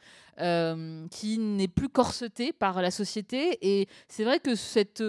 qui 1.12 1.38
n'est 1.38 1.68
plus 1.68 1.90
corseté 1.90 2.52
par 2.54 2.82
la 2.82 2.92
société. 2.92 3.58
Et 3.62 3.88
c'est 4.08 4.24
vrai 4.24 4.40
que 4.40 4.56
cette, 4.56 5.02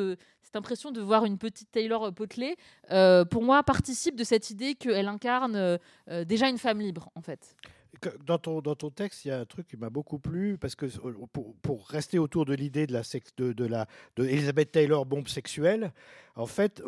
cette 0.46 0.54
impression 0.54 0.92
de 0.92 1.00
voir 1.00 1.24
une 1.24 1.38
petite 1.38 1.72
Taylor 1.72 2.04
euh, 2.04 2.10
potelée, 2.12 2.56
euh, 2.92 3.24
pour 3.24 3.42
moi, 3.42 3.64
participe 3.64 4.14
de 4.14 4.22
cette 4.22 4.50
idée 4.50 4.76
qu'elle 4.76 5.08
incarne 5.08 5.56
euh, 5.56 5.76
euh, 6.08 6.24
déjà 6.24 6.48
une 6.48 6.58
femme 6.58 6.80
libre, 6.80 7.10
en 7.16 7.20
fait. 7.20 7.56
Dans 8.24 8.38
ton, 8.38 8.60
dans 8.60 8.76
ton 8.76 8.90
texte, 8.90 9.24
il 9.24 9.28
y 9.28 9.30
a 9.32 9.40
un 9.40 9.44
truc 9.44 9.66
qui 9.66 9.76
m'a 9.76 9.90
beaucoup 9.90 10.20
plu, 10.20 10.56
parce 10.56 10.76
que 10.76 10.86
pour, 11.62 11.88
rester 11.88 12.20
autour 12.20 12.44
de 12.44 12.54
l'idée 12.54 12.86
de 12.86 12.92
la 12.92 13.02
sex- 13.02 13.34
de, 13.38 13.52
de 13.52 13.64
la 13.64 13.86
de 14.14 14.24
Elizabeth 14.24 14.70
Taylor 14.70 15.04
bombe 15.04 15.26
sexuelle, 15.26 15.92
en 16.36 16.46
fait, 16.46 16.80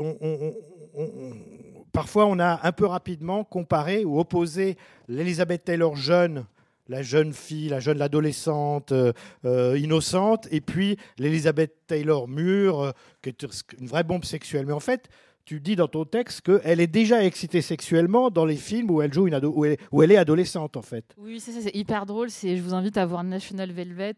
parfois 1.93 2.27
on 2.27 2.39
a 2.39 2.61
un 2.63 2.73
peu 2.73 2.87
rapidement 2.87 3.43
comparé 3.43 4.05
ou 4.05 4.21
opposé 4.21 4.77
l'Elizabeth 5.09 5.65
Taylor 5.65 5.97
jeune, 5.97 6.45
la 6.89 7.03
jeune 7.03 7.33
fille, 7.33 7.69
la 7.69 7.81
jeune 7.81 8.01
adolescente 8.03 8.93
euh, 8.93 9.13
euh, 9.45 9.79
innocente, 9.79 10.49
et 10.51 10.61
puis 10.61 10.97
l'Elizabeth 11.19 11.87
Taylor 11.87 12.29
mûre, 12.29 12.81
euh, 12.81 12.91
qui 13.23 13.29
est 13.29 13.43
une 13.79 13.87
vraie 13.87 14.05
bombe 14.05 14.25
sexuelle. 14.25 14.65
Mais 14.67 14.73
en 14.73 14.81
fait, 14.81 15.09
tu 15.45 15.61
dis 15.61 15.77
dans 15.77 15.89
ton 15.89 16.05
texte 16.05 16.43
qu'elle 16.43 16.81
est 16.81 16.87
déjà 16.87 17.25
excitée 17.25 17.63
sexuellement 17.63 18.31
dans 18.31 18.45
les 18.45 18.57
films 18.57 18.91
où 18.91 19.01
elle 19.03 19.13
joue 19.13 19.27
une 19.27 19.35
ado- 19.35 19.53
où 19.55 19.65
elle, 19.65 19.77
où 19.93 20.03
elle 20.03 20.13
est 20.13 20.17
adolescente 20.19 20.77
en 20.77 20.83
fait. 20.83 21.05
Oui, 21.17 21.41
c'est 21.41 21.53
ça, 21.53 21.61
c'est 21.63 21.75
hyper 21.75 22.05
drôle. 22.07 22.29
C'est, 22.31 22.57
je 22.57 22.63
vous 22.63 22.75
invite 22.75 22.97
à 22.99 23.07
voir 23.07 23.25
National 23.25 23.71
Velvet 23.73 24.15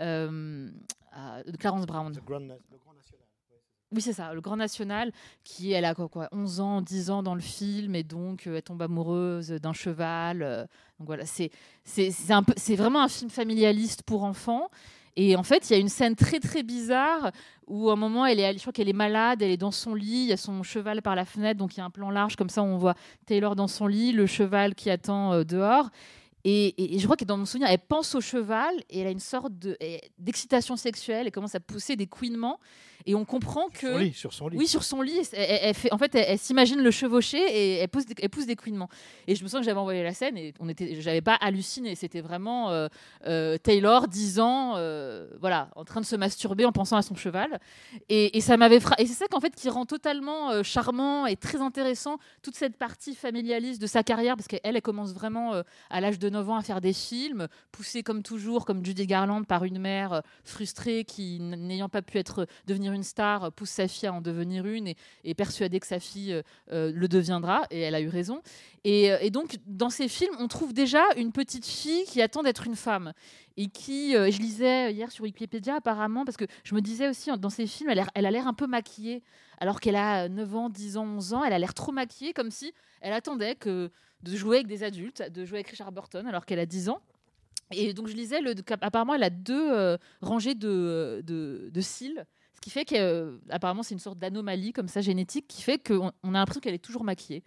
euh, 0.00 0.68
à- 1.12 1.42
de 1.44 1.56
Clarence 1.56 1.86
Brown. 1.86 2.12
Oui, 3.94 4.00
c'est 4.00 4.12
ça, 4.12 4.34
le 4.34 4.40
Grand 4.40 4.56
National, 4.56 5.12
qui 5.44 5.70
elle 5.70 5.84
a 5.84 5.94
quoi, 5.94 6.08
quoi, 6.08 6.28
11 6.32 6.58
ans, 6.58 6.82
10 6.82 7.10
ans 7.10 7.22
dans 7.22 7.36
le 7.36 7.40
film, 7.40 7.94
et 7.94 8.02
donc 8.02 8.48
euh, 8.48 8.56
elle 8.56 8.62
tombe 8.62 8.82
amoureuse 8.82 9.50
d'un 9.50 9.72
cheval. 9.72 10.42
euh, 10.42 10.62
donc 10.98 11.06
voilà, 11.06 11.24
c'est, 11.26 11.50
vraiment 12.76 13.02
un 13.02 13.08
film 13.08 13.30
familialiste 13.30 14.02
pour 14.02 14.24
enfants. 14.24 14.68
Et 15.16 15.36
en 15.36 15.44
fait, 15.44 15.70
il 15.70 15.74
y 15.74 15.76
a 15.76 15.78
une 15.78 15.88
scène 15.88 16.16
très 16.16 16.40
très 16.40 16.64
bizarre 16.64 17.30
où 17.68 17.88
à 17.88 17.92
un 17.92 17.96
moment, 17.96 18.26
elle 18.26 18.40
est, 18.40 18.54
je 18.54 18.60
crois 18.60 18.72
qu'elle 18.72 18.88
est 18.88 18.92
malade, 18.92 19.42
elle 19.42 19.52
est 19.52 19.56
dans 19.56 19.70
son 19.70 19.94
lit, 19.94 20.24
il 20.24 20.26
y 20.26 20.32
a 20.32 20.36
son 20.36 20.64
cheval 20.64 21.02
par 21.02 21.14
la 21.14 21.24
fenêtre, 21.24 21.58
donc 21.58 21.76
il 21.76 21.78
y 21.78 21.80
a 21.82 21.84
un 21.84 21.90
plan 21.90 22.10
large 22.10 22.34
comme 22.34 22.48
ça, 22.48 22.64
on 22.64 22.78
voit 22.78 22.94
Taylor 23.26 23.54
dans 23.54 23.68
son 23.68 23.86
lit, 23.86 24.10
le 24.10 24.26
cheval 24.26 24.74
qui 24.74 24.90
attend 24.90 25.32
euh, 25.32 25.44
dehors. 25.44 25.90
Et, 26.44 26.66
et- 26.66 26.96
et 26.96 26.98
je 26.98 27.04
crois 27.04 27.16
que 27.16 27.24
dans 27.24 27.36
mon 27.38 27.46
souvenir, 27.46 27.68
elle 27.70 27.78
pense 27.78 28.14
au 28.14 28.20
cheval 28.20 28.74
et 28.90 29.00
elle 29.00 29.06
a 29.06 29.10
une 29.10 29.18
sorte 29.20 29.58
de- 29.58 29.76
d'excitation 30.18 30.76
sexuelle, 30.76 31.26
elle 31.26 31.32
commence 31.32 31.54
à 31.54 31.60
pousser 31.60 31.96
des 31.96 32.06
couinements. 32.06 32.58
Et 33.06 33.14
on 33.14 33.26
comprend 33.26 33.68
que. 33.68 33.92
Son 33.92 33.98
lit, 33.98 34.12
sur 34.14 34.32
son 34.32 34.48
lit. 34.48 34.56
Oui, 34.56 34.66
sur 34.66 34.82
son 34.82 35.02
lit. 35.02 35.18
Elle, 35.34 35.38
elle- 35.40 35.58
elle 35.62 35.74
fait, 35.74 35.92
en 35.92 35.98
fait, 35.98 36.14
elle, 36.14 36.24
elle 36.26 36.38
s'imagine 36.38 36.80
le 36.82 36.90
chevaucher 36.90 37.36
et 37.38 37.74
elle 37.76 37.88
pousse, 37.88 38.06
des, 38.06 38.14
elle 38.22 38.30
pousse 38.30 38.46
des 38.46 38.56
couinements. 38.56 38.88
Et 39.26 39.34
je 39.34 39.42
me 39.42 39.48
souviens 39.48 39.60
que 39.60 39.66
j'avais 39.66 39.78
envoyé 39.80 40.02
la 40.02 40.14
scène 40.14 40.38
et 40.38 40.54
on 40.58 40.68
était, 40.70 40.98
j'avais 41.02 41.20
pas 41.20 41.34
halluciné. 41.34 41.94
C'était 41.96 42.22
vraiment 42.22 42.70
euh, 42.70 42.88
euh, 43.26 43.58
Taylor, 43.58 44.08
10 44.08 44.40
ans, 44.40 44.74
euh, 44.76 45.28
voilà, 45.38 45.68
en 45.76 45.84
train 45.84 46.00
de 46.00 46.06
se 46.06 46.16
masturber 46.16 46.64
en 46.64 46.72
pensant 46.72 46.96
à 46.96 47.02
son 47.02 47.14
cheval. 47.14 47.60
Et, 48.08 48.38
et 48.38 48.40
ça 48.40 48.56
m'avait 48.56 48.80
fra- 48.80 48.96
Et 48.98 49.06
c'est 49.06 49.12
ça 49.12 49.26
qu'en 49.28 49.40
fait 49.40 49.54
qui 49.54 49.68
rend 49.68 49.84
totalement 49.84 50.62
charmant 50.62 51.26
et 51.26 51.36
très 51.36 51.60
intéressant 51.60 52.16
toute 52.42 52.54
cette 52.56 52.76
partie 52.78 53.14
familialiste 53.14 53.82
de 53.82 53.86
sa 53.86 54.02
carrière 54.02 54.34
parce 54.36 54.46
qu'elle, 54.48 54.60
elle 54.64 54.80
commence 54.80 55.12
vraiment 55.12 55.62
à 55.90 56.00
l'âge 56.00 56.18
de 56.18 56.30
9 56.34 56.50
ans 56.50 56.56
à 56.56 56.62
faire 56.62 56.80
des 56.80 56.92
films, 56.92 57.48
poussée 57.72 58.02
comme 58.02 58.22
toujours, 58.22 58.64
comme 58.66 58.84
Judy 58.84 59.06
Garland, 59.06 59.44
par 59.44 59.64
une 59.64 59.78
mère 59.78 60.12
euh, 60.12 60.20
frustrée 60.44 61.04
qui, 61.04 61.40
n'ayant 61.40 61.88
pas 61.88 62.02
pu 62.02 62.18
être 62.18 62.46
devenir 62.66 62.92
une 62.92 63.04
star, 63.04 63.44
euh, 63.44 63.50
pousse 63.50 63.70
sa 63.70 63.88
fille 63.88 64.08
à 64.08 64.12
en 64.12 64.20
devenir 64.20 64.66
une 64.66 64.94
et 65.24 65.34
persuadée 65.34 65.80
que 65.80 65.86
sa 65.86 66.00
fille 66.00 66.32
euh, 66.32 66.42
euh, 66.72 66.92
le 66.94 67.08
deviendra, 67.08 67.62
et 67.70 67.80
elle 67.80 67.94
a 67.94 68.00
eu 68.00 68.08
raison. 68.08 68.42
Euh, 68.86 69.18
et 69.20 69.30
donc, 69.30 69.56
dans 69.66 69.90
ces 69.90 70.08
films, 70.08 70.34
on 70.38 70.48
trouve 70.48 70.72
déjà 70.72 71.02
une 71.16 71.32
petite 71.32 71.66
fille 71.66 72.04
qui 72.04 72.20
attend 72.20 72.42
d'être 72.42 72.66
une 72.66 72.76
femme. 72.76 73.12
Et 73.56 73.68
qui, 73.68 74.16
euh, 74.16 74.30
je 74.32 74.38
lisais 74.40 74.92
hier 74.92 75.12
sur 75.12 75.22
Wikipédia 75.24 75.76
apparemment, 75.76 76.24
parce 76.24 76.36
que 76.36 76.44
je 76.64 76.74
me 76.74 76.80
disais 76.80 77.08
aussi, 77.08 77.30
dans 77.38 77.50
ces 77.50 77.66
films, 77.68 77.90
elle, 77.90 78.00
a- 78.00 78.30
l'air 78.30 78.48
un 78.48 78.54
peu 78.54 78.66
maquillée, 78.66 79.22
alors 79.58 79.80
qu'elle 79.80 79.94
a 79.96 80.28
9 80.28 80.54
ans, 80.56 80.68
10 80.68 80.96
ans, 80.96 81.04
11 81.04 81.34
ans, 81.34 81.44
elle 81.44 81.52
a 81.52 81.58
l'air 81.58 81.72
trop 81.72 81.92
maquillée, 81.92 82.32
comme 82.32 82.50
si 82.50 82.74
elle 83.00 83.12
attendait 83.12 83.54
que, 83.54 83.92
de 84.22 84.36
jouer 84.36 84.56
avec 84.56 84.66
des 84.66 84.82
adultes, 84.82 85.22
de 85.30 85.44
jouer 85.44 85.58
avec 85.58 85.68
Richard 85.68 85.92
Burton, 85.92 86.26
alors 86.26 86.46
qu'elle 86.46 86.58
a 86.58 86.66
10 86.66 86.88
ans. 86.88 87.00
Et 87.70 87.94
donc 87.94 88.08
je 88.08 88.14
lisais, 88.14 88.40
apparemment, 88.80 89.14
elle 89.14 89.22
a 89.22 89.30
deux 89.30 89.72
euh, 89.72 89.96
rangées 90.20 90.54
de, 90.54 91.22
de, 91.24 91.80
cils, 91.80 92.26
ce 92.54 92.60
qui 92.60 92.70
fait 92.70 92.84
qu'apparemment 92.84 93.82
c'est 93.82 93.94
une 93.94 94.00
sorte 94.00 94.18
d'anomalie 94.18 94.72
comme 94.72 94.88
ça 94.88 95.00
génétique 95.00 95.46
qui 95.48 95.62
fait 95.62 95.78
qu'on 95.78 96.12
on 96.22 96.34
a 96.34 96.38
l'impression 96.38 96.60
qu'elle 96.60 96.74
est 96.74 96.78
toujours 96.84 97.04
maquillée. 97.04 97.42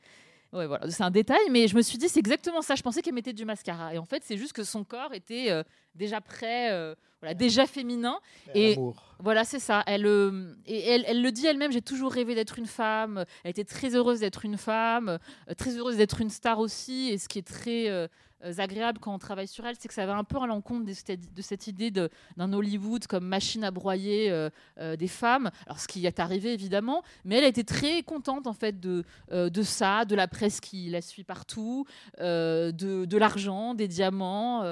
Ouais, 0.53 0.65
voilà, 0.65 0.89
c'est 0.89 1.03
un 1.03 1.11
détail, 1.11 1.49
mais 1.51 1.67
je 1.67 1.75
me 1.75 1.81
suis 1.81 1.97
dit 1.97 2.07
c'est 2.07 2.19
exactement 2.19 2.61
ça. 2.61 2.75
Je 2.75 2.81
pensais 2.81 3.01
qu'elle 3.01 3.13
mettait 3.13 3.33
du 3.33 3.45
mascara, 3.45 3.93
et 3.93 3.97
en 3.97 4.05
fait 4.05 4.23
c'est 4.25 4.37
juste 4.37 4.53
que 4.53 4.63
son 4.63 4.83
corps 4.83 5.13
était 5.13 5.51
euh, 5.51 5.63
déjà 5.93 6.21
prêt, 6.21 6.71
euh, 6.71 6.95
voilà, 7.21 7.33
déjà 7.33 7.65
féminin. 7.65 8.19
Et 8.55 8.75
L'amour. 8.75 9.15
voilà, 9.19 9.43
c'est 9.43 9.59
ça. 9.59 9.83
Elle, 9.87 10.05
euh, 10.05 10.53
et 10.65 10.87
elle, 10.87 11.03
elle 11.07 11.21
le 11.21 11.31
dit 11.31 11.45
elle-même, 11.45 11.71
j'ai 11.71 11.81
toujours 11.81 12.11
rêvé 12.13 12.33
d'être 12.33 12.57
une 12.59 12.65
femme. 12.65 13.25
Elle 13.43 13.51
était 13.51 13.65
très 13.65 13.95
heureuse 13.95 14.21
d'être 14.21 14.45
une 14.45 14.57
femme, 14.57 15.19
très 15.57 15.77
heureuse 15.77 15.97
d'être 15.97 16.21
une 16.21 16.29
star 16.29 16.59
aussi. 16.59 17.09
Et 17.09 17.17
ce 17.17 17.27
qui 17.27 17.39
est 17.39 17.47
très 17.47 18.09
agréable 18.57 18.99
quand 18.99 19.13
on 19.13 19.19
travaille 19.19 19.47
sur 19.47 19.65
elle, 19.65 19.75
c'est 19.79 19.87
que 19.87 19.93
ça 19.93 20.05
va 20.05 20.15
un 20.15 20.23
peu 20.23 20.37
à 20.41 20.47
l'encontre 20.47 20.85
de 20.85 21.41
cette, 21.41 21.67
idée 21.67 21.91
d'un 21.91 22.53
Hollywood 22.53 23.07
comme 23.07 23.25
machine 23.25 23.63
à 23.63 23.71
broyer 23.71 24.29
euh, 24.29 24.49
euh, 24.79 24.95
des 24.95 25.07
femmes. 25.07 25.49
Alors, 25.65 25.79
ce 25.79 25.87
qui 25.87 26.05
est 26.05 26.19
arrivé 26.19 26.53
évidemment, 26.53 27.03
mais 27.25 27.37
elle 27.37 27.43
a 27.43 27.47
été 27.47 27.63
très 27.63 28.03
contente 28.03 28.47
en 28.47 28.53
fait 28.53 28.79
de, 28.79 29.03
euh, 29.31 29.49
de 29.49 29.61
ça, 29.63 30.05
de 30.05 30.15
la 30.15 30.27
presse 30.27 30.59
qui 30.59 30.89
la 30.89 31.01
suit 31.01 31.23
partout, 31.23 31.85
euh, 32.19 32.71
de, 32.71 33.05
de 33.05 33.17
l'argent, 33.17 33.73
des 33.73 33.87
diamants. 33.87 34.63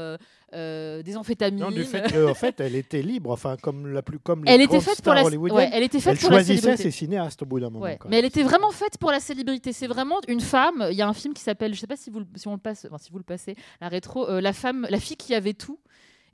Euh, 0.55 1.03
des 1.03 1.17
amphétamines. 1.17 1.59
Non, 1.59 1.71
du 1.71 1.83
fait 1.83 2.01
qu'en 2.13 2.33
fait, 2.33 2.59
elle 2.59 2.75
était 2.75 3.01
libre, 3.01 3.31
enfin, 3.31 3.57
comme 3.61 3.87
la 3.87 4.01
plus 4.01 4.19
comme 4.19 4.45
les 4.45 4.51
elle 4.53 4.61
était 4.61 4.79
faite 4.79 5.01
pour 5.01 5.13
la, 5.13 5.23
ouais, 5.23 5.69
elle 5.73 5.83
était 5.83 5.99
faite 5.99 6.13
elle 6.13 6.19
pour 6.19 6.31
la 6.31 6.37
choisissait 6.37 6.61
célébrité. 6.61 6.83
ses 6.83 6.91
cinéastes 6.91 7.41
au 7.41 7.45
bout 7.45 7.59
d'un 7.59 7.69
moment. 7.69 7.83
Ouais, 7.85 7.99
mais 8.09 8.19
elle 8.19 8.25
était 8.25 8.43
vraiment 8.43 8.71
faite 8.71 8.97
pour 8.97 9.11
la 9.11 9.19
célébrité. 9.19 9.73
C'est 9.73 9.87
vraiment 9.87 10.19
une 10.27 10.41
femme. 10.41 10.87
Il 10.91 10.95
y 10.97 11.01
a 11.01 11.07
un 11.07 11.13
film 11.13 11.33
qui 11.33 11.43
s'appelle, 11.43 11.73
je 11.73 11.79
sais 11.79 11.87
pas 11.87 11.97
si 11.97 12.09
vous, 12.09 12.19
le- 12.19 12.27
si 12.35 12.47
on 12.47 12.53
le 12.53 12.57
passe, 12.59 12.85
enfin, 12.85 12.97
si 12.97 13.11
vous 13.11 13.17
le 13.17 13.23
passez, 13.23 13.55
la 13.81 13.89
rétro, 13.89 14.29
euh, 14.29 14.41
la 14.41 14.53
femme, 14.53 14.87
la 14.89 14.99
fille 14.99 15.17
qui 15.17 15.35
avait 15.35 15.53
tout. 15.53 15.79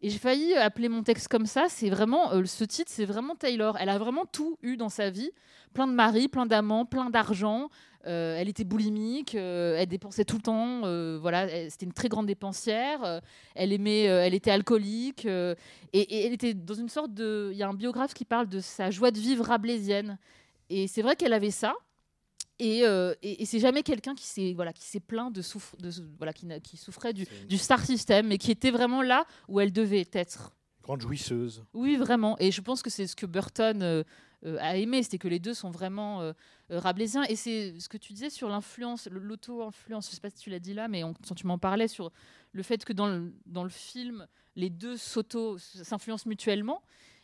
Et 0.03 0.09
j'ai 0.09 0.17
failli 0.17 0.55
appeler 0.55 0.89
mon 0.89 1.03
texte 1.03 1.27
comme 1.27 1.45
ça. 1.45 1.65
C'est 1.69 1.89
vraiment 1.89 2.33
euh, 2.33 2.45
ce 2.45 2.63
titre, 2.63 2.91
c'est 2.93 3.05
vraiment 3.05 3.35
Taylor. 3.35 3.77
Elle 3.79 3.89
a 3.89 3.99
vraiment 3.99 4.25
tout 4.25 4.57
eu 4.63 4.75
dans 4.75 4.89
sa 4.89 5.11
vie, 5.11 5.31
plein 5.73 5.85
de 5.87 5.93
maris, 5.93 6.27
plein 6.27 6.47
d'amants, 6.47 6.85
plein 6.85 7.09
d'argent. 7.11 7.69
Euh, 8.07 8.35
elle 8.35 8.49
était 8.49 8.63
boulimique, 8.63 9.35
euh, 9.35 9.75
elle 9.77 9.85
dépensait 9.87 10.25
tout 10.25 10.37
le 10.37 10.41
temps. 10.41 10.81
euh, 10.85 11.19
voilà, 11.21 11.47
c'était 11.69 11.85
une 11.85 11.93
très 11.93 12.09
grande 12.09 12.25
dépensière. 12.25 13.03
euh, 13.03 13.19
elle 13.53 13.71
aimait, 13.73 14.09
euh, 14.09 14.25
elle 14.25 14.33
était 14.33 14.49
alcoolique 14.49 15.27
euh, 15.27 15.53
et, 15.93 16.01
et 16.01 16.25
elle 16.25 16.33
était 16.33 16.55
dans 16.55 16.73
une 16.73 16.89
sorte 16.89 17.13
de. 17.13 17.49
Il 17.51 17.57
y 17.59 17.63
a 17.63 17.67
un 17.69 17.75
biographe 17.75 18.15
qui 18.15 18.25
parle 18.25 18.47
de 18.49 18.59
sa 18.59 18.89
joie 18.89 19.11
de 19.11 19.19
vivre 19.19 19.45
rabelaisienne. 19.45 20.17
Et 20.71 20.87
c'est 20.87 21.03
vrai 21.03 21.15
qu'elle 21.15 21.33
avait 21.33 21.51
ça. 21.51 21.75
Et, 22.63 22.85
euh, 22.85 23.15
et, 23.23 23.41
et 23.41 23.45
c'est 23.45 23.57
jamais 23.59 23.81
quelqu'un 23.81 24.13
qui 24.13 24.27
s'est 24.27 24.53
voilà 24.53 24.71
qui 24.71 24.83
s'est 24.83 24.99
plaint 24.99 25.33
de, 25.33 25.41
souffre, 25.41 25.75
de 25.77 25.89
voilà 26.19 26.31
qui, 26.31 26.77
souffrait 26.77 27.11
du, 27.11 27.25
star 27.57 27.83
system, 27.83 28.27
mais 28.27 28.37
qui 28.37 28.51
était 28.51 28.69
vraiment 28.69 29.01
là 29.01 29.25
où 29.47 29.59
elle 29.59 29.73
devait 29.73 30.07
être. 30.13 30.53
grande 30.83 31.01
jouisseuse. 31.01 31.63
Oui, 31.73 31.95
vraiment. 31.97 32.37
Et 32.39 32.51
je 32.51 32.61
pense 32.61 32.83
que 32.83 32.91
c'est 32.91 33.07
ce 33.07 33.15
que 33.15 33.25
Burton 33.25 33.81
euh, 33.81 34.03
euh, 34.45 34.57
a 34.59 34.77
aimé, 34.77 35.01
c'était 35.01 35.17
que 35.17 35.27
les 35.27 35.39
deux 35.39 35.55
sont 35.55 35.71
vraiment 35.71 36.33
rabelaisiens. 36.69 37.23
Et 37.23 37.35
c'est 37.35 37.79
ce 37.79 37.89
que 37.89 37.97
tu 37.97 38.13
disais 38.13 38.29
sur 38.29 38.47
l'influence, 38.47 39.07
l'auto-influence. 39.09 40.09
Je 40.11 40.15
sais 40.15 40.21
pas 40.21 40.29
si 40.29 40.37
tu 40.37 40.51
l'as 40.51 40.59
dit 40.59 40.75
là, 40.75 40.87
mais 40.87 41.03
on- 41.03 41.15
quand 41.15 41.33
tu 41.33 41.47
m'en 41.47 41.57
parlais 41.57 41.87
sur 41.87 42.11
le 42.51 42.61
fait 42.61 42.85
que 42.85 42.93
dans 42.93 43.07
le, 43.07 43.33
dans 43.47 43.63
le 43.63 43.69
film, 43.71 44.27
les 44.55 44.69
deux 44.69 44.97
s'auto 44.97 45.57
s'influencent 45.57 46.29
mutuellement. 46.29 46.83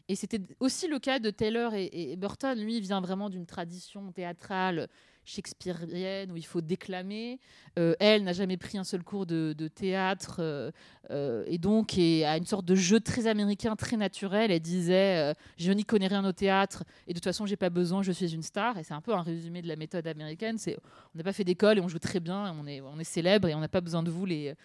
Et 0.10 0.16
c'était 0.16 0.42
aussi 0.60 0.88
le 0.88 1.00
cas 1.00 1.20
de 1.20 1.30
Taylor 1.30 1.74
et, 1.74 2.16
Burton. 2.18 2.58
Lui, 2.58 2.78
il 2.78 2.82
vient 2.82 3.02
vraiment 3.02 3.30
d'une 3.30 3.46
tradition 3.46 4.12
théâtrale 4.12 4.88
shakespearienne 5.26 6.32
où 6.32 6.38
il 6.38 6.46
faut 6.46 6.62
déclamer. 6.62 7.42
Euh, 7.78 7.94
elle 8.00 8.24
n'a 8.24 8.32
jamais 8.32 8.56
pris 8.56 8.78
un 8.78 8.86
seul 8.86 9.04
cours 9.04 9.26
de, 9.26 9.54
théâtre 9.68 10.38
euh, 10.40 10.72
euh, 11.12 11.44
et 11.48 11.58
donc 11.58 11.98
a 11.98 12.38
une 12.38 12.46
sorte 12.46 12.64
de 12.64 12.76
jeu 12.76 13.02
très 13.02 13.28
américain, 13.28 13.76
très 13.76 13.98
naturel. 13.98 14.52
Elle 14.52 14.62
disait 14.62 15.34
Je 15.58 15.74
n'y 15.74 15.84
connais 15.84 16.08
rien 16.08 16.24
au 16.24 16.32
théâtre 16.32 16.86
et 17.08 17.12
de 17.12 17.20
toute 17.20 17.26
façon, 17.26 17.46
j'ai 17.46 17.58
pas 17.58 17.70
besoin, 17.70 18.02
je 18.02 18.14
suis 18.14 18.34
une 18.34 18.44
star. 18.44 18.78
Et 18.78 18.84
c'est 18.84 18.94
un 18.94 19.02
peu 19.02 19.14
un 19.14 19.22
résumé 19.22 19.62
de 19.62 19.68
la 19.68 19.76
méthode 19.76 20.08
américaine 20.08 20.58
c'est 20.58 20.78
on 21.14 21.18
n'a 21.18 21.24
pas 21.26 21.34
fait 21.34 21.44
d'école 21.44 21.80
et 21.80 21.82
on 21.82 21.90
joue 21.90 22.00
très 22.00 22.22
bien, 22.22 22.56
on 22.58 22.66
est, 22.66 22.80
on 22.80 22.98
est 22.98 23.04
célèbre 23.04 23.50
et 23.50 23.56
on 23.56 23.60
n'a 23.60 23.68
pas 23.68 23.82
besoin 23.82 24.04
de 24.04 24.10
vous, 24.10 24.26
les, 24.26 24.56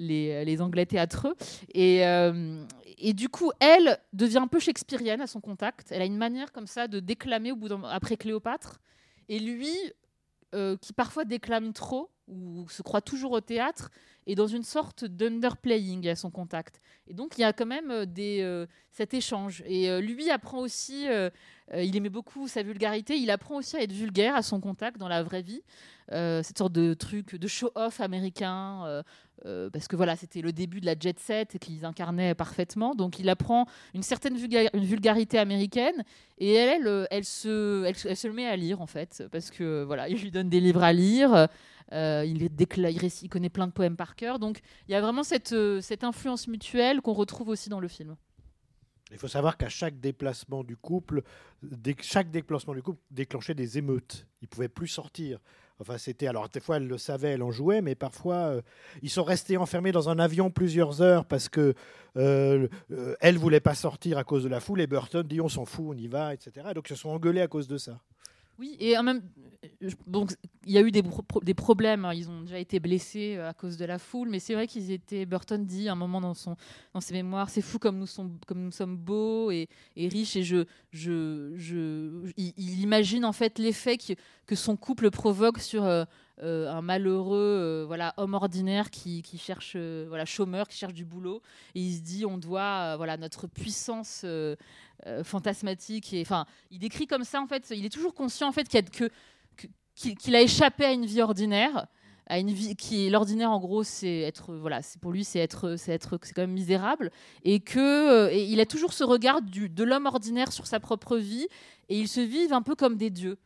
les, 0.00 0.44
les 0.44 0.60
Anglais 0.60 0.86
théâtreux. 0.86 1.36
Et, 1.74 2.06
euh, 2.06 2.64
et 2.98 3.12
du 3.12 3.28
coup, 3.28 3.52
elle 3.60 3.98
devient 4.12 4.38
un 4.38 4.46
peu 4.46 4.58
shakespearienne 4.58 5.20
à 5.20 5.26
son 5.26 5.40
contact. 5.40 5.92
Elle 5.92 6.02
a 6.02 6.06
une 6.06 6.16
manière 6.16 6.52
comme 6.52 6.66
ça 6.66 6.88
de 6.88 7.00
déclamer 7.00 7.52
au 7.52 7.56
bout 7.56 7.68
après 7.84 8.16
Cléopâtre. 8.16 8.80
Et 9.28 9.38
lui, 9.38 9.74
euh, 10.54 10.76
qui 10.76 10.92
parfois 10.92 11.24
déclame 11.24 11.72
trop 11.72 12.10
ou 12.26 12.68
se 12.68 12.82
croit 12.82 13.00
toujours 13.00 13.32
au 13.32 13.40
théâtre, 13.40 13.90
est 14.26 14.34
dans 14.34 14.46
une 14.46 14.62
sorte 14.62 15.04
d'underplaying 15.04 16.08
à 16.08 16.14
son 16.14 16.30
contact. 16.30 16.80
Et 17.06 17.14
donc, 17.14 17.36
il 17.36 17.40
y 17.40 17.44
a 17.44 17.52
quand 17.52 17.66
même 17.66 17.90
euh, 17.90 18.06
des, 18.06 18.40
euh, 18.42 18.66
cet 18.90 19.14
échange. 19.14 19.62
Et 19.66 19.90
euh, 19.90 20.00
lui 20.00 20.30
apprend 20.30 20.60
aussi, 20.60 21.06
euh, 21.74 21.82
il 21.82 21.96
aimait 21.96 22.08
beaucoup 22.10 22.48
sa 22.48 22.62
vulgarité, 22.62 23.16
il 23.16 23.30
apprend 23.30 23.56
aussi 23.56 23.76
à 23.76 23.82
être 23.82 23.92
vulgaire 23.92 24.34
à 24.34 24.42
son 24.42 24.60
contact 24.60 24.98
dans 24.98 25.08
la 25.08 25.22
vraie 25.22 25.42
vie. 25.42 25.62
Euh, 26.12 26.42
cette 26.42 26.58
sorte 26.58 26.72
de 26.72 26.92
truc 26.94 27.36
de 27.36 27.46
show-off 27.46 28.00
américain, 28.00 29.02
euh, 29.46 29.70
parce 29.70 29.86
que 29.86 29.94
voilà, 29.94 30.16
c'était 30.16 30.40
le 30.40 30.52
début 30.52 30.80
de 30.80 30.86
la 30.86 30.94
jet 30.98 31.18
set 31.20 31.58
qu'ils 31.60 31.84
incarnaient 31.84 32.34
parfaitement. 32.34 32.96
Donc 32.96 33.20
il 33.20 33.28
apprend 33.28 33.66
une 33.94 34.02
certaine 34.02 34.36
une 34.36 34.84
vulgarité 34.84 35.38
américaine 35.38 36.02
et 36.38 36.52
elle, 36.52 37.06
elle, 37.12 37.24
se, 37.24 37.84
elle, 37.84 37.96
se- 37.96 38.26
le 38.26 38.34
met 38.34 38.46
à 38.46 38.56
lire 38.56 38.80
en 38.80 38.86
fait, 38.86 39.22
parce 39.30 39.50
que 39.52 39.84
voilà, 39.84 40.08
il 40.08 40.18
lui 40.20 40.32
donne 40.32 40.48
des 40.48 40.60
livres 40.60 40.82
à 40.82 40.92
lire. 40.92 41.46
il, 41.92 42.42
il 42.42 42.50
il 43.22 43.28
connaît 43.28 43.48
plein 43.48 43.68
de 43.68 43.72
poèmes 43.72 43.96
par 43.96 44.16
cœur, 44.16 44.40
donc 44.40 44.60
il 44.88 44.92
y 44.92 44.94
a 44.96 45.00
vraiment 45.00 45.22
cette, 45.22 45.54
cette 45.80 46.02
influence 46.02 46.48
mutuelle 46.48 47.00
qu'on 47.02 47.12
retrouve 47.12 47.48
aussi 47.50 47.68
dans 47.68 47.80
le 47.80 47.88
film. 47.88 48.16
Il 49.10 49.18
faut 49.18 49.28
savoir 49.28 49.56
qu'à 49.56 49.68
chaque 49.68 50.00
déplacement 50.00 50.62
du 50.62 50.76
couple, 50.76 51.22
chaque 52.00 52.30
déplacement 52.30 52.74
du 52.74 52.82
couple 52.82 53.00
déclenchait 53.10 53.54
des 53.54 53.78
émeutes. 53.78 54.26
Ils 54.42 54.48
pouvaient 54.48 54.68
plus 54.68 54.88
sortir. 54.88 55.38
Enfin, 55.80 55.96
c'était 55.96 56.26
alors 56.26 56.48
des 56.50 56.60
fois 56.60 56.76
elle 56.76 56.86
le 56.86 56.98
savait, 56.98 57.30
elle 57.30 57.42
en 57.42 57.50
jouait, 57.50 57.80
mais 57.80 57.94
parfois 57.94 58.34
euh, 58.34 58.62
ils 59.02 59.08
sont 59.08 59.24
restés 59.24 59.56
enfermés 59.56 59.92
dans 59.92 60.10
un 60.10 60.18
avion 60.18 60.50
plusieurs 60.50 61.00
heures 61.00 61.24
parce 61.24 61.48
que 61.48 61.74
euh, 62.18 62.68
euh, 62.90 63.16
elle 63.20 63.38
voulait 63.38 63.60
pas 63.60 63.74
sortir 63.74 64.18
à 64.18 64.24
cause 64.24 64.44
de 64.44 64.50
la 64.50 64.60
foule 64.60 64.82
et 64.82 64.86
Burton 64.86 65.26
dit 65.26 65.40
on 65.40 65.48
s'en 65.48 65.64
fout, 65.64 65.86
on 65.88 65.96
y 65.96 66.06
va, 66.06 66.34
etc. 66.34 66.68
Donc 66.74 66.90
ils 66.90 66.96
se 66.96 67.00
sont 67.00 67.08
engueulés 67.08 67.40
à 67.40 67.48
cause 67.48 67.66
de 67.66 67.78
ça. 67.78 67.98
Oui, 68.58 68.76
et 68.78 68.98
en 68.98 69.02
même 69.02 69.22
donc 70.06 70.32
il 70.66 70.72
y 70.72 70.78
a 70.78 70.82
eu 70.82 70.90
des, 70.90 71.02
pro- 71.02 71.22
pro- 71.22 71.40
des 71.40 71.54
problèmes. 71.54 72.04
hein. 72.04 72.12
Ils 72.14 72.28
ont 72.28 72.42
déjà 72.42 72.58
été 72.58 72.80
blessés 72.80 73.36
euh, 73.36 73.48
à 73.48 73.54
cause 73.54 73.76
de 73.78 73.84
la 73.86 73.98
foule, 73.98 74.28
mais 74.28 74.38
c'est 74.40 74.54
vrai 74.54 74.66
qu'ils 74.66 74.90
étaient. 74.90 75.24
Burton 75.24 75.64
dit 75.64 75.88
un 75.88 75.94
moment 75.94 76.20
dans 76.20 76.34
son 76.34 76.56
dans 76.92 77.00
ses 77.00 77.14
mémoires, 77.14 77.48
c'est 77.50 77.62
fou 77.62 77.78
comme 77.78 77.98
nous 77.98 78.06
sommes 78.06 78.38
comme 78.46 78.62
nous 78.62 78.70
sommes 78.70 78.96
beaux 78.96 79.50
et, 79.50 79.68
riches. 79.96 80.36
Et 80.36 80.42
je 80.42 80.64
je 80.92 81.52
je 81.56 82.30
il, 82.36 82.80
imagine 82.80 83.24
en 83.24 83.32
fait 83.32 83.58
l'effet 83.58 83.96
que, 83.96 84.12
que 84.46 84.54
son 84.54 84.76
couple 84.76 85.10
provoque 85.10 85.58
sur 85.60 85.84
euh, 85.84 86.04
euh, 86.42 86.70
un 86.70 86.82
malheureux 86.82 87.84
voilà 87.86 88.12
homme 88.16 88.34
ordinaire 88.34 88.90
qui, 88.90 89.22
qui 89.22 89.38
cherche 89.38 89.76
voilà 89.76 90.24
chômeur 90.24 90.68
qui 90.68 90.76
cherche 90.78 90.94
du 90.94 91.04
boulot 91.04 91.42
et 91.74 91.80
il 91.80 91.94
se 91.96 92.00
dit 92.02 92.24
on 92.26 92.38
doit 92.38 92.96
voilà 92.96 93.16
notre 93.18 93.46
puissance 93.46 94.24
fantasmatique 95.22 96.14
enfin 96.20 96.46
il 96.70 96.78
décrit 96.78 97.06
comme 97.06 97.24
ça 97.24 97.40
en 97.40 97.46
fait 97.46 97.70
il 97.74 97.84
est 97.84 97.90
toujours 97.90 98.14
conscient 98.14 98.48
en 98.48 98.52
fait 98.52 98.64
qu'il 98.68 98.80
y 98.80 98.82
a 98.82 98.82
que- 98.82 99.10
qu'il 100.00 100.34
a 100.34 100.40
échappé 100.42 100.84
à 100.84 100.92
une 100.92 101.06
vie 101.06 101.20
ordinaire 101.22 101.86
à 102.26 102.38
une 102.38 102.50
vie 102.50 102.76
qui 102.76 103.10
l'ordinaire 103.10 103.50
en 103.50 103.58
gros 103.58 103.82
c'est 103.82 104.20
être 104.20 104.54
voilà 104.54 104.82
c'est 104.82 105.00
pour 105.00 105.10
lui 105.10 105.24
c'est 105.24 105.40
être 105.40 105.74
c'est 105.76 105.92
être 105.92 106.18
c'est 106.22 106.32
quand 106.32 106.42
même 106.42 106.52
misérable 106.52 107.10
et 107.44 107.58
que 107.58 107.78
euh, 107.80 108.30
et 108.30 108.44
il 108.44 108.60
a 108.60 108.66
toujours 108.66 108.92
ce 108.92 109.02
regard 109.04 109.42
du, 109.42 109.68
de 109.68 109.84
l'homme 109.84 110.06
ordinaire 110.06 110.52
sur 110.52 110.66
sa 110.66 110.78
propre 110.78 111.16
vie 111.16 111.48
et 111.88 111.98
ils 111.98 112.08
se 112.08 112.20
vivent 112.20 112.52
un 112.52 112.62
peu 112.62 112.74
comme 112.76 112.96
des 112.96 113.10
dieux 113.10 113.36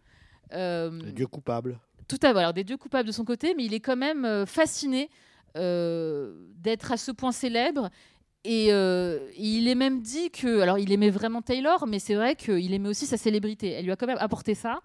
Euh, 0.52 0.90
Les 1.02 1.12
dieux 1.12 1.26
coupables. 1.26 1.78
tout 2.06 2.18
à. 2.22 2.28
Alors, 2.28 2.52
des 2.52 2.62
dieux 2.64 2.76
coupables 2.76 3.06
de 3.08 3.12
son 3.12 3.24
côté, 3.24 3.54
mais 3.56 3.64
il 3.64 3.72
est 3.72 3.80
quand 3.80 3.96
même 3.96 4.24
euh, 4.26 4.44
fasciné 4.46 5.08
euh, 5.56 6.34
d'être 6.58 6.92
à 6.92 6.96
ce 6.98 7.10
point 7.12 7.32
célèbre. 7.32 7.88
Et 8.44 8.68
euh, 8.72 9.18
il 9.38 9.68
est 9.68 9.74
même 9.74 10.02
dit 10.02 10.30
que, 10.30 10.60
alors 10.60 10.78
il 10.78 10.92
aimait 10.92 11.10
vraiment 11.10 11.40
Taylor, 11.40 11.86
mais 11.86 11.98
c'est 11.98 12.14
vrai 12.14 12.36
qu'il 12.36 12.74
aimait 12.74 12.90
aussi 12.90 13.06
sa 13.06 13.16
célébrité. 13.16 13.70
Elle 13.70 13.86
lui 13.86 13.92
a 13.92 13.96
quand 13.96 14.06
même 14.06 14.18
apporté 14.20 14.54
ça. 14.54 14.80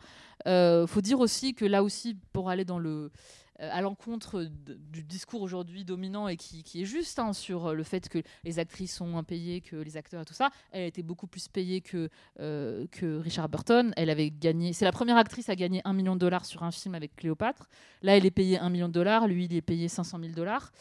Euh, 0.47 0.87
faut 0.87 1.01
dire 1.01 1.19
aussi 1.19 1.53
que 1.53 1.65
là 1.65 1.83
aussi, 1.83 2.15
pour 2.31 2.49
aller 2.49 2.63
dans 2.63 2.79
le 2.79 3.11
à 3.59 3.81
l'encontre 3.81 4.47
du 4.91 5.03
discours 5.03 5.41
aujourd'hui 5.41 5.83
dominant 5.83 6.27
et 6.27 6.37
qui, 6.37 6.63
est 6.81 6.85
juste 6.85 7.19
hein, 7.19 7.33
sur 7.33 7.67
euh, 7.67 7.73
le 7.73 7.83
fait 7.83 8.09
que 8.09 8.19
les 8.43 8.59
actrices 8.59 8.95
sont 8.95 9.05
moins 9.05 9.23
payées 9.23 9.61
que 9.61 9.75
les 9.75 9.97
acteurs 9.97 10.21
et 10.21 10.25
tout 10.25 10.33
ça. 10.33 10.49
Elle 10.71 10.85
était 10.85 11.03
beaucoup 11.03 11.27
plus 11.27 11.47
payée 11.47 11.81
que, 11.81 12.09
euh, 12.39 12.85
Richard 13.01 13.49
Burton. 13.49 13.93
Elle 13.97 14.09
avait 14.09 14.31
gagné. 14.31 14.73
C'est 14.73 14.85
la 14.85 14.91
première 14.91 15.17
actrice 15.17 15.49
à 15.49 15.55
gagner 15.55 15.81
un 15.85 15.93
million 15.93 16.15
de 16.15 16.19
dollars 16.19 16.45
sur 16.45 16.63
un 16.63 16.71
film 16.71 16.95
avec 16.95 17.15
Cléopâtre. 17.15 17.69
Là, 18.01 18.17
elle 18.17 18.25
est 18.25 18.31
payée 18.31 18.59
un 18.59 18.69
million 18.69 18.87
de 18.87 18.93
dollars. 18.93 19.27
Lui, 19.27 19.45
il 19.45 19.55
est 19.55 19.61
payé 19.61 19.87
500 19.87 20.19
000 20.19 20.33
dollars. 20.33 20.71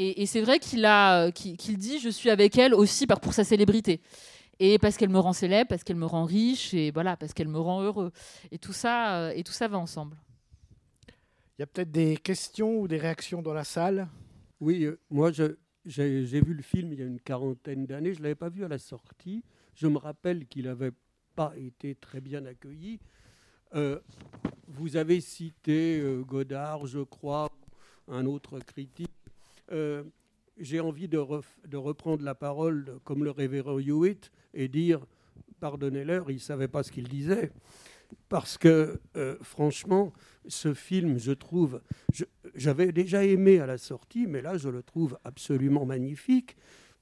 Et, 0.00 0.26
c'est 0.26 0.40
vrai 0.40 0.60
qu'il 0.60 0.84
euh, 0.84 1.30
dit, 1.32 1.98
je 1.98 2.08
suis 2.08 2.30
avec 2.30 2.56
elle 2.56 2.72
aussi 2.72 3.06
pour 3.06 3.32
sa 3.32 3.42
célébrité. 3.42 4.00
Et 4.60 4.78
parce 4.78 4.96
qu'elle 4.96 5.08
me 5.08 5.18
rend 5.18 5.32
célèbre, 5.32 5.68
parce 5.68 5.82
qu'elle 5.82 5.96
me 5.96 6.06
rend 6.06 6.24
riche, 6.24 6.72
et 6.72 6.90
voilà, 6.92 7.16
parce 7.16 7.32
qu'elle 7.32 7.48
me 7.48 7.58
rend 7.58 7.82
heureux. 7.82 8.12
Et 8.52 8.58
tout 8.58 8.72
ça, 8.72 9.16
euh, 9.16 9.32
et 9.34 9.42
tout 9.42 9.52
ça 9.52 9.66
va 9.66 9.78
ensemble. 9.78 10.16
Il 11.58 11.62
y 11.62 11.64
a 11.64 11.66
peut-être 11.66 11.90
des 11.90 12.16
questions 12.16 12.78
ou 12.78 12.86
des 12.86 12.98
réactions 12.98 13.42
dans 13.42 13.52
la 13.52 13.64
salle? 13.64 14.06
Oui, 14.60 14.84
euh, 14.84 14.96
moi 15.10 15.32
j'ai 15.32 16.40
vu 16.40 16.54
le 16.54 16.62
film 16.62 16.92
il 16.92 17.00
y 17.00 17.02
a 17.02 17.04
une 17.04 17.18
quarantaine 17.18 17.84
d'années, 17.84 18.14
je 18.14 18.20
ne 18.20 18.22
l'avais 18.22 18.36
pas 18.36 18.48
vu 18.48 18.64
à 18.64 18.68
la 18.68 18.78
sortie. 18.78 19.42
Je 19.74 19.88
me 19.88 19.98
rappelle 19.98 20.46
qu'il 20.46 20.66
n'avait 20.66 20.92
pas 21.34 21.52
été 21.56 21.96
très 21.96 22.20
bien 22.20 22.46
accueilli. 22.46 23.00
Euh, 23.74 23.98
vous 24.68 24.96
avez 24.96 25.20
cité 25.20 25.98
euh, 25.98 26.22
Godard, 26.22 26.86
je 26.86 27.00
crois, 27.00 27.50
un 28.06 28.24
autre 28.26 28.60
critique. 28.60 29.10
J'ai 30.58 30.78
envie 30.78 31.08
de, 31.08 31.18
reprendre 31.18 32.22
la 32.22 32.36
parole 32.36 33.00
comme 33.02 33.24
le 33.24 33.32
révérend 33.32 33.80
Hewitt 33.80 34.30
et 34.54 34.68
dire, 34.68 35.04
pardonnez-leur, 35.58 36.30
il 36.30 36.34
ne 36.34 36.40
savait 36.40 36.68
pas 36.68 36.84
ce 36.84 36.92
qu'il 36.92 37.08
disait. 37.08 37.50
Parce 38.28 38.58
que, 38.58 39.00
euh, 39.16 39.36
franchement, 39.42 40.12
ce 40.46 40.74
film, 40.74 41.18
je 41.18 41.32
trouve, 41.32 41.80
j'avais 42.54 42.92
déjà 42.92 43.24
aimé 43.24 43.60
à 43.60 43.66
la 43.66 43.78
sortie, 43.78 44.26
mais 44.26 44.42
là, 44.42 44.58
je 44.58 44.68
le 44.68 44.82
trouve 44.82 45.18
absolument 45.24 45.86
magnifique 45.86 46.56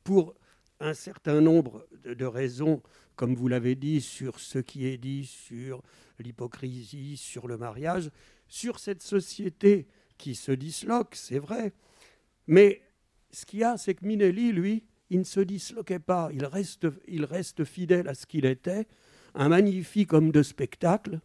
pour 0.05 0.35
un 0.81 0.95
certain 0.95 1.41
nombre 1.41 1.87
de, 2.05 2.15
de 2.15 2.25
raisons, 2.25 2.83
comme 3.17 3.35
vous 3.35 3.49
l'avez 3.49 3.75
dit, 3.75 4.01
sur 4.01 4.39
ce 4.39 4.59
qui 4.59 4.87
est 4.87 4.99
dit 4.99 5.27
sur 5.27 5.83
l'hypocrisie, 6.19 7.17
sur 7.17 7.49
le 7.49 7.57
mariage, 7.57 8.11
sur 8.49 8.79
cette 8.79 9.03
société 9.03 9.87
qui 10.19 10.35
se 10.35 10.53
disloque, 10.53 11.15
c'est 11.15 11.39
vrai. 11.39 11.73
Mais 12.47 12.83
ce 13.31 13.45
qu'il 13.45 13.61
y 13.61 13.65
a, 13.65 13.77
c'est 13.77 13.95
que 13.95 14.05
Minelli, 14.05 14.53
lui, 14.53 14.85
il 15.11 15.21
ne 15.21 15.25
se 15.25 15.41
disloquait 15.41 15.99
pas, 15.99 16.31
il 16.33 16.45
reste, 16.45 16.87
il 17.07 17.25
reste 17.25 17.65
fidèle 17.65 18.09
à 18.09 18.15
ce 18.15 18.27
qu'il 18.27 18.45
était, 18.45 18.87
un 19.37 19.49
magnifique 19.49 20.13
homme 20.13 20.31
de 20.33 20.43
spectacle. 20.43 21.21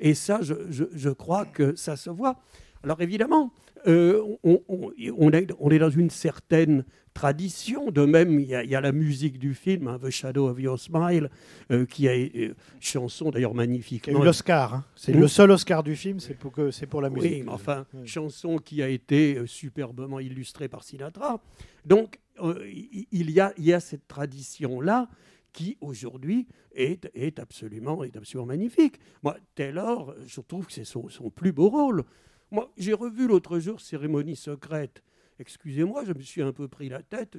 Et 0.00 0.14
ça, 0.14 0.40
je, 0.42 0.54
je- 0.70 0.84
je 0.94 1.10
crois 1.10 1.44
que 1.44 1.74
ça 1.76 1.96
se 1.96 2.10
voit. 2.10 2.36
Alors 2.84 3.00
évidemment, 3.02 3.52
euh, 3.86 4.22
on, 4.44 4.60
on- 4.68 4.92
on 5.16 5.30
est, 5.32 5.48
on 5.58 5.70
est 5.70 5.78
dans 5.80 5.90
une 5.90 6.10
certaine 6.10 6.84
tradition. 7.14 7.90
De 7.90 8.04
même, 8.04 8.38
il 8.38 8.46
y 8.46 8.54
a, 8.54 8.62
il 8.62 8.70
y 8.70 8.76
a 8.76 8.80
la 8.80 8.92
musique 8.92 9.40
du 9.40 9.54
film, 9.54 9.88
hein, 9.88 9.98
The 10.00 10.10
Shadow 10.10 10.48
of 10.48 10.60
Your 10.60 10.78
Smile, 10.78 11.30
euh, 11.72 11.84
qui 11.84 12.08
a 12.08 12.12
euh, 12.12 12.54
chanson 12.78 13.30
d'ailleurs 13.32 13.54
magnifique. 13.54 14.04
Qui 14.04 14.10
a 14.10 14.12
eu 14.12 14.24
l'Oscar. 14.24 14.74
hein. 14.74 14.84
C'est 14.94 15.12
Mmh. 15.14 15.20
le 15.20 15.26
seul 15.28 15.50
Oscar 15.50 15.82
du 15.82 15.96
film, 15.96 16.20
c'est 16.20 16.34
pour, 16.34 16.52
que, 16.52 16.70
pour 16.86 17.02
la 17.02 17.10
musique. 17.10 17.32
Oui, 17.32 17.42
mais 17.44 17.50
enfin, 17.50 17.84
chanson 18.04 18.58
qui 18.58 18.80
a 18.82 18.88
été 18.88 19.36
euh, 19.36 19.46
superbement 19.46 20.20
illustrée 20.20 20.68
par 20.68 20.84
Sinatra. 20.84 21.40
Donc, 21.84 22.20
il 22.40 23.06
il 23.10 23.30
y, 23.32 23.40
a, 23.40 23.52
il 23.58 23.64
y 23.64 23.72
a 23.72 23.80
cette 23.80 24.06
tradition-là 24.06 25.08
qui, 25.52 25.76
aujourd'hui, 25.80 26.46
est, 26.74 27.10
est, 27.14 27.38
absolument, 27.38 28.04
est 28.04 28.16
absolument 28.16 28.46
magnifique. 28.46 28.98
Moi, 29.22 29.36
Taylor, 29.54 30.14
je 30.26 30.40
trouve 30.40 30.66
que 30.66 30.72
c'est 30.72 30.84
son, 30.84 31.08
son 31.08 31.30
plus 31.30 31.52
beau 31.52 31.68
rôle. 31.68 32.04
Moi, 32.50 32.70
j'ai 32.76 32.92
revu 32.94 33.26
l'autre 33.26 33.58
jour 33.58 33.80
Cérémonie 33.80 34.36
secrète. 34.36 35.02
Excusez-moi, 35.40 36.04
je 36.04 36.12
me 36.12 36.20
suis 36.20 36.42
un 36.42 36.52
peu 36.52 36.66
pris 36.66 36.88
la 36.88 37.02
tête. 37.02 37.36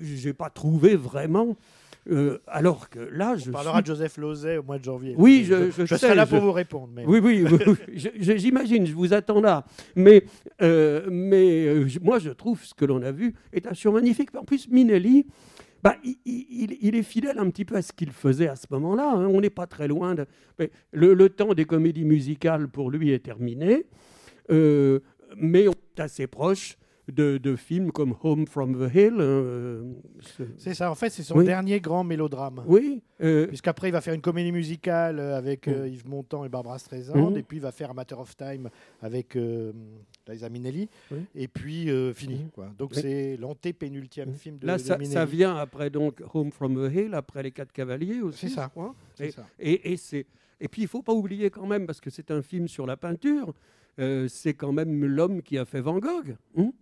Je 0.00 0.26
n'ai 0.26 0.32
pas 0.32 0.50
trouvé 0.50 0.96
vraiment. 0.96 1.56
euh, 2.10 2.38
alors 2.48 2.88
que 2.88 2.98
là, 2.98 3.36
je 3.36 3.50
On 3.50 3.52
parlera 3.52 3.74
suis 3.76 3.82
de 3.82 3.86
Joseph 3.86 4.16
Lozay 4.16 4.56
au 4.56 4.62
mois 4.64 4.78
de 4.78 4.84
janvier. 4.84 5.14
Oui, 5.16 5.44
je- 5.44 5.70
je 5.70 5.84
serai 5.86 5.98
sais, 5.98 6.14
là 6.14 6.26
pour 6.26 6.40
vous 6.40 6.50
répondre. 6.52 6.90
Mais... 6.92 7.04
Oui, 7.06 7.20
oui, 7.20 7.44
j'imagine, 8.16 8.86
je 8.86 8.94
vous 8.94 9.12
attends 9.12 9.40
là. 9.40 9.64
Mais, 9.94 10.24
euh, 10.62 11.06
mais 11.10 11.66
euh, 11.66 11.86
moi, 12.02 12.18
je 12.18 12.30
trouve 12.30 12.64
ce 12.64 12.74
que 12.74 12.84
l'on 12.84 13.02
a 13.02 13.12
vu 13.12 13.34
est 13.52 13.66
absolument 13.66 14.00
magnifique. 14.00 14.34
En 14.34 14.44
plus, 14.44 14.68
Minelli, 14.68 15.26
bah, 15.82 15.96
il, 16.04 16.16
il- 16.24 16.76
il 16.80 16.94
est 16.96 17.02
fidèle 17.02 17.38
un 17.38 17.48
petit 17.50 17.64
peu 17.64 17.76
à 17.76 17.82
ce 17.82 17.92
qu'il 17.92 18.10
faisait 18.10 18.48
à 18.48 18.56
ce 18.56 18.66
moment-là. 18.70 19.12
hein. 19.14 19.26
On 19.26 19.40
n'est 19.40 19.50
pas 19.50 19.66
très 19.66 19.88
loin. 19.88 20.14
De... 20.14 20.26
Le, 20.92 21.14
le 21.14 21.28
temps 21.28 21.54
des 21.54 21.64
comédies 21.64 22.04
musicales, 22.04 22.68
pour 22.68 22.90
lui, 22.90 23.10
est 23.12 23.20
terminé. 23.24 23.86
Euh, 24.50 25.00
mais 25.36 25.68
on 25.68 25.72
est 25.72 26.00
assez 26.00 26.26
proche 26.26 26.76
de, 27.12 27.38
de 27.38 27.56
films 27.56 27.90
comme 27.92 28.14
Home 28.22 28.46
from 28.46 28.74
the 28.74 28.94
Hill. 28.94 29.14
hein, 29.14 29.20
euh, 29.20 29.92
ce- 30.20 30.42
C'est 30.58 30.74
ça, 30.74 30.90
en 30.90 30.94
fait, 30.94 31.10
c'est 31.10 31.22
son 31.22 31.38
Oui. 31.38 31.44
dernier 31.44 31.80
grand 31.80 32.04
mélodrame. 32.04 32.62
Oui. 32.66 33.02
euh, 33.22 33.46
Puisqu'après, 33.46 33.88
il 33.88 33.92
va 33.92 34.00
faire 34.00 34.14
une 34.14 34.20
comédie 34.20 34.52
musicale 34.52 35.18
euh, 35.18 35.36
avec. 35.36 35.66
Yves 35.68 36.06
Montand 36.08 36.44
et 36.44 36.48
Barbara 36.48 36.78
Streisand, 36.78 37.30
Mm. 37.30 37.36
et 37.38 37.42
puis 37.42 37.58
il 37.58 37.62
va 37.62 37.72
faire 37.72 37.90
A 37.90 37.94
Matter 37.94 38.16
of 38.16 38.36
Time 38.36 38.68
avec 39.00 39.36
Liza 40.28 40.48
Minnelli, 40.48 40.88
Oui. 41.10 41.18
et 41.34 41.48
puis 41.48 41.90
euh, 41.90 42.12
fini. 42.14 42.44
Mm. 42.44 42.50
Quoi. 42.50 42.70
Donc 42.78 42.90
Oui. 42.94 43.00
c'est 43.02 43.36
l'antépénultième 43.36 44.30
Mm. 44.30 44.34
film 44.34 44.58
de, 44.58 44.66
Là, 44.66 44.76
de 44.76 44.82
ça, 44.82 44.96
Minnelli. 44.98 45.12
ça 45.14 45.24
vient 45.24 45.56
après 45.56 45.90
donc 45.90 46.22
Home 46.34 46.52
from 46.52 46.74
the 46.76 46.92
Hill, 46.94 47.14
après 47.14 47.42
Les 47.42 47.50
Quatre 47.52 47.72
Cavaliers 47.72 48.20
aussi. 48.20 48.48
C'est 48.48 48.54
ça. 48.54 48.64
je 48.64 48.70
crois. 48.70 48.94
C'est 49.14 49.30
ça. 49.30 49.46
Et, 49.58 49.92
et 49.92 49.96
c'est 49.96 50.26
et 50.60 50.66
puis 50.68 50.82
il 50.82 50.88
faut 50.88 51.02
pas 51.02 51.12
oublier 51.12 51.50
quand 51.50 51.66
même 51.66 51.86
parce 51.86 52.00
que 52.00 52.10
c'est 52.10 52.30
un 52.30 52.42
film 52.42 52.66
sur 52.68 52.86
la 52.86 52.96
peinture. 52.96 53.54
euh, 54.00 54.28
c'est 54.28 54.54
quand 54.54 54.70
même 54.72 55.04
l'homme 55.04 55.42
qui 55.42 55.58
a 55.58 55.64
fait 55.64 55.80
Van 55.80 55.98
Gogh. 55.98 56.36
hein 56.56 56.72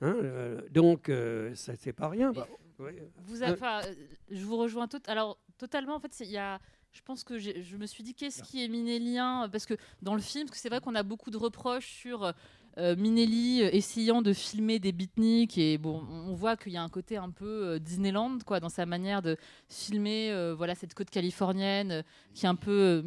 Hein, 0.00 0.16
euh, 0.22 0.60
donc 0.72 1.08
euh, 1.08 1.54
ça 1.54 1.74
c'est 1.76 1.92
pas 1.92 2.08
rien. 2.08 2.32
Bah, 2.32 2.46
Oui. 2.78 2.90
Vous 3.26 3.42
avez- 3.42 3.60
euh, 3.62 3.94
je 4.30 4.44
vous 4.44 4.56
rejoins 4.56 4.86
tot- 4.88 5.08
alors 5.08 5.38
totalement. 5.58 5.94
En 5.94 6.00
fait, 6.00 6.14
il 6.20 6.30
y 6.30 6.36
a, 6.36 6.60
je 6.92 7.00
pense 7.02 7.22
que 7.24 7.38
je 7.38 7.76
me 7.76 7.86
suis 7.86 8.02
dit 8.02 8.14
qu'est-ce 8.14 8.42
qui 8.42 8.64
est 8.64 8.68
minélien 8.68 9.48
parce 9.50 9.64
que 9.66 9.74
dans 10.02 10.14
le 10.16 10.20
film, 10.20 10.44
parce 10.46 10.56
que 10.58 10.62
c'est 10.62 10.68
vrai 10.68 10.80
qu'on 10.80 10.94
a 10.96 11.02
beaucoup 11.04 11.30
de 11.30 11.36
reproches 11.36 11.86
sur 11.88 12.32
euh, 12.78 12.96
Minelli 12.96 13.62
euh, 13.62 13.70
essayant 13.72 14.22
de 14.22 14.32
filmer 14.32 14.78
des 14.78 14.92
beatniks 14.92 15.58
et 15.58 15.78
bon, 15.78 16.04
on 16.10 16.34
voit 16.34 16.56
qu'il 16.56 16.72
y 16.72 16.76
a 16.76 16.82
un 16.82 16.88
côté 16.88 17.16
un 17.16 17.30
peu 17.30 17.66
euh, 17.66 17.78
Disneyland 17.78 18.38
quoi 18.44 18.60
dans 18.60 18.68
sa 18.68 18.86
manière 18.86 19.22
de 19.22 19.36
filmer 19.68 20.30
euh, 20.32 20.54
voilà 20.56 20.74
cette 20.74 20.94
côte 20.94 21.10
californienne 21.10 22.02
qui 22.32 22.46
est 22.46 22.48
un 22.48 22.54
peu 22.54 23.04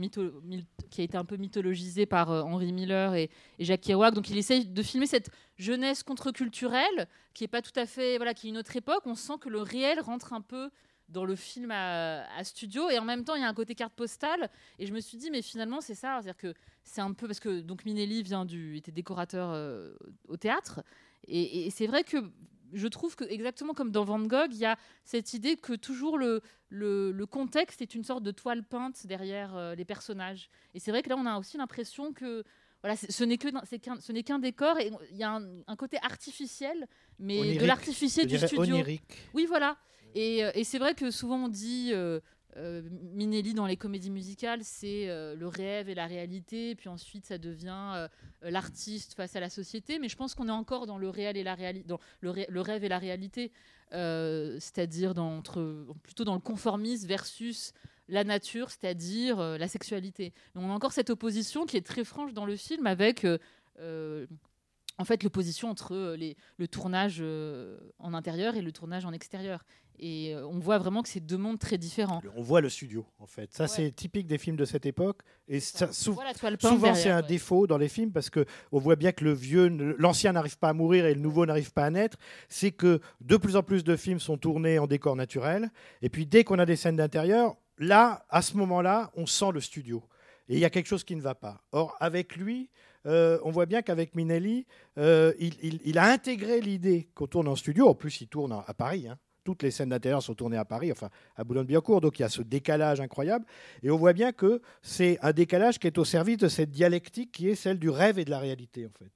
qui 0.89 1.01
a 1.01 1.03
été 1.03 1.17
un 1.17 1.25
peu 1.25 1.37
mythologisée 1.37 2.05
par 2.05 2.29
Henry 2.29 2.71
Miller 2.71 3.15
et, 3.15 3.29
et 3.59 3.65
Jacques 3.65 3.81
Kerouac. 3.81 4.13
Donc 4.13 4.29
il 4.29 4.37
essaye 4.37 4.65
de 4.65 4.83
filmer 4.83 5.05
cette 5.07 5.29
jeunesse 5.57 6.03
contre-culturelle 6.03 7.07
qui 7.33 7.43
est 7.43 7.49
pas 7.49 7.61
tout 7.61 7.77
à 7.77 7.85
fait 7.85 8.17
voilà 8.17 8.33
qui 8.33 8.47
est 8.47 8.49
une 8.51 8.57
autre 8.57 8.75
époque. 8.75 9.03
On 9.05 9.15
sent 9.15 9.33
que 9.41 9.49
le 9.49 9.61
réel 9.61 9.99
rentre 9.99 10.33
un 10.33 10.41
peu 10.41 10.69
dans 11.09 11.23
le 11.25 11.35
film 11.35 11.71
à, 11.71 12.25
à 12.35 12.43
studio 12.43 12.89
et 12.89 12.99
en 12.99 13.05
même 13.05 13.23
temps 13.23 13.35
il 13.35 13.41
y 13.41 13.45
a 13.45 13.47
un 13.47 13.53
côté 13.53 13.75
carte 13.75 13.93
postale 13.93 14.49
et 14.79 14.85
je 14.85 14.93
me 14.93 14.99
suis 14.99 15.17
dit 15.17 15.31
mais 15.31 15.41
finalement 15.41 15.79
c'est 15.81 15.95
ça 15.95 16.19
c'est-à-dire 16.21 16.37
que 16.37 16.53
c'est 16.83 17.01
un 17.01 17.13
peu 17.13 17.27
parce 17.27 17.39
que 17.39 17.61
donc 17.61 17.85
Minelli 17.85 18.23
vient 18.23 18.45
du 18.45 18.75
était 18.75 18.91
décorateur 18.91 19.51
euh, 19.53 19.95
au 20.27 20.35
théâtre 20.37 20.81
et, 21.27 21.65
et 21.65 21.69
c'est 21.69 21.87
vrai 21.87 22.03
que 22.03 22.17
je 22.73 22.87
trouve 22.87 23.15
que 23.15 23.23
exactement 23.23 23.73
comme 23.73 23.91
dans 23.91 24.03
Van 24.03 24.19
Gogh 24.19 24.51
il 24.51 24.57
y 24.57 24.65
a 24.65 24.77
cette 25.05 25.33
idée 25.33 25.55
que 25.55 25.73
toujours 25.73 26.17
le, 26.17 26.41
le, 26.67 27.11
le 27.13 27.25
contexte 27.25 27.81
est 27.81 27.95
une 27.95 28.03
sorte 28.03 28.23
de 28.23 28.31
toile 28.31 28.63
peinte 28.63 29.07
derrière 29.07 29.55
euh, 29.55 29.75
les 29.75 29.85
personnages 29.85 30.49
et 30.73 30.79
c'est 30.81 30.91
vrai 30.91 31.03
que 31.03 31.09
là 31.09 31.15
on 31.17 31.25
a 31.25 31.39
aussi 31.39 31.57
l'impression 31.57 32.11
que 32.11 32.43
voilà, 32.83 32.95
ce 32.95 33.23
n'est 33.23 33.37
que 33.39 33.47
qu'un- 33.77 33.99
ce 33.99 34.11
n'est 34.11 34.21
qu'un 34.23 34.37
décor 34.39 34.77
et 34.79 34.91
il 35.11 35.17
y 35.17 35.23
a 35.23 35.31
un, 35.35 35.61
un 35.65 35.75
côté 35.75 35.97
artificiel, 36.03 36.85
mais 37.17 37.39
Onirique, 37.39 37.61
de 37.61 37.65
l'artificiel 37.65 38.27
du 38.27 38.37
studio. 38.37 38.61
onirique. 38.75 39.17
Oui, 39.33 39.45
voilà. 39.47 39.77
Et, 40.15 40.43
euh, 40.43 40.51
et 40.55 40.63
c'est 40.63 40.79
vrai 40.79 40.95
que 40.95 41.11
souvent 41.11 41.45
on 41.45 41.47
dit 41.47 41.91
euh, 41.93 42.19
euh, 42.57 42.81
Minelli 43.13 43.53
dans 43.53 43.67
les 43.67 43.77
comédies 43.77 44.09
musicales, 44.09 44.61
c'est 44.63 45.09
euh, 45.09 45.35
le 45.35 45.47
rêve 45.47 45.89
et 45.89 45.95
la 45.95 46.07
réalité, 46.07 46.75
puis 46.75 46.89
ensuite 46.89 47.25
ça 47.25 47.37
devient 47.37 48.07
l'artiste 48.41 49.13
face 49.13 49.35
à 49.35 49.39
la 49.39 49.49
société. 49.49 49.99
Mais 49.99 50.09
je 50.09 50.15
pense 50.15 50.33
qu'on 50.33 50.47
est 50.47 50.51
encore 50.51 50.87
dans 50.87 50.97
le 50.97 51.09
réel 51.09 51.37
et 51.37 51.43
la 51.43 51.55
réalité, 51.55 51.93
le, 52.21 52.61
rêve 52.61 52.83
et 52.83 52.89
la 52.89 52.99
réalité, 52.99 53.51
c'est-à-dire 53.91 55.13
plutôt 56.03 56.23
dans 56.23 56.35
le 56.35 56.39
conformisme 56.39 57.07
versus 57.07 57.73
la 58.09 58.23
nature, 58.23 58.71
c'est-à-dire 58.71 59.37
la 59.37 59.67
sexualité. 59.67 60.33
On 60.55 60.69
a 60.69 60.73
encore 60.73 60.93
cette 60.93 61.09
opposition 61.09 61.65
qui 61.65 61.77
est 61.77 61.85
très 61.85 62.03
franche 62.03 62.33
dans 62.33 62.45
le 62.45 62.55
film 62.55 62.87
avec 62.87 63.25
en 64.97 65.05
fait 65.05 65.23
l'opposition 65.23 65.69
entre 65.69 65.93
euh, 65.95 66.15
les, 66.17 66.35
le 66.57 66.67
tournage 66.67 67.17
euh, 67.21 67.77
en 67.99 68.13
intérieur 68.13 68.55
et 68.55 68.61
le 68.61 68.71
tournage 68.71 69.05
en 69.05 69.11
extérieur. 69.13 69.63
Et 69.99 70.35
euh, 70.35 70.45
on 70.47 70.59
voit 70.59 70.77
vraiment 70.77 71.01
que 71.01 71.09
c'est 71.09 71.19
deux 71.19 71.37
mondes 71.39 71.57
très 71.57 71.79
différents. 71.79 72.21
On 72.35 72.43
voit 72.43 72.61
le 72.61 72.69
studio, 72.69 73.03
en 73.17 73.25
fait. 73.25 73.51
Ça, 73.51 73.63
Ouais. 73.63 73.67
c'est 73.67 73.91
typique 73.91 74.27
des 74.27 74.37
films 74.37 74.55
de 74.55 74.63
cette 74.65 74.85
époque. 74.85 75.21
Et 75.47 75.59
ça, 75.59 75.87
sou- 75.91 76.15
Souvent, 76.59 76.93
c'est 76.93 77.09
un 77.09 77.21
ouais. 77.21 77.27
défaut 77.27 77.65
dans 77.65 77.79
les 77.79 77.89
films 77.89 78.11
parce 78.11 78.29
que 78.29 78.45
on 78.71 78.77
voit 78.79 78.95
bien 78.95 79.11
que 79.11 79.23
le 79.23 79.33
vieux, 79.33 79.67
l'ancien 79.97 80.33
n'arrive 80.33 80.59
pas 80.59 80.69
à 80.69 80.73
mourir 80.73 81.05
et 81.07 81.15
le 81.15 81.19
nouveau 81.19 81.47
n'arrive 81.47 81.73
pas 81.73 81.85
à 81.85 81.89
naître. 81.89 82.17
C'est 82.47 82.69
que 82.71 82.99
de 83.21 83.37
plus 83.37 83.55
en 83.55 83.63
plus 83.63 83.83
de 83.83 83.95
films 83.95 84.19
sont 84.19 84.37
tournés 84.37 84.77
en 84.77 84.85
décor 84.85 85.15
naturel. 85.15 85.71
Et 86.03 86.09
puis, 86.09 86.27
dès 86.27 86.43
qu'on 86.43 86.59
a 86.59 86.65
des 86.67 86.75
scènes 86.75 86.97
d'intérieur, 86.97 87.55
là, 87.79 88.23
à 88.29 88.43
ce 88.43 88.55
moment-là, 88.57 89.09
on 89.15 89.25
sent 89.25 89.51
le 89.51 89.61
studio. 89.61 90.03
Et 90.49 90.55
il 90.55 90.59
y 90.59 90.65
a 90.65 90.69
quelque 90.69 90.87
chose 90.87 91.03
qui 91.03 91.15
ne 91.15 91.21
va 91.21 91.35
pas. 91.35 91.61
Or, 91.71 91.95
avec 91.99 92.35
lui, 92.35 92.69
euh, 93.05 93.39
on 93.43 93.51
voit 93.51 93.65
bien 93.65 93.81
qu'avec 93.81 94.15
Minelli, 94.15 94.65
euh, 94.97 95.33
il, 95.39 95.97
a 95.97 96.05
intégré 96.11 96.61
l'idée 96.61 97.09
qu'on 97.15 97.27
tourne 97.27 97.47
en 97.47 97.55
studio. 97.55 97.87
En 97.87 97.95
plus, 97.95 98.21
il 98.21 98.27
tourne 98.27 98.51
à, 98.51 98.63
à 98.67 98.73
Paris. 98.73 99.07
hein. 99.07 99.17
Toutes 99.43 99.63
les 99.63 99.71
scènes 99.71 99.89
d'intérieur 99.89 100.21
sont 100.21 100.35
tournées 100.35 100.57
à 100.57 100.65
Paris, 100.65 100.91
enfin 100.91 101.09
à 101.37 101.45
Boulogne-Billancourt. 101.45 102.01
Donc 102.01 102.19
il 102.19 102.23
y 102.23 102.25
a 102.25 102.29
ce 102.29 102.41
décalage 102.41 102.99
incroyable. 102.99 103.45
Et 103.81 103.89
on 103.89 103.95
voit 103.95 104.11
bien 104.11 104.33
que 104.33 104.61
c'est 104.81 105.17
un 105.21 105.31
décalage 105.31 105.79
qui 105.79 105.87
est 105.87 105.97
au 105.97 106.03
service 106.03 106.37
de 106.37 106.49
cette 106.49 106.69
dialectique 106.69 107.31
qui 107.31 107.47
est 107.47 107.55
celle 107.55 107.79
du 107.79 107.89
rêve 107.89 108.19
et 108.19 108.25
de 108.25 108.29
la 108.29 108.39
réalité, 108.39 108.85
en 108.85 108.91
fait. 108.99 109.11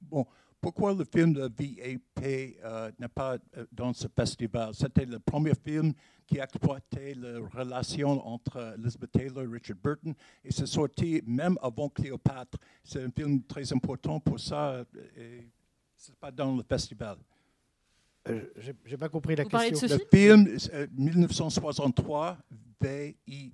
Bon, 0.00 0.26
pourquoi 0.64 0.94
le 0.94 1.04
film 1.04 1.34
de 1.34 1.42
VAP 1.42 2.24
euh, 2.64 2.90
n'est 2.98 3.08
pas 3.08 3.36
euh, 3.58 3.66
dans 3.70 3.92
ce 3.92 4.06
festival? 4.08 4.72
C'était 4.72 5.04
le 5.04 5.18
premier 5.18 5.52
film 5.54 5.92
qui 6.26 6.38
exploitait 6.38 7.14
la 7.14 7.38
relation 7.54 8.26
entre 8.26 8.74
Elizabeth 8.78 9.12
Taylor 9.12 9.42
et 9.44 9.46
Richard 9.46 9.76
Burton, 9.76 10.14
et 10.42 10.50
c'est 10.50 10.64
sorti 10.66 11.22
même 11.26 11.58
avant 11.60 11.90
Cléopâtre. 11.90 12.56
C'est 12.82 13.02
un 13.04 13.10
film 13.10 13.42
très 13.42 13.70
important 13.74 14.18
pour 14.20 14.40
ça, 14.40 14.70
euh, 14.70 14.84
et 15.18 15.46
c'est 15.98 16.16
pas 16.16 16.30
dans 16.30 16.56
le 16.56 16.62
festival. 16.62 17.18
Euh, 18.30 18.40
J'ai 18.86 18.96
pas 18.96 19.10
compris 19.10 19.36
la 19.36 19.42
Vous 19.42 19.50
parlez 19.50 19.70
de 19.70 19.76
question. 19.78 19.98
ce 19.98 20.02
Le 20.02 20.08
film, 20.18 20.56
euh, 20.72 20.86
1963, 20.96 22.38
VIP. 22.80 23.52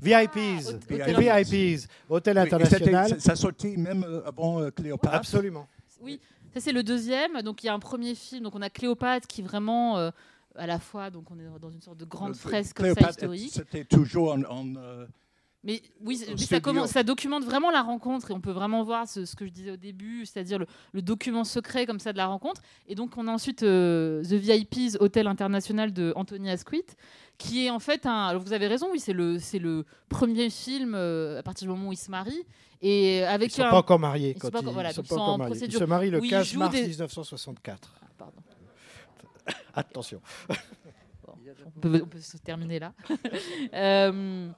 VIPs, 0.00 0.38
Ah, 0.40 0.72
Hôtel- 0.72 1.16
VIPs, 1.44 1.88
Hôtel 2.08 2.36
Oui, 2.38 2.42
International. 2.42 3.20
Ça 3.20 3.36
sorti 3.36 3.76
même 3.76 4.02
euh, 4.04 4.24
avant 4.24 4.62
euh, 4.62 4.70
Cléopâtre. 4.70 5.14
Absolument. 5.14 5.68
Oui, 6.00 6.20
ça 6.54 6.60
c'est 6.60 6.72
le 6.72 6.82
deuxième. 6.82 7.42
Donc 7.42 7.62
il 7.62 7.66
y 7.66 7.68
a 7.68 7.74
un 7.74 7.78
premier 7.78 8.14
film. 8.14 8.42
Donc 8.42 8.54
on 8.54 8.62
a 8.62 8.70
Cléopâtre 8.70 9.26
qui 9.26 9.42
vraiment 9.42 9.98
euh, 9.98 10.10
à 10.54 10.66
la 10.66 10.78
fois 10.78 11.10
donc 11.10 11.30
on 11.30 11.38
est 11.38 11.60
dans 11.60 11.70
une 11.70 11.80
sorte 11.80 11.98
de 11.98 12.04
grande 12.04 12.36
fresque 12.36 12.76
Cléopâtre, 12.76 13.10
historique. 13.10 13.52
C'était 13.52 13.84
toujours 13.84 14.32
en. 14.32 14.42
en, 14.44 14.76
euh, 14.76 15.06
Mais 15.64 15.82
oui, 16.00 16.20
mais 16.20 16.36
ça, 16.36 16.44
studio. 16.44 16.60
commence- 16.60 16.90
ça 16.90 17.02
documente 17.02 17.42
vraiment 17.44 17.70
la 17.72 17.82
rencontre 17.82 18.30
et 18.30 18.34
on 18.34 18.40
peut 18.40 18.52
vraiment 18.52 18.84
voir 18.84 19.08
ce, 19.08 19.24
ce 19.24 19.34
que 19.34 19.44
je 19.44 19.50
disais 19.50 19.72
au 19.72 19.76
début, 19.76 20.24
c'est-à-dire 20.24 20.58
le, 20.60 20.66
le 20.92 21.02
document 21.02 21.42
secret 21.42 21.84
comme 21.84 21.98
ça 21.98 22.12
de 22.12 22.16
la 22.16 22.26
rencontre. 22.26 22.62
Et 22.86 22.94
donc 22.94 23.16
on 23.16 23.26
a 23.26 23.32
ensuite 23.32 23.64
euh, 23.64 24.22
The 24.22 24.34
VIPs 24.34 24.96
Hôtel 25.00 25.26
International 25.26 25.92
de 25.92 26.12
Anthony 26.14 26.48
Asquith, 26.50 26.96
qui 27.38 27.66
est 27.66 27.70
en 27.70 27.80
fait 27.80 28.06
un. 28.06 28.26
Alors 28.28 28.40
vous 28.42 28.52
avez 28.52 28.68
raison, 28.68 28.86
oui, 28.92 29.00
c'est 29.00 29.12
le 29.12 29.40
c'est 29.40 29.58
le 29.58 29.84
premier 30.08 30.48
film 30.48 30.94
euh, 30.94 31.40
à 31.40 31.42
partir 31.42 31.66
du 31.66 31.74
moment 31.74 31.88
où 31.88 31.92
il 31.92 31.96
se 31.96 32.10
marie 32.10 32.46
et 32.80 33.18
Ils 33.18 33.22
avec 33.24 33.48
ne 33.50 33.54
sont 33.54 33.62
un. 33.64 33.70
pas 33.70 33.78
encore 33.78 33.98
mariés. 33.98 34.34
Ils 34.36 34.40
quand 34.40 34.46
sont 34.48 34.52
pas 34.52 34.58
ils, 34.60 34.62
encore- 34.62 34.74
voilà, 34.74 34.90
ils 34.90 34.94
sont 34.94 35.02
donc 35.02 35.08
pas 35.08 35.14
ils 35.14 35.18
sont 35.18 35.22
encore 35.22 35.34
en 35.34 35.38
mariés. 35.38 35.64
Ils 35.64 35.72
se 35.72 35.84
marient 35.84 36.10
le 36.10 36.20
où 36.20 36.24
ils 36.24 36.30
15 36.30 36.46
jouent 36.46 36.58
mars 36.60 36.72
des- 36.72 36.86
1964. 36.86 37.94
Ah, 38.00 38.06
pardon. 38.16 38.40
Attention. 39.74 40.20
Bon, 41.26 41.34
on, 41.76 41.80
peut, 41.80 42.00
on 42.04 42.06
peut 42.06 42.20
se 42.20 42.36
terminer 42.36 42.78
là. 42.78 42.92
Euh, 43.74 44.48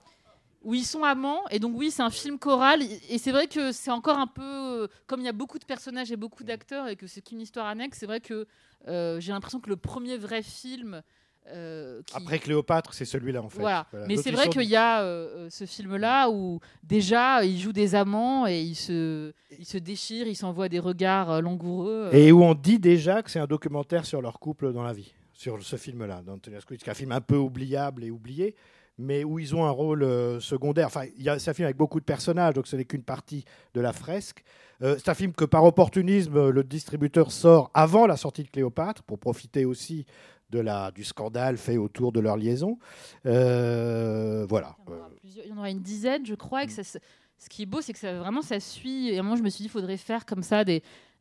où 0.63 0.75
ils 0.75 0.85
sont 0.85 1.05
amants, 1.05 1.41
et 1.51 1.59
donc 1.59 1.73
oui, 1.77 1.91
c'est 1.91 2.03
un 2.03 2.11
film 2.11 2.39
choral, 2.39 2.83
et 2.83 3.19
c'est 3.19 3.33
vrai 3.33 3.47
que 3.47 3.73
c'est 3.73 3.91
encore 3.91 4.19
un 4.19 4.27
peu, 4.27 4.43
euh, 4.43 4.87
comme 5.07 5.21
il 5.21 5.25
y 5.27 5.29
a 5.29 5.33
beaucoup 5.33 5.59
de 5.59 5.65
personnages 5.65 6.13
et 6.13 6.17
beaucoup 6.17 6.45
d'acteurs, 6.45 6.89
et 6.89 6.97
que 6.97 7.07
c'est 7.07 7.23
qu'une 7.23 7.41
histoire 7.41 7.67
annexe, 7.67 7.99
c'est 7.99 8.07
vrai 8.07 8.21
que 8.21 8.47
euh, 8.89 9.19
j'ai 9.21 9.33
l'impression 9.33 9.61
que 9.61 9.71
le 9.71 9.77
premier 9.77 10.17
vrai 10.19 10.43
film... 10.43 11.03
euh, 11.49 12.03
qui- 12.07 12.15
Après 12.17 12.39
Cléopâtre, 12.39 12.93
c'est 12.95 13.05
celui-là 13.07 13.43
en 13.43 13.49
fait. 13.49 13.61
Voilà. 13.61 13.87
Voilà. 13.91 14.07
Mais 14.07 14.17
c'est 14.19 14.31
vrai 14.31 14.49
qu'il 14.51 14.63
y 14.69 14.77
a 14.77 15.01
euh, 15.03 15.49
ce 15.51 15.65
film-là 15.67 16.29
où 16.31 16.61
déjà 16.83 17.43
ils 17.45 17.59
jouent 17.59 17.73
des 17.73 17.95
amants 17.95 18.47
et 18.47 18.61
ils 18.61 18.75
se, 18.75 19.33
ils 19.59 19.65
se 19.67 19.79
déchirent, 19.79 20.27
ils 20.29 20.37
s'envoient 20.37 20.69
des 20.69 20.79
regards 20.79 21.41
langoureux. 21.43 22.11
Et 22.13 22.31
où 22.33 22.43
on 22.45 22.55
dit 22.55 22.79
déjà 22.79 23.23
que 23.23 23.31
c'est 23.31 23.41
un 23.41 23.47
documentaire 23.47 24.05
sur 24.07 24.21
leur 24.23 24.39
couple 24.39 24.73
dans 24.73 24.83
la 24.83 24.93
vie, 24.93 25.13
sur 25.33 25.63
ce 25.63 25.77
film-là, 25.77 26.23
qui 26.43 26.51
est 26.51 26.89
un 26.89 26.95
film 26.95 27.13
un 27.13 27.21
peu 27.23 27.37
oubliable 27.37 28.05
et 28.05 28.11
oublié, 28.11 28.55
mais 29.01 29.25
où 29.25 29.39
ils 29.39 29.57
ont 29.57 29.65
un 29.65 29.71
rôle 29.71 30.03
euh, 30.03 30.41
secondaire. 30.41 30.87
Enfin, 30.87 31.05
c'est 31.39 31.51
un 31.51 31.55
film 31.55 31.65
avec 31.65 31.77
beaucoup 31.77 31.99
de 31.99 32.05
personnages, 32.05 32.55
donc 32.55 32.67
ce 32.67 32.77
n'est 32.77 32.85
qu'une 32.85 33.03
partie 33.03 33.45
de 33.75 33.81
la 33.81 33.93
fresque. 33.93 34.45
Euh, 34.83 34.97
c'est 34.99 35.11
un 35.11 35.15
film 35.15 35.33
que 35.33 35.45
par 35.45 35.65
opportunisme, 35.65 36.37
euh, 36.37 36.51
le 36.51 36.65
distributeur 36.65 37.33
sort 37.33 37.71
avant 37.75 38.07
la 38.07 38.17
sortie 38.17 38.43
de 38.43 38.49
Cléopâtre, 38.49 39.03
pour 39.03 39.19
profiter 39.19 39.65
aussi 39.65 40.07
de 40.51 40.59
la, 40.59 40.91
du 40.91 41.05
scandale 41.05 41.59
fait 41.59 41.77
autour 41.77 42.13
de 42.13 42.21
leur 42.21 42.37
liaison. 42.37 42.79
Euh, 43.27 44.47
voilà. 44.49 44.77
Il 45.23 45.47
y, 45.49 45.53
en 45.53 45.59
aura 45.59 45.71
une 45.71 45.83
dizaine, 45.83 46.25
je 46.27 46.35
crois. 46.35 46.63
Ce 46.69 47.49
qui 47.49 47.63
est 47.63 47.67
beau, 47.67 47.81
c'est 47.81 47.93
que 47.93 47.99
ça, 47.99 48.19
vraiment 48.19 48.43
ça 48.43 48.59
suit. 48.59 49.11
Et 49.11 49.17
à 49.17 49.21
un 49.21 49.23
moment, 49.23 49.37
je 49.37 49.43
me 49.43 49.49
suis 49.49 49.59
dit, 49.59 49.67
il 49.67 49.71
faudrait 49.71 49.97
faire 49.97 50.27
comme 50.27 50.43
ça 50.43 50.65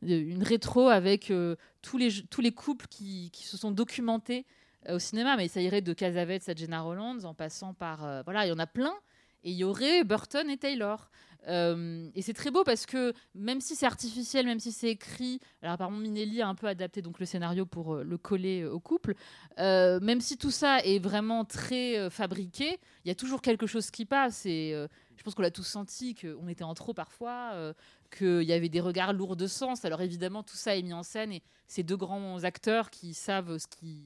une 0.02 0.42
rétro 0.42 0.88
avec 0.88 1.32
tous, 1.80 1.96
les, 1.96 2.10
tous 2.28 2.40
les 2.40 2.52
couples 2.52 2.86
qui, 2.90 3.30
qui 3.32 3.46
se 3.46 3.56
sont 3.56 3.70
documentés 3.70 4.46
au 4.88 4.98
cinéma. 4.98 5.36
Mais 5.36 5.48
ça 5.48 5.60
irait 5.60 5.82
de 5.82 5.92
Casavetes 5.92 6.48
à 6.48 6.54
Jenna 6.54 6.80
Rollands, 6.80 7.24
en 7.24 7.34
passant 7.34 7.74
par. 7.74 8.04
euh, 8.04 8.22
voilà, 8.24 8.46
il 8.46 8.50
y 8.50 8.52
en 8.52 8.58
a 8.58 8.66
plein. 8.66 8.94
Et 9.42 9.50
il 9.52 9.56
y 9.56 9.64
aurait 9.64 10.04
Burton 10.04 10.48
et 10.50 10.56
Taylor. 10.58 11.10
Euh, 11.48 12.10
et 12.14 12.20
c'est 12.20 12.34
très 12.34 12.50
beau 12.50 12.64
parce 12.64 12.84
que 12.84 13.14
même 13.34 13.62
si 13.62 13.74
c'est 13.74 13.86
artificiel, 13.86 14.44
même 14.44 14.60
si 14.60 14.72
c'est 14.72 14.90
écrit, 14.90 15.40
alors 15.62 15.72
apparemment 15.72 15.96
Minelli 15.96 16.42
a 16.42 16.48
un 16.48 16.54
peu 16.54 16.66
adapté 16.66 17.00
donc 17.00 17.18
le 17.18 17.24
scénario 17.24 17.64
pour 17.64 17.94
euh, 17.94 18.04
le 18.04 18.18
coller 18.18 18.60
euh, 18.60 18.70
au 18.70 18.78
couple, 18.78 19.14
euh, 19.58 19.98
même 20.00 20.20
si 20.20 20.36
tout 20.36 20.50
ça 20.50 20.80
est 20.84 20.98
vraiment 20.98 21.46
très 21.46 21.96
euh, 21.96 22.10
fabriqué, 22.10 22.78
il 23.06 23.08
y 23.08 23.10
a 23.10 23.14
toujours 23.14 23.40
quelque 23.40 23.66
chose 23.66 23.90
qui 23.90 24.04
passe. 24.04 24.44
Et 24.44 24.72
euh, 24.74 24.86
je 25.20 25.22
pense 25.22 25.34
qu'on 25.34 25.42
l'a 25.42 25.50
tous 25.50 25.66
senti, 25.66 26.14
qu'on 26.14 26.48
était 26.48 26.64
en 26.64 26.72
trop 26.72 26.94
parfois, 26.94 27.50
euh, 27.52 27.74
qu'il 28.16 28.40
y 28.44 28.54
avait 28.54 28.70
des 28.70 28.80
regards 28.80 29.12
lourds 29.12 29.36
de 29.36 29.46
sens. 29.46 29.84
Alors 29.84 30.00
évidemment, 30.00 30.42
tout 30.42 30.56
ça 30.56 30.78
est 30.78 30.80
mis 30.82 30.94
en 30.94 31.02
scène 31.02 31.30
et 31.30 31.42
ces 31.66 31.82
deux 31.82 31.98
grands 31.98 32.42
acteurs 32.42 32.88
qui 32.88 33.12
savent 33.12 33.58
ce 33.58 33.66
qui. 33.66 34.00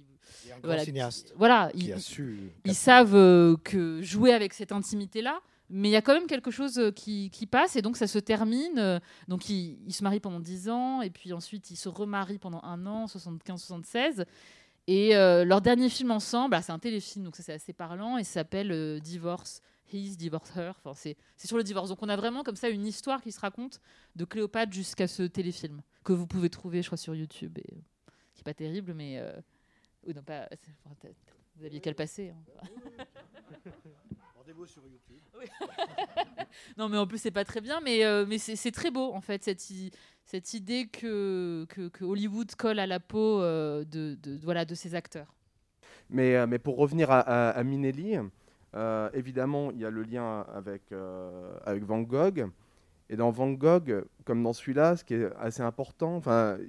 Un 0.53 0.59
Voilà, 0.65 0.85
cinéaste 0.85 1.33
Voilà, 1.37 1.71
qui 1.73 1.87
ils, 1.87 2.01
su. 2.01 2.51
ils 2.65 2.75
savent 2.75 3.15
euh, 3.15 3.57
que 3.63 4.03
jouer 4.03 4.33
avec 4.33 4.55
cette 4.55 4.73
intimité-là, 4.73 5.41
mais 5.71 5.89
il 5.89 5.93
y 5.93 5.97
a 5.97 6.03
quand 6.03 6.15
même 6.15 6.27
quelque 6.27 6.51
chose 6.51 6.81
euh, 6.81 6.91
qui, 6.91 7.31
qui 7.31 7.47
passe 7.47 7.77
et 7.77 7.83
donc 7.83 7.97
ça 7.97 8.09
se 8.09 8.19
termine. 8.19 9.01
donc 9.29 9.49
ils, 9.49 9.79
ils 9.87 9.95
se 9.95 10.03
marient 10.03 10.19
pendant 10.19 10.41
10 10.41 10.69
ans 10.69 11.01
et 11.01 11.11
puis 11.11 11.33
ensuite 11.33 11.71
ils 11.71 11.77
se 11.77 11.89
remarient 11.89 12.39
pendant 12.39 12.61
un 12.65 12.87
an, 12.87 13.07
75-76. 13.07 14.25
Et 14.87 15.17
euh, 15.17 15.45
leur 15.45 15.61
dernier 15.61 15.89
film 15.89 16.11
ensemble, 16.11 16.55
ah, 16.55 16.63
c'est 16.63 16.73
un 16.73 16.79
téléfilm, 16.79 17.25
donc 17.25 17.37
ça 17.37 17.43
c'est 17.43 17.55
assez 17.55 17.73
parlant, 17.73 18.19
et 18.19 18.25
s'appelle 18.25 18.71
euh, 18.71 19.01
Divorce. 19.01 19.63
His, 19.93 20.17
Divorce 20.17 20.51
Her. 20.57 20.71
Enfin, 20.79 20.95
c'est 20.95 21.17
c'est 21.37 21.47
sur 21.49 21.57
le 21.57 21.63
divorce. 21.63 21.89
Donc 21.91 22.03
on 22.03 22.09
a 22.09 22.17
vraiment 22.17 22.43
comme 22.43 22.57
ça 22.57 22.69
une 22.69 22.87
histoire 22.87 23.21
qui 23.23 23.33
se 23.33 23.41
raconte 23.41 23.81
de 24.17 24.25
Cléopâtre 24.25 24.73
jusqu'à 24.73 25.07
ce 25.07 25.23
téléfilm 25.25 25.83
que 26.05 26.13
vous 26.13 26.27
pouvez 26.27 26.51
trouver, 26.51 26.83
je 26.83 26.89
crois, 26.89 26.99
sur 26.99 27.15
YouTube, 27.15 27.59
et, 27.59 27.73
euh, 27.75 28.11
qui 28.35 28.41
est 28.41 28.45
pas 28.45 28.55
terrible, 28.55 28.93
mais 28.95 29.19
euh, 29.19 29.33
oui, 30.07 30.13
non, 30.15 30.23
pas. 30.23 30.47
c'est- 30.51 30.71
enfin, 30.85 30.95
t'as- 31.01 31.09
t'as- 31.09 31.33
vous 31.57 31.65
aviez 31.65 31.81
qu'à 31.81 31.91
le 31.91 31.97
passer. 31.97 32.31
hein. 32.31 32.63
Rendez-vous 34.37 34.67
sur 34.67 34.83
YouTube. 34.87 35.21
Non, 36.77 36.89
mais 36.89 36.97
en 36.99 37.07
plus, 37.07 37.19
c'est 37.19 37.31
pas 37.33 37.45
très 37.45 37.61
bien, 37.61 37.81
mais, 37.81 38.05
euh, 38.05 38.25
mais 38.29 38.39
c'est 38.39 38.55
c'est 38.57 38.71
très 38.71 38.91
beau, 38.93 39.13
en 39.13 39.21
fait, 39.21 39.43
cette, 39.43 39.71
i- 39.71 39.91
cette 40.25 40.55
idée 40.55 40.87
que, 40.87 41.67
que, 41.69 41.89
que 41.89 42.05
Hollywood 42.05 42.55
colle 42.55 42.79
à 42.79 42.87
la 42.87 43.01
peau 43.01 43.41
euh, 43.43 43.85
de, 43.85 44.17
de, 44.23 44.39
voilà, 44.43 44.65
de 44.65 44.75
ses 44.77 44.95
acteurs. 44.95 45.35
Mais, 46.11 46.37
euh, 46.37 46.47
mais 46.47 46.59
pour 46.61 46.77
revenir 46.77 47.11
à, 47.11 47.21
à- 47.21 47.51
à 47.51 47.65
Minelli, 47.65 48.17
euh, 48.75 49.09
évidemment, 49.13 49.71
il 49.71 49.79
y 49.81 49.85
a 49.85 49.91
le 49.91 50.03
lien 50.03 50.45
avec, 50.55 50.93
euh, 50.93 51.57
avec 51.65 51.85
Van 51.85 52.01
Gogh. 52.01 52.47
Et 53.11 53.17
dans 53.17 53.31
Van 53.31 53.51
Gogh, 53.53 54.05
comme 54.25 54.43
dans 54.43 54.53
celui-là, 54.53 54.97
ce 54.97 55.05
qui 55.05 55.15
est 55.15 55.31
assez 55.39 55.63
important, 55.63 56.21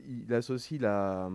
il 0.08 0.34
associe 0.34 0.80
la, 0.82 1.30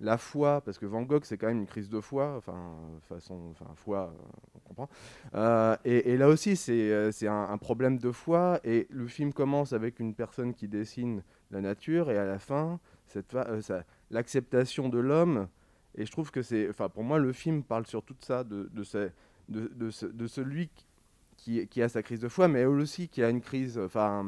la 0.00 0.16
foi, 0.18 0.60
parce 0.60 0.78
que 0.78 0.86
Van 0.86 1.02
Gogh, 1.02 1.24
c'est 1.24 1.36
quand 1.36 1.48
même 1.48 1.58
une 1.58 1.66
crise 1.66 1.90
de 1.90 2.00
foi, 2.00 2.34
enfin, 2.36 2.76
façon, 3.08 3.50
enfin, 3.50 3.70
foi, 3.74 4.14
on 4.54 4.58
comprend. 4.60 4.88
Euh, 5.34 5.76
et, 5.84 6.16
là 6.16 6.28
aussi, 6.28 6.54
c'est 6.56 7.26
un, 7.26 7.48
un 7.50 7.58
problème 7.58 7.98
de 7.98 8.12
foi. 8.12 8.60
Et 8.62 8.86
le 8.90 9.08
film 9.08 9.32
commence 9.32 9.72
avec 9.72 9.98
une 9.98 10.14
personne 10.14 10.54
qui 10.54 10.68
dessine 10.68 11.22
la 11.50 11.60
nature, 11.60 12.10
et 12.10 12.16
à 12.16 12.24
la 12.24 12.38
fin, 12.38 12.78
euh, 13.34 13.60
l'acceptation 14.10 14.88
de 14.88 14.98
l'homme. 14.98 15.48
Et 15.96 16.06
je 16.06 16.12
trouve 16.12 16.30
que 16.30 16.42
c'est, 16.42 16.68
enfin, 16.68 16.88
pour 16.88 17.02
moi, 17.04 17.18
le 17.18 17.32
film 17.32 17.62
parle 17.64 17.86
sur 17.86 18.02
tout 18.02 18.16
ça, 18.20 18.44
de, 18.44 18.68
de, 18.72 18.84
ce- 18.84 19.10
de, 19.48 19.70
de, 19.74 19.90
ce- 19.90 20.06
de 20.06 20.26
celui 20.26 20.68
qui, 21.36 21.66
qui 21.68 21.82
a 21.82 21.88
sa 21.88 22.02
crise 22.02 22.20
de 22.20 22.28
foi, 22.28 22.48
mais 22.48 22.64
aussi 22.64 23.08
qui 23.08 23.22
a 23.22 23.30
une 23.30 23.40
crise, 23.40 23.78
enfin, 23.78 24.26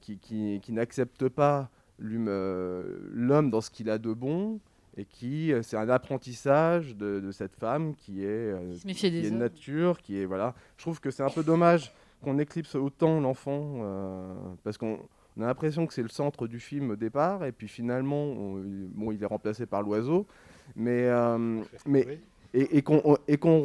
qui, 0.00 0.18
qui, 0.18 0.60
qui 0.62 0.72
n'accepte 0.72 1.28
pas 1.28 1.70
euh, 2.02 2.98
l'homme 3.12 3.50
dans 3.50 3.60
ce 3.60 3.70
qu'il 3.70 3.90
a 3.90 3.98
de 3.98 4.12
bon, 4.12 4.58
et 4.96 5.04
qui, 5.04 5.52
euh, 5.52 5.62
c'est 5.62 5.76
un 5.76 5.88
apprentissage 5.88 6.96
de, 6.96 7.20
de 7.20 7.30
cette 7.30 7.54
femme 7.56 7.94
qui 7.94 8.22
est, 8.24 8.26
euh, 8.28 8.72
Qui 8.72 8.78
se 8.80 8.86
méfiait 8.86 9.10
qui 9.10 9.22
des 9.22 9.28
est 9.28 9.30
nature, 9.32 9.98
qui 10.00 10.18
est 10.18 10.24
voilà. 10.24 10.54
Je 10.78 10.82
trouve 10.82 11.00
que 11.00 11.10
c'est 11.10 11.22
un 11.22 11.30
peu 11.30 11.42
dommage 11.44 11.92
qu'on 12.22 12.38
éclipse 12.38 12.74
autant 12.74 13.20
l'enfant, 13.20 13.74
euh, 13.82 14.34
parce 14.64 14.78
qu'on 14.78 14.98
on 15.38 15.42
a 15.42 15.46
l'impression 15.46 15.86
que 15.86 15.92
c'est 15.92 16.02
le 16.02 16.08
centre 16.08 16.46
du 16.46 16.58
film 16.58 16.92
au 16.92 16.96
départ, 16.96 17.44
et 17.44 17.52
puis 17.52 17.68
finalement, 17.68 18.24
on- 18.24 18.62
bon, 18.94 19.12
il 19.12 19.22
est 19.22 19.26
remplacé 19.26 19.66
par 19.66 19.82
l'oiseau, 19.82 20.26
mais 20.74 21.04
euh, 21.08 21.62
mais 21.86 22.06
Oui. 22.08 22.18
Et, 22.56 22.78
et 22.78 22.82
qu'on 22.82 23.16
et 23.28 23.38
qu'on 23.38 23.62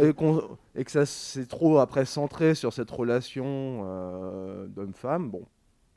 et, 0.00 0.12
qu'on- 0.14 0.58
et 0.76 0.84
que 0.84 0.90
ça 0.90 1.06
c'est 1.06 1.46
trop 1.46 1.78
après 1.78 2.04
centré 2.04 2.54
sur 2.54 2.72
cette 2.72 2.90
relation 2.90 3.82
euh, 3.84 4.66
d'homme-femme, 4.68 5.30
bon, 5.30 5.46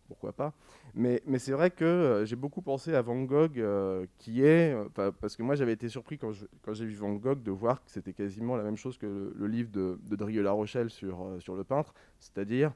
pourquoi 0.07 0.33
pas. 0.33 0.53
Mais, 0.95 1.21
mais 1.27 1.39
c'est 1.39 1.51
vrai 1.51 1.71
que 1.71 1.85
euh, 1.85 2.25
j'ai 2.25 2.35
beaucoup 2.37 2.61
pensé 2.61 2.95
à 2.95 3.01
Van 3.03 3.21
Gogh, 3.23 3.59
euh, 3.59 4.05
qui 4.19 4.43
est, 4.43 4.75
parce 5.21 5.35
que 5.35 5.43
moi 5.43 5.55
j'avais 5.55 5.73
été 5.73 5.89
surpris 5.89 6.17
quand 6.17 6.31
je- 6.33 6.45
quand 6.63 6.73
j'ai 6.73 6.85
vu 6.85 6.95
Van 6.95 7.13
Gogh 7.13 7.43
de 7.43 7.51
voir 7.51 7.83
que 7.83 7.91
c'était 7.91 8.13
quasiment 8.13 8.55
la 8.57 8.63
même 8.63 8.77
chose 8.77 8.97
que 8.97 9.07
le, 9.07 9.33
le 9.37 9.47
livre 9.47 9.71
de, 9.71 9.99
de 10.09 10.15
Drieux 10.15 10.43
La 10.43 10.51
Rochelle 10.53 10.89
sur, 10.89 11.23
euh, 11.25 11.39
sur 11.39 11.55
le 11.55 11.63
peintre, 11.65 11.93
c'est-à-dire 12.19 12.73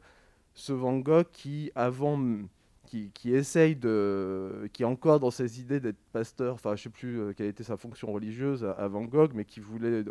ce 0.54 0.74
Van 0.74 0.98
Gogh 1.00 1.28
qui 1.32 1.72
avant 1.76 2.18
qui, 3.14 3.34
essaye 3.34 3.76
de 3.76 4.70
qui 4.74 4.84
est 4.84 4.86
encore 4.86 5.20
dans 5.20 5.32
ses 5.32 5.62
idées 5.62 5.80
d'être 5.80 6.00
pasteur 6.12 6.56
enfin 6.56 6.76
je 6.76 6.84
sais 6.84 6.90
plus 6.90 7.20
euh, 7.20 7.34
quelle 7.34 7.48
était 7.48 7.64
sa 7.64 7.78
fonction 7.78 8.12
religieuse 8.12 8.66
à, 8.66 8.72
à 8.72 8.88
Van 8.88 9.04
Gogh 9.04 9.32
mais 9.34 9.46
qui 9.46 9.60
voulait 9.60 10.04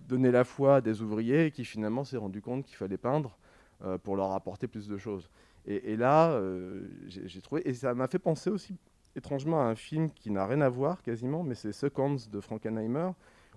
donner 0.00 0.32
la 0.32 0.44
foi 0.44 0.76
à 0.76 0.80
des 0.80 1.00
ouvriers 1.00 1.46
et 1.46 1.50
qui 1.52 1.64
finalement 1.64 2.04
s'est 2.04 2.16
rendu 2.16 2.42
compte 2.42 2.64
qu'il 2.64 2.76
fallait 2.76 2.96
peindre 2.96 3.38
euh, 3.84 3.98
pour 3.98 4.16
leur 4.16 4.32
apporter 4.32 4.66
plus 4.66 4.88
de 4.88 4.96
choses. 4.96 5.30
Et, 5.64 5.96
là 5.96 6.32
euh, 6.32 6.88
j'ai 7.06 7.40
trouvé 7.40 7.62
et 7.68 7.72
ça 7.72 7.94
m'a 7.94 8.08
fait 8.08 8.18
penser 8.18 8.50
aussi 8.50 8.74
étrangement 9.14 9.60
à 9.60 9.66
un 9.66 9.76
film 9.76 10.10
qui 10.10 10.32
n'a 10.32 10.44
rien 10.44 10.60
à 10.60 10.68
voir 10.68 11.02
quasiment 11.02 11.44
mais 11.44 11.54
c'est 11.54 11.70
Seconds 11.70 12.16
de 12.32 12.40
Frankenheimer 12.40 13.10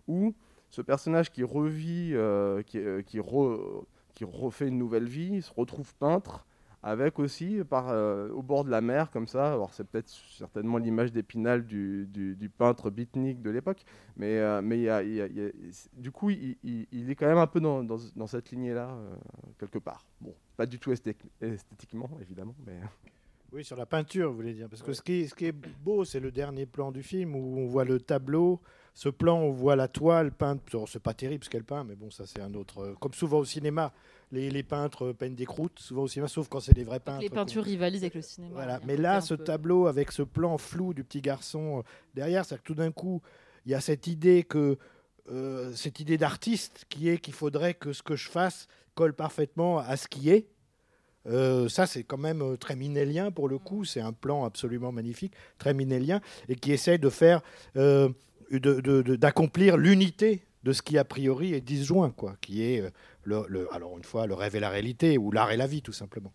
où 0.08 0.36
ce 0.70 0.84
personnage 0.84 1.32
qui 1.32 1.44
revit 1.44 2.14
qui, 2.68 2.80
qui 3.08 4.24
refait 4.24 4.68
une 4.68 4.78
nouvelle 4.78 5.08
vie 5.08 5.42
se 5.42 5.52
retrouve 5.52 5.96
peintre 5.96 6.46
avec 6.88 7.18
aussi 7.18 7.62
par, 7.68 7.90
euh, 7.90 8.30
au 8.30 8.44
bord 8.44 8.64
de 8.64 8.70
la 8.70 8.80
mer 8.80 9.10
comme 9.10 9.28
ça. 9.28 9.52
Alors 9.54 9.74
c'est 9.74 9.84
peut-être 9.86 10.08
certainement 10.08 10.78
l'image 10.78 11.12
d'Épinal 11.12 11.66
du, 11.66 12.06
du, 12.06 12.36
du 12.36 12.48
peintre 12.48 12.92
beatnik 12.92 13.42
de 13.42 13.50
l'époque, 13.50 13.84
mais, 14.18 14.38
euh, 14.38 14.62
mais 14.62 14.78
il 14.78 14.84
y 14.84 14.90
a- 14.90 15.02
il 15.02 15.14
y 15.16 15.22
a- 15.22 15.26
il 15.26 15.36
y 15.38 15.46
a- 15.48 15.52
du 15.94 16.12
coup 16.12 16.30
il, 16.30 16.58
il- 16.64 16.88
il 16.92 17.10
est 17.10 17.16
quand 17.16 17.26
même 17.26 17.40
un 17.40 17.48
peu 17.48 17.60
dans, 17.60 17.84
dans, 17.84 17.98
dans 18.16 18.28
cette 18.28 18.52
lignée-là 18.52 18.90
euh, 18.92 19.16
quelque 19.60 19.80
part. 19.80 20.06
Bon, 20.22 20.36
pas 20.56 20.68
du 20.68 20.78
tout 20.78 20.92
esthé- 20.92 21.16
esthétiquement 21.42 22.10
évidemment, 22.22 22.56
mais 22.68 22.80
Oui, 23.52 23.64
sur 23.64 23.78
la 23.78 23.86
peinture, 23.86 24.30
vous 24.32 24.36
voulez 24.36 24.54
dire. 24.54 24.68
Parce 24.70 24.82
que 24.82 24.92
ce 24.92 25.02
qui 25.02 25.22
est, 25.22 25.28
ce 25.28 25.36
qui 25.36 25.46
est 25.46 25.52
beau, 25.54 26.04
c'est 26.04 26.20
le 26.20 26.30
dernier 26.30 26.66
plan 26.66 26.92
du 26.92 27.02
film 27.04 27.36
où 27.36 27.58
on 27.58 27.68
voit 27.68 27.86
le 27.86 28.00
tableau. 28.02 28.60
Ce 28.94 29.08
plan, 29.08 29.40
on 29.40 29.52
voit 29.52 29.76
la 29.78 29.88
toile 29.88 30.32
peinte. 30.32 30.62
C'est 30.88 31.02
pas 31.02 31.14
terrible 31.14 31.44
ce 31.44 31.50
qu'elle 31.50 31.64
peint, 31.64 31.84
mais 31.86 31.96
bon, 31.96 32.10
ça 32.12 32.26
c'est 32.26 32.42
un 32.42 32.54
autre. 32.54 32.96
Comme 33.00 33.14
souvent 33.14 33.40
au 33.40 33.46
cinéma, 33.46 33.94
les, 34.32 34.50
les 34.50 34.64
peintres 34.64 35.12
peignent 35.14 35.36
des 35.36 35.46
croûtes, 35.46 35.80
souvent 35.80 36.04
au 36.04 36.08
cinéma, 36.08 36.28
sauf 36.28 36.48
quand 36.48 36.60
c'est 36.60 36.74
des 36.74 36.84
vrais 36.84 37.00
peintres. 37.00 37.22
Les 37.22 37.30
peintures 37.30 37.64
rivalisent 37.64 38.04
avec 38.04 38.16
le 38.16 38.22
cinéma. 38.22 38.54
Voilà. 38.54 38.80
Mais 38.86 38.98
là, 38.98 39.22
ce 39.22 39.34
peu- 39.36 39.44
tableau 39.44 39.88
avec 39.88 40.12
ce 40.12 40.24
plan 40.24 40.58
flou 40.58 40.94
du 40.94 41.04
petit 41.04 41.22
garçon 41.22 41.80
euh, 41.80 41.82
derrière, 42.14 42.44
c'est 42.46 42.58
que 42.58 42.64
tout 42.64 42.76
d'un 42.76 42.92
coup, 42.92 43.22
il 43.66 43.72
y 43.72 43.76
a 43.76 43.82
cette 43.82 44.08
idée 44.08 44.44
que 44.44 44.78
euh, 45.32 45.72
cette 45.74 46.00
idée 46.00 46.18
d'artiste 46.18 46.86
qui 46.90 47.10
est 47.10 47.18
qu'il 47.18 47.34
faudrait 47.34 47.74
que 47.74 47.94
ce 47.94 48.04
que 48.04 48.16
je 48.16 48.30
fasse 48.30 48.68
colle 48.94 49.14
parfaitement 49.14 49.80
à 49.80 49.98
ce 49.98 50.08
qui 50.08 50.30
est. 50.30 50.48
Euh, 51.28 51.68
ça, 51.68 51.88
c'est 51.88 52.04
quand 52.04 52.20
même 52.20 52.56
très 52.60 52.76
minélien 52.76 53.32
pour 53.32 53.50
le 53.50 53.58
coup. 53.58 53.84
C'est 53.86 54.02
un 54.02 54.14
plan 54.14 54.44
absolument 54.46 54.92
magnifique, 54.92 55.34
très 55.58 55.74
minélien, 55.74 56.22
et 56.48 56.56
qui 56.56 56.72
essaie 56.72 57.00
de 57.00 57.10
faire 57.10 57.42
euh, 57.78 58.10
d'accomplir 59.18 59.78
l'unité 59.78 60.44
de 60.64 60.72
ce 60.72 60.82
qui 60.82 60.98
a 60.98 61.04
priori 61.04 61.54
est 61.54 61.62
disjoint, 61.62 62.10
quoi, 62.12 62.36
qui 62.42 62.64
est 62.64 62.84
le, 63.26 63.44
le- 63.50 63.68
alors 63.74 63.98
une 63.98 64.04
fois 64.06 64.26
le 64.28 64.34
rêve 64.34 64.56
et 64.56 64.60
la 64.62 64.70
réalité 64.70 65.18
ou 65.18 65.32
l'art 65.32 65.52
et 65.52 65.58
la 65.58 65.68
vie 65.68 65.82
tout 65.82 65.92
simplement. 65.94 66.32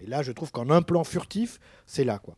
Et 0.00 0.06
là, 0.06 0.22
je 0.22 0.32
trouve 0.32 0.50
qu'en 0.50 0.68
un 0.68 0.82
plan 0.82 1.04
furtif, 1.04 1.58
c'est 1.86 2.04
là, 2.04 2.18
quoi. 2.18 2.36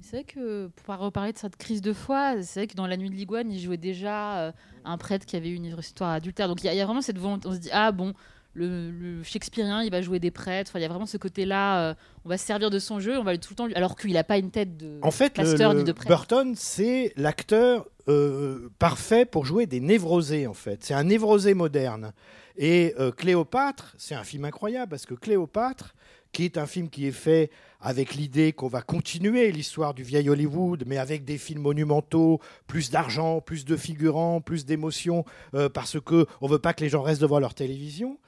C'est 0.00 0.16
vrai 0.16 0.24
que 0.24 0.68
pour 0.84 0.96
reparler 0.96 1.32
de 1.32 1.38
cette 1.38 1.56
crise 1.56 1.80
de 1.82 1.92
foi, 1.92 2.40
c'est 2.42 2.60
vrai 2.60 2.66
que 2.68 2.74
dans 2.74 2.86
La 2.86 2.96
Nuit 2.96 3.10
de 3.10 3.14
l'Iguane, 3.14 3.50
il 3.50 3.58
jouait 3.60 3.76
déjà 3.76 4.38
euh, 4.38 4.52
un 4.84 4.96
prêtre 4.98 5.26
qui 5.26 5.36
avait 5.36 5.48
eu 5.50 5.54
une 5.54 5.64
histoire 5.66 6.10
adultère. 6.10 6.48
Donc 6.48 6.62
il 6.62 6.66
y, 6.66 6.68
a- 6.68 6.74
il 6.74 6.78
y 6.78 6.80
a 6.80 6.84
vraiment 6.86 7.02
cette 7.02 7.18
volonté. 7.18 7.48
On 7.48 7.52
se 7.52 7.58
dit, 7.58 7.70
ah 7.72 7.90
bon, 7.92 8.14
le, 8.54 8.90
le 8.90 9.22
Shakespearien, 9.24 9.82
il 9.82 9.90
va 9.90 10.00
jouer 10.00 10.18
des 10.20 10.30
prêtres. 10.30 10.72
Il 10.76 10.80
y 10.82 10.84
a 10.84 10.88
vraiment 10.88 11.06
ce 11.06 11.16
côté-là, 11.18 11.90
euh, 11.90 11.94
on 12.24 12.28
va 12.28 12.38
se 12.38 12.46
servir 12.46 12.70
de 12.70 12.78
son 12.78 13.00
jeu, 13.00 13.18
on 13.18 13.24
va 13.24 13.36
tout 13.36 13.48
le 13.50 13.56
temps. 13.56 13.66
lui- 13.66 13.74
Alors 13.74 13.96
qu'il 13.96 14.12
n'a 14.12 14.24
pas 14.24 14.38
une 14.38 14.50
tête 14.50 14.76
de 14.78 14.98
En 15.02 15.10
fait, 15.10 15.34
pasteur 15.34 15.72
le 15.74 15.80
ni 15.80 15.84
de 15.84 15.92
prêtre. 15.92 16.08
Burton, 16.08 16.54
c'est 16.56 17.12
l'acteur 17.16 17.86
euh, 18.08 18.68
parfait 18.78 19.24
pour 19.26 19.44
jouer 19.44 19.66
des 19.66 19.80
névrosés, 19.80 20.46
en 20.46 20.54
fait. 20.54 20.84
C'est 20.84 20.94
un 20.94 21.04
névrosé 21.04 21.52
moderne. 21.54 22.12
Et 22.56 22.94
euh, 22.98 23.12
Cléopâtre, 23.12 23.94
c'est 23.98 24.14
un 24.14 24.24
film 24.24 24.44
incroyable, 24.44 24.90
parce 24.90 25.06
que 25.06 25.14
Cléopâtre, 25.14 25.94
qui 26.32 26.44
est 26.44 26.58
un 26.58 26.66
film 26.66 26.88
qui 26.88 27.06
est 27.06 27.12
fait 27.12 27.50
avec 27.80 28.14
l'idée 28.14 28.52
qu'on 28.52 28.68
va 28.68 28.82
continuer 28.82 29.52
l'histoire 29.52 29.94
du 29.94 30.02
vieil 30.02 30.28
Hollywood, 30.28 30.84
mais 30.86 30.98
avec 30.98 31.24
des 31.24 31.38
films 31.38 31.62
monumentaux, 31.62 32.40
plus 32.66 32.90
d'argent, 32.90 33.40
plus 33.40 33.64
de 33.64 33.76
figurants, 33.76 34.40
plus 34.40 34.64
d'émotions, 34.64 35.24
euh, 35.54 35.68
parce 35.68 36.00
que 36.00 36.26
on 36.40 36.46
veut 36.46 36.58
pas 36.58 36.74
que 36.74 36.82
les 36.82 36.88
gens 36.88 37.02
restent 37.02 37.22
devant 37.22 37.38
leur 37.38 37.54
télévision. 37.54 38.18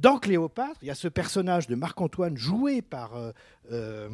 Dans 0.00 0.18
Cléopâtre, 0.18 0.78
il 0.82 0.88
y 0.88 0.90
a 0.92 0.94
ce 0.94 1.08
personnage 1.08 1.66
de 1.66 1.74
Marc-Antoine 1.74 2.36
joué 2.36 2.82
par 2.82 3.16
euh, 3.16 3.32
euh, 3.72 4.08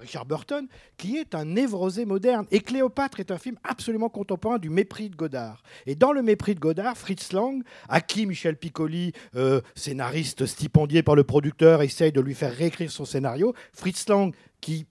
Richard 0.00 0.26
Burton, 0.26 0.68
qui 0.98 1.16
est 1.16 1.34
un 1.34 1.46
névrosé 1.46 2.04
moderne. 2.04 2.46
Et 2.50 2.60
Cléopâtre 2.60 3.18
est 3.18 3.30
un 3.30 3.38
film 3.38 3.56
absolument 3.64 4.10
contemporain 4.10 4.58
du 4.58 4.68
mépris 4.68 5.08
de 5.08 5.16
Godard. 5.16 5.62
Et 5.86 5.94
dans 5.94 6.12
le 6.12 6.22
mépris 6.22 6.54
de 6.54 6.60
Godard, 6.60 6.98
Fritz 6.98 7.32
Lang, 7.32 7.62
à 7.88 8.02
qui 8.02 8.26
Michel 8.26 8.58
Piccoli, 8.58 9.12
euh, 9.36 9.62
scénariste 9.74 10.44
stipendié 10.44 11.02
par 11.02 11.14
le 11.14 11.24
producteur, 11.24 11.80
essaye 11.80 12.12
de 12.12 12.20
lui 12.20 12.34
faire 12.34 12.54
réécrire 12.54 12.90
son 12.90 13.06
scénario, 13.06 13.54
Fritz 13.72 14.06
Lang, 14.10 14.34
qui 14.60 14.86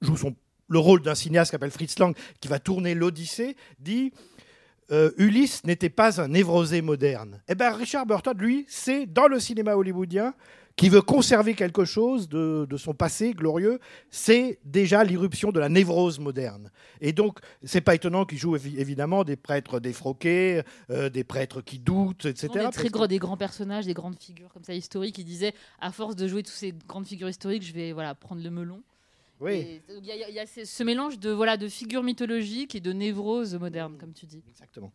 joue 0.00 0.16
son, 0.16 0.36
le 0.68 0.78
rôle 0.78 1.02
d'un 1.02 1.16
cinéaste 1.16 1.58
qui 1.58 1.70
Fritz 1.70 1.98
Lang, 1.98 2.16
qui 2.40 2.46
va 2.46 2.60
tourner 2.60 2.94
l'Odyssée, 2.94 3.56
dit 3.80 4.12
euh, 4.90 5.10
Ulysse 5.16 5.64
n'était 5.64 5.90
pas 5.90 6.20
un 6.20 6.28
névrosé 6.28 6.82
moderne. 6.82 7.42
Eh 7.48 7.54
bien, 7.54 7.72
Richard 7.74 8.06
Burton, 8.06 8.36
lui, 8.38 8.64
c'est 8.68 9.06
dans 9.06 9.26
le 9.26 9.40
cinéma 9.40 9.74
hollywoodien 9.76 10.34
qui 10.76 10.88
veut 10.88 11.02
conserver 11.02 11.54
quelque 11.54 11.84
chose 11.84 12.28
de, 12.28 12.66
de 12.68 12.76
son 12.76 12.94
passé 12.94 13.32
glorieux, 13.32 13.78
c'est 14.10 14.58
déjà 14.64 15.04
l'irruption 15.04 15.52
de 15.52 15.60
la 15.60 15.68
névrose 15.68 16.18
moderne. 16.18 16.72
Et 17.00 17.12
donc, 17.12 17.38
c'est 17.62 17.80
pas 17.80 17.94
étonnant 17.94 18.24
qu'il 18.24 18.38
joue 18.38 18.56
évi- 18.56 18.76
évidemment 18.76 19.22
des 19.22 19.36
prêtres 19.36 19.78
défroqués, 19.78 20.62
euh, 20.90 21.10
des 21.10 21.22
prêtres 21.22 21.60
qui 21.60 21.78
doutent, 21.78 22.24
etc. 22.26 22.48
Souvent 22.52 22.64
des, 22.64 22.70
très 22.72 22.88
que- 22.88 22.92
gros, 22.92 23.06
des 23.06 23.18
grands 23.20 23.36
personnages, 23.36 23.86
des 23.86 23.94
grandes 23.94 24.18
figures 24.18 24.52
comme 24.52 24.64
ça 24.64 24.74
historiques, 24.74 25.14
qui 25.14 25.22
disaient 25.24 25.54
à 25.80 25.92
force 25.92 26.16
de 26.16 26.26
jouer 26.26 26.42
toutes 26.42 26.52
ces 26.54 26.74
grandes 26.88 27.06
figures 27.06 27.28
historiques, 27.28 27.62
je 27.64 27.72
vais 27.72 27.92
voilà 27.92 28.16
prendre 28.16 28.42
le 28.42 28.50
melon. 28.50 28.82
Oui. 29.40 29.80
Il 29.88 30.04
y 30.06 30.12
a, 30.12 30.28
il 30.28 30.34
y 30.34 30.38
a 30.38 30.46
ce 30.46 30.82
mélange 30.82 31.18
de 31.18 31.30
voilà 31.30 31.56
de 31.56 31.68
figures 31.68 32.02
mythologiques 32.02 32.74
et 32.74 32.80
de 32.80 32.92
névroses 32.92 33.54
modernes, 33.56 33.96
comme 33.98 34.12
tu 34.12 34.26
dis. 34.26 34.42
Exactement. 34.48 34.92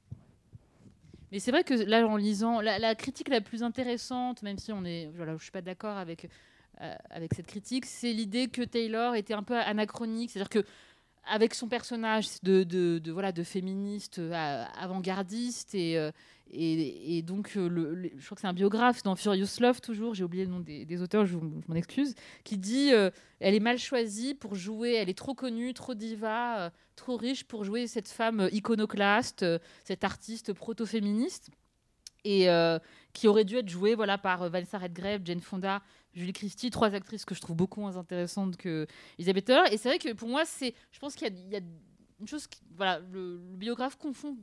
Mais 1.32 1.40
c'est 1.40 1.52
vrai 1.52 1.64
que 1.64 1.74
là, 1.76 2.08
en 2.08 2.16
lisant, 2.16 2.60
la, 2.60 2.80
la 2.80 2.96
critique 2.96 3.30
la 3.30 3.42
plus 3.42 3.62
intéressante, 3.62 4.42
même 4.42 4.58
si 4.58 4.72
on 4.72 4.84
est, 4.84 5.10
voilà, 5.16 5.38
je 5.38 5.44
suis 5.44 5.52
pas 5.52 5.62
d'accord 5.62 5.98
avec 5.98 6.28
euh, 6.82 6.96
avec 7.10 7.34
cette 7.34 7.48
critique, 7.48 7.86
c'est 7.86 8.14
l'idée 8.14 8.48
que 8.48 8.62
Taylor 8.62 9.16
était 9.16 9.34
un 9.34 9.44
peu 9.44 9.58
anachronique, 9.58 10.32
c'est-à-dire 10.32 10.50
que 10.50 10.66
avec 11.26 11.54
son 11.54 11.68
personnage 11.68 12.42
de, 12.42 12.64
de, 12.64 13.00
de, 13.00 13.12
voilà 13.12 13.32
de 13.32 13.44
féministe 13.44 14.20
euh, 14.20 14.64
avant-gardiste 14.80 15.76
et, 15.76 15.98
euh, 15.98 16.12
et, 16.52 17.22
donc 17.22 17.54
euh, 17.56 18.10
je 18.18 18.26
crois 18.26 18.36
que 18.36 18.42
c'est 18.42 18.48
un 18.48 18.54
biographe 18.54 19.04
dans 19.04 19.16
Furious 19.16 19.48
Love 19.60 19.82
toujours 19.82 20.14
j'ai 20.14 20.24
oublié 20.24 20.46
le 20.46 20.52
nom 20.52 20.60
des, 20.60 21.02
auteurs 21.02 21.26
je, 21.26 21.38
m'en 21.38 21.76
excuse 21.76 22.16
qui 22.44 22.58
dit 22.58 22.92
euh, 22.92 23.12
elle 23.40 23.56
est 23.56 23.60
mal 23.60 23.78
choisie 23.78 24.34
pour 24.34 24.56
jouer 24.56 24.94
elle 24.94 25.10
est 25.10 25.18
trop 25.18 25.34
connue 25.34 25.74
trop 25.74 25.94
diva 25.94 26.60
euh, 26.60 26.70
trop 26.96 27.18
riche 27.18 27.44
pour 27.44 27.64
jouer 27.64 27.88
cette 27.88 28.08
femme 28.08 28.42
euh, 28.42 28.50
iconoclaste 28.52 29.46
cette 29.84 30.04
artiste 30.04 30.54
proto-féministe 30.54 31.50
et 32.26 32.48
qui 33.14 33.28
aurait 33.28 33.46
dû 33.46 33.58
être 33.58 33.70
jouée 33.70 33.96
voilà 33.96 34.18
par 34.18 34.44
euh, 34.44 34.50
Vanessa 34.50 34.78
Redgrave 34.78 35.22
Jane 35.24 35.40
Fonda 35.40 35.82
Julie 36.14 36.34
Christie 36.34 36.70
trois 36.70 36.94
actrices 36.94 37.26
que 37.26 37.36
je 37.36 37.42
trouve 37.42 37.56
beaucoup 37.56 37.82
moins 37.82 37.98
intéressantes 37.98 38.58
que 38.58 38.88
Elizabeth 39.18 39.46
Taylor. 39.46 39.66
Et 39.72 39.78
c'est 39.78 39.90
vrai 39.90 40.00
que 40.00 40.14
pour 40.14 40.28
moi, 40.28 40.44
je 40.44 41.00
pense 41.00 41.16
qu'il 41.16 41.28
y 41.52 41.56
a, 41.56 41.60
une 42.20 42.28
chose, 42.28 42.48
qui- 42.48 42.62
voilà, 42.76 43.00
le 43.12 43.38
biographe 43.38 43.96
confond 43.96 44.36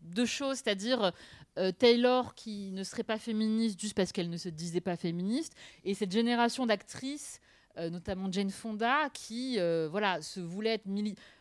deux 0.00 0.26
choses, 0.26 0.56
c'est-à-dire 0.56 1.12
euh, 1.58 1.72
Taylor 1.72 2.34
qui 2.34 2.70
ne 2.72 2.82
serait 2.82 3.04
pas 3.04 3.18
féministe 3.18 3.80
juste 3.80 3.94
parce 3.94 4.12
qu'elle 4.12 4.30
ne 4.30 4.36
se 4.36 4.48
disait 4.48 4.80
pas 4.80 4.96
féministe, 4.96 5.54
et 5.84 5.94
cette 5.94 6.12
génération 6.12 6.66
d'actrices. 6.66 7.40
euh, 7.78 7.90
notamment 7.90 8.30
Jane 8.30 8.50
Fonda, 8.50 9.08
qui 9.12 9.58
euh, 9.58 9.88
voilà, 9.90 10.20
se 10.20 10.40
voulait 10.40 10.74
être 10.74 10.86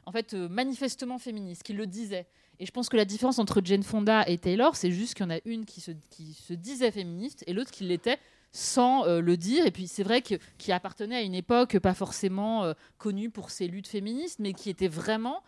en 0.06 0.12
fait, 0.12 0.34
manifestement 0.34 1.18
féministe, 1.18 1.64
qui 1.64 1.74
le 1.74 1.88
disait. 1.88 2.28
Et 2.60 2.66
je 2.66 2.72
pense 2.72 2.90
que 2.90 2.98
la 2.98 3.06
différence 3.06 3.40
entre 3.40 3.62
Jane 3.64 3.84
Fonda 3.84 4.28
et 4.28 4.38
Taylor, 4.38 4.76
c'est 4.76 4.92
juste 4.92 5.14
qu'il 5.16 5.26
y 5.26 5.28
en 5.28 5.36
a 5.36 5.40
une 5.46 5.66
qui 5.66 5.82
se, 5.82 5.92
qui 6.10 6.34
se 6.34 6.54
disait 6.54 6.92
féministe 6.92 7.44
et 7.48 7.54
l'autre 7.54 7.72
qui 7.72 7.84
l'était 7.84 8.18
sans 8.52 9.06
le 9.06 9.38
dire. 9.38 9.66
Et 9.68 9.72
puis 9.72 9.88
c'est 9.88 10.04
vrai 10.04 10.22
que 10.22 10.36
qui 10.58 10.72
appartenait 10.72 11.18
à 11.18 11.22
une 11.22 11.36
époque 11.36 11.78
pas 11.78 11.94
forcément 11.94 12.74
connue 12.98 13.30
pour 13.30 13.52
ses 13.52 13.68
luttes 13.68 13.88
féministes, 13.88 14.40
mais 14.40 14.54
qui 14.54 14.72
était 14.72 14.88
vraiment 14.88 15.44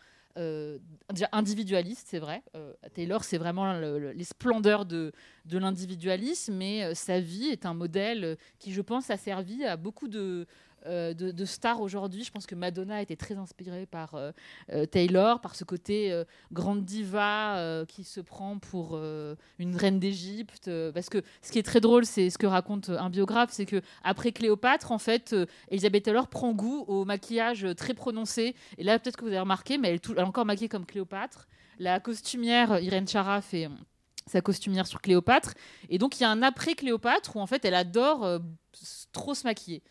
déjà 1.13 1.27
individualiste, 1.31 2.07
c'est 2.09 2.19
vrai. 2.19 2.41
Euh, 2.55 2.73
Taylor, 2.93 3.23
c'est 3.23 3.37
vraiment 3.37 3.73
le- 3.73 3.99
le- 3.99 4.11
les 4.11 4.23
splendeurs 4.23 4.85
de, 4.85 5.11
de 5.45 5.57
l'individualisme, 5.57 6.53
mais 6.53 6.83
euh, 6.83 6.93
sa 6.93 7.19
vie 7.19 7.47
est 7.47 7.65
un 7.65 7.73
modèle 7.73 8.23
euh, 8.23 8.35
qui, 8.59 8.71
je 8.73 8.81
pense, 8.81 9.09
a 9.09 9.17
servi 9.17 9.65
à 9.65 9.75
beaucoup 9.77 10.07
de, 10.07 10.19
euh, 10.19 10.45
de, 10.85 11.31
de 11.31 11.45
stars 11.45 11.81
aujourd'hui. 11.81 12.23
Je 12.23 12.31
pense 12.31 12.45
que 12.45 12.55
Madonna 12.55 12.95
a 12.95 13.01
été 13.01 13.15
très 13.15 13.35
inspirée 13.35 13.85
par 13.85 14.15
euh, 14.15 14.31
euh, 14.71 14.85
Taylor, 14.85 15.41
par 15.41 15.55
ce 15.55 15.63
côté 15.63 16.11
euh, 16.11 16.23
grande 16.51 16.85
diva 16.85 17.57
euh, 17.57 17.85
qui 17.85 18.03
se 18.03 18.19
prend 18.21 18.59
pour 18.59 18.91
euh, 18.93 19.35
une 19.57 19.75
reine 19.75 19.99
d'Égypte. 19.99 20.67
euh, 20.67 20.91
parce 20.91 21.09
que 21.09 21.21
ce 21.41 21.51
qui 21.51 21.59
est 21.59 21.63
très 21.63 21.81
drôle, 21.81 22.05
c'est 22.05 22.29
ce 22.29 22.37
que 22.37 22.47
raconte 22.47 22.89
un 22.89 23.09
biographe, 23.09 23.49
c'est 23.51 23.65
que 23.65 23.81
après 24.03 24.31
Cléopâtre, 24.31 24.91
en 24.91 24.99
fait, 24.99 25.33
euh, 25.33 25.45
Elisabeth 25.69 26.03
Taylor 26.03 26.27
prend 26.27 26.53
goût 26.53 26.85
au 26.87 27.05
maquillage 27.05 27.65
euh, 27.65 27.73
très 27.73 27.93
prononcé. 27.93 28.55
Et 28.77 28.83
là, 28.83 28.99
peut-être 28.99 29.17
que 29.17 29.23
vous 29.23 29.29
avez 29.29 29.39
remarqué, 29.39 29.77
mais 29.77 29.89
elle 29.89 29.95
est, 29.95 30.21
encore 30.21 30.45
maquillée 30.45 30.69
comme 30.69 30.85
Cléopâtre. 30.85 31.47
La 31.79 31.99
costumière 31.99 32.73
euh, 32.73 32.81
Irène 32.81 33.07
Chara 33.07 33.41
fait 33.41 33.65
euh, 33.65 33.69
sa 34.25 34.41
costumière 34.41 34.87
sur 34.87 35.01
Cléopâtre. 35.01 35.53
Et 35.89 35.97
donc, 35.97 36.19
il 36.19 36.23
y 36.23 36.25
a 36.25 36.29
un 36.29 36.41
après 36.43 36.75
Cléopâtre 36.75 37.35
où 37.35 37.39
en 37.39 37.47
fait, 37.47 37.65
elle 37.65 37.75
adore 37.75 38.23
euh, 38.25 38.39
trop 39.11 39.33
se 39.33 39.43
maquiller. 39.45 39.81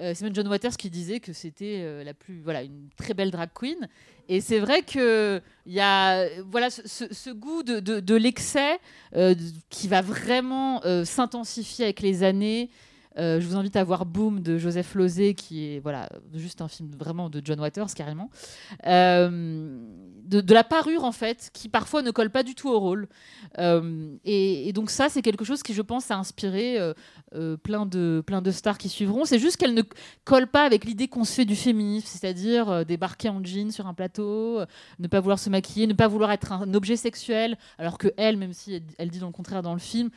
Euh, 0.00 0.12
c'est 0.14 0.24
même 0.24 0.34
John 0.34 0.46
Waters 0.48 0.76
qui 0.76 0.90
disait 0.90 1.20
que 1.20 1.32
c'était 1.32 1.80
euh, 1.80 2.04
la 2.04 2.14
plus 2.14 2.40
voilà 2.40 2.62
une 2.62 2.88
très 2.96 3.14
belle 3.14 3.30
drag 3.30 3.50
queen. 3.54 3.88
Et 4.28 4.40
c'est 4.40 4.58
vrai 4.58 4.82
que 4.82 5.40
il 5.66 5.72
y 5.72 5.80
a 5.80 6.28
voilà 6.50 6.68
ce, 6.70 7.30
goût 7.30 7.62
de, 7.62 8.14
l'excès 8.14 8.78
euh, 9.16 9.34
qui 9.70 9.88
va 9.88 10.02
vraiment 10.02 10.82
s'intensifier 11.04 11.86
avec 11.86 12.00
les 12.00 12.22
années 12.22 12.68
je 13.18 13.44
vous 13.46 13.56
invite 13.56 13.76
à 13.76 13.84
voir 13.84 14.06
Boom 14.06 14.40
de 14.40 14.58
Joseph 14.58 14.94
Losey 14.94 15.34
qui 15.34 15.66
est 15.66 15.80
voilà 15.80 16.08
juste 16.34 16.60
un 16.60 16.68
film 16.68 16.90
vraiment 16.96 17.28
de 17.30 17.40
John 17.44 17.60
Waters 17.60 17.94
carrément. 17.94 18.30
Euh, 18.86 19.78
de, 20.28 20.54
la 20.54 20.64
parure 20.64 21.04
en 21.04 21.12
fait 21.12 21.50
qui 21.52 21.68
parfois 21.68 22.02
ne 22.02 22.10
colle 22.10 22.30
pas 22.30 22.42
du 22.42 22.54
tout 22.54 22.68
au 22.68 22.78
rôle. 22.78 23.08
Euh, 23.58 24.14
et, 24.24 24.72
donc 24.72 24.90
ça 24.90 25.08
c'est 25.08 25.22
quelque 25.22 25.44
chose 25.44 25.62
qui 25.62 25.74
je 25.74 25.82
pense 25.82 26.10
a 26.10 26.16
inspiré 26.16 26.78
euh, 26.78 26.92
euh, 27.34 27.58
plein 27.58 27.84
de 27.84 28.22
plein 28.26 28.40
de 28.40 28.50
stars 28.50 28.78
qui 28.78 28.88
suivront. 28.88 29.26
C'est 29.26 29.38
juste 29.38 29.58
qu'elle 29.58 29.74
ne 29.74 29.82
colle 30.24 30.46
pas 30.46 30.64
avec 30.64 30.86
l'idée 30.86 31.08
qu'on 31.08 31.24
se 31.24 31.34
fait 31.34 31.44
du 31.44 31.56
féminisme, 31.56 32.06
c'est-à-dire 32.06 32.70
euh, 32.70 32.84
débarquer 32.84 33.28
en 33.28 33.44
jean 33.44 33.70
sur 33.70 33.86
un 33.86 33.92
plateau, 33.92 34.60
euh, 34.60 34.66
ne 34.98 35.08
pas 35.08 35.20
vouloir 35.20 35.38
se 35.38 35.50
maquiller, 35.50 35.86
ne 35.86 35.92
pas 35.92 36.08
vouloir 36.08 36.32
être 36.32 36.52
un 36.52 36.72
objet 36.72 36.96
sexuel, 36.96 37.58
alors 37.76 37.98
que 37.98 38.08
elle, 38.16 38.38
même 38.38 38.54
si 38.54 38.82
elle, 38.96 39.10
dit 39.10 39.20
le 39.20 39.28
contraire 39.30 39.60
dans 39.60 39.74
le 39.74 39.78
film, 39.78 40.08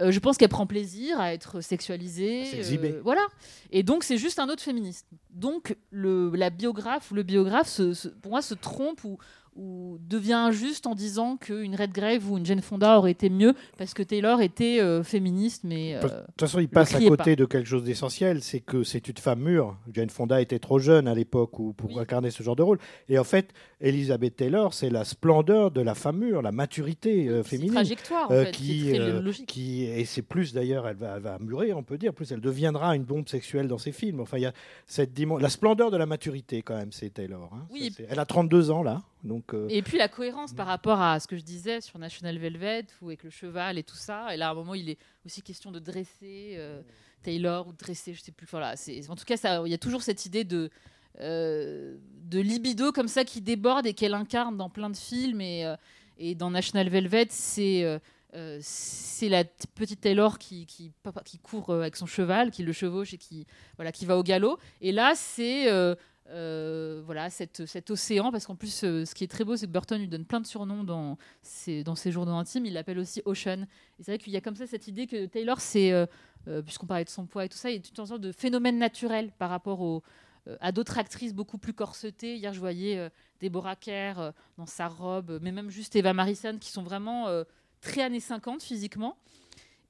euh, 0.00 0.10
je 0.10 0.18
pense 0.20 0.36
qu'elle 0.36 0.48
prend 0.48 0.66
plaisir 0.66 1.18
à 1.20 1.32
être 1.34 1.60
sexualisée. 1.60 2.44
S'exhiber. 2.46 2.92
euh, 2.92 3.00
voilà. 3.04 3.22
Et 3.70 3.82
donc 3.82 4.04
c'est 4.04 4.18
juste 4.18 4.38
un 4.38 4.48
autre 4.48 4.62
féministe. 4.62 5.06
Donc 5.30 5.76
le, 5.90 6.30
la 6.34 6.50
biographe 6.50 7.10
ou 7.10 7.14
le 7.14 7.22
biographe, 7.22 7.68
se- 7.68 7.94
se- 7.94 8.08
pour 8.08 8.30
moi, 8.32 8.42
se 8.42 8.54
trompe 8.54 9.04
ou, 9.04 9.18
ou 9.56 9.98
devient 10.08 10.32
injuste 10.32 10.86
en 10.88 10.94
disant 10.96 11.36
qu'une 11.36 11.76
Redgrave 11.76 12.28
ou 12.28 12.38
une 12.38 12.44
Jane 12.46 12.60
Fonda 12.60 12.98
aurait 12.98 13.12
été 13.12 13.30
mieux 13.30 13.54
parce 13.78 13.94
que 13.94 14.02
Taylor 14.02 14.40
était 14.40 14.80
euh, 14.80 15.04
féministe, 15.04 15.62
mais... 15.64 15.94
De 15.94 16.08
toute 16.08 16.40
façon, 16.40 16.58
il 16.58 16.68
passe 16.68 16.94
à 16.94 16.98
côté 16.98 17.16
pas. 17.16 17.36
de 17.36 17.44
quelque 17.44 17.68
chose 17.68 17.84
d'essentiel, 17.84 18.42
c'est 18.42 18.58
que 18.60 18.82
c'est 18.82 19.06
une 19.08 19.16
femme 19.16 19.40
mûre. 19.40 19.76
Jane 19.92 20.10
Fonda 20.10 20.40
était 20.40 20.58
trop 20.58 20.80
jeune 20.80 21.06
à 21.06 21.14
l'époque 21.14 21.52
pour 21.76 22.00
incarner 22.00 22.32
ce 22.32 22.42
genre 22.42 22.56
de 22.56 22.62
rôle. 22.62 22.78
Et 23.08 23.16
en 23.18 23.24
fait, 23.24 23.52
Elizabeth 23.84 24.36
Taylor, 24.36 24.72
c'est 24.72 24.88
la 24.88 25.04
splendeur 25.04 25.70
de 25.70 25.82
la 25.82 25.94
mûre, 26.12 26.40
la 26.40 26.52
maturité 26.52 27.28
euh, 27.28 27.42
féminine. 27.42 27.74
trajectoire, 27.74 28.30
en 28.30 28.34
euh, 28.34 28.44
fait, 28.46 28.52
qui, 28.52 28.98
euh, 28.98 29.30
qui, 29.46 29.84
et 29.84 30.06
c'est 30.06 30.22
plus 30.22 30.54
d'ailleurs, 30.54 30.88
elle 30.88 30.96
va, 30.96 31.16
elle 31.16 31.22
va 31.22 31.38
mûrir, 31.38 31.76
on 31.76 31.82
peut 31.82 31.98
dire, 31.98 32.14
plus 32.14 32.32
elle 32.32 32.40
deviendra 32.40 32.96
une 32.96 33.04
bombe 33.04 33.28
sexuelle 33.28 33.68
dans 33.68 33.76
ses 33.76 33.92
films. 33.92 34.20
Enfin, 34.20 34.38
il 34.38 34.42
y 34.42 34.46
a 34.46 34.54
cette 34.86 35.12
dimension, 35.12 35.42
la 35.42 35.50
splendeur 35.50 35.90
de 35.90 35.98
la 35.98 36.06
maturité 36.06 36.62
quand 36.62 36.76
même, 36.76 36.92
c'est 36.92 37.10
Taylor. 37.10 37.50
hein. 37.52 37.66
Oui. 37.70 37.92
Ça, 37.94 38.04
Elle 38.08 38.18
a 38.18 38.24
32 38.24 38.70
ans 38.70 38.82
là. 38.82 39.02
Donc, 39.22 39.54
euh, 39.54 39.66
Et 39.70 39.82
puis 39.82 39.98
la 39.98 40.08
cohérence 40.08 40.52
par 40.52 40.66
rapport 40.66 41.00
à 41.00 41.18
ce 41.18 41.26
que 41.26 41.36
je 41.36 41.42
disais 41.42 41.80
sur 41.80 41.98
National 41.98 42.38
Velvet 42.38 42.86
ou 43.00 43.08
avec 43.08 43.24
le 43.24 43.30
cheval 43.30 43.78
et 43.78 43.82
tout 43.82 43.96
ça. 43.96 44.34
Et 44.34 44.36
là, 44.36 44.48
à 44.48 44.52
un 44.52 44.54
moment, 44.54 44.74
il 44.74 44.90
est 44.90 44.98
aussi 45.24 45.42
question 45.42 45.72
de 45.72 45.78
dresser 45.78 46.54
euh, 46.56 46.82
Taylor 47.22 47.66
ou 47.66 47.72
de 47.72 47.78
dresser, 47.78 48.12
je 48.12 48.22
sais 48.22 48.32
plus. 48.32 48.46
Voilà, 48.50 48.74
en 49.08 49.16
tout 49.16 49.24
cas, 49.24 49.62
il 49.64 49.70
y 49.70 49.74
a 49.74 49.78
toujours 49.78 50.02
cette 50.02 50.26
idée 50.26 50.44
de 50.44 50.70
euh, 51.20 51.96
de 52.24 52.40
libido 52.40 52.90
comme 52.90 53.06
ça 53.06 53.24
qui 53.24 53.40
déborde 53.40 53.86
et 53.86 53.94
qu'elle 53.94 54.14
incarne 54.14 54.56
dans 54.56 54.70
plein 54.70 54.90
de 54.90 54.96
films. 54.96 55.40
Et, 55.40 55.64
euh, 55.64 55.76
et 56.18 56.34
dans 56.34 56.50
National 56.50 56.88
Velvet, 56.88 57.26
c'est 57.30 57.84
euh, 58.34 58.60
la 59.22 59.44
petite 59.74 60.00
Taylor 60.00 60.38
qui, 60.38 60.66
qui, 60.66 60.90
qui 61.24 61.38
court 61.38 61.70
avec 61.70 61.96
son 61.96 62.06
cheval, 62.06 62.50
qui 62.50 62.62
le 62.62 62.72
chevauche 62.72 63.14
et 63.14 63.18
qui, 63.18 63.46
voilà, 63.76 63.92
qui 63.92 64.06
va 64.06 64.18
au 64.18 64.22
galop. 64.22 64.58
Et 64.80 64.90
là, 64.90 65.12
c'est 65.14 65.68
voilà, 66.26 67.30
cette, 67.30 67.66
cet 67.66 67.90
océan, 67.90 68.32
parce 68.32 68.46
qu'en 68.46 68.56
plus, 68.56 68.72
ce 68.72 69.14
qui 69.14 69.22
est 69.22 69.28
très 69.28 69.44
beau, 69.44 69.56
c'est 69.56 69.66
que 69.66 69.72
Burton 69.72 70.00
lui 70.00 70.08
donne 70.08 70.24
plein 70.24 70.40
de 70.40 70.46
surnoms 70.46 70.82
dans 70.82 71.18
ses, 71.42 71.84
dans 71.84 71.94
ses 71.94 72.10
journaux 72.10 72.34
intimes. 72.34 72.66
Il 72.66 72.72
l'appelle 72.72 72.98
aussi 72.98 73.22
Ocean. 73.24 73.66
Et 74.00 74.02
c'est 74.02 74.12
vrai 74.12 74.18
qu'il 74.18 74.32
y 74.32 74.36
a 74.36 74.40
comme 74.40 74.56
ça 74.56 74.66
cette 74.66 74.88
idée 74.88 75.06
que 75.06 75.26
Taylor, 75.26 75.60
c'est, 75.60 75.92
puisqu'on 76.64 76.86
parlait 76.86 77.04
de 77.04 77.10
son 77.10 77.26
poids 77.26 77.44
et 77.44 77.48
tout 77.48 77.58
ça, 77.58 77.70
il 77.70 77.76
est 77.76 77.94
tout 77.94 78.00
en 78.00 78.06
sorte 78.06 78.22
de 78.22 78.32
phénomène 78.32 78.78
naturel 78.78 79.30
par 79.38 79.50
rapport 79.50 79.80
au, 79.80 80.02
à 80.60 80.72
d'autres 80.72 80.98
actrices 80.98 81.34
beaucoup 81.34 81.58
plus 81.58 81.72
corsetées. 81.72 82.36
Hier, 82.36 82.52
je 82.52 82.60
voyais 82.60 82.98
euh, 82.98 83.08
Deborah 83.40 83.76
Kerr 83.76 84.18
euh, 84.18 84.32
dans 84.58 84.66
sa 84.66 84.88
robe, 84.88 85.30
euh, 85.30 85.38
mais 85.42 85.52
même 85.52 85.70
juste 85.70 85.96
Eva 85.96 86.12
Marison, 86.12 86.58
qui 86.58 86.70
sont 86.70 86.82
vraiment 86.82 87.28
euh, 87.28 87.44
très 87.80 88.02
années 88.02 88.20
50 88.20 88.62
physiquement. 88.62 89.16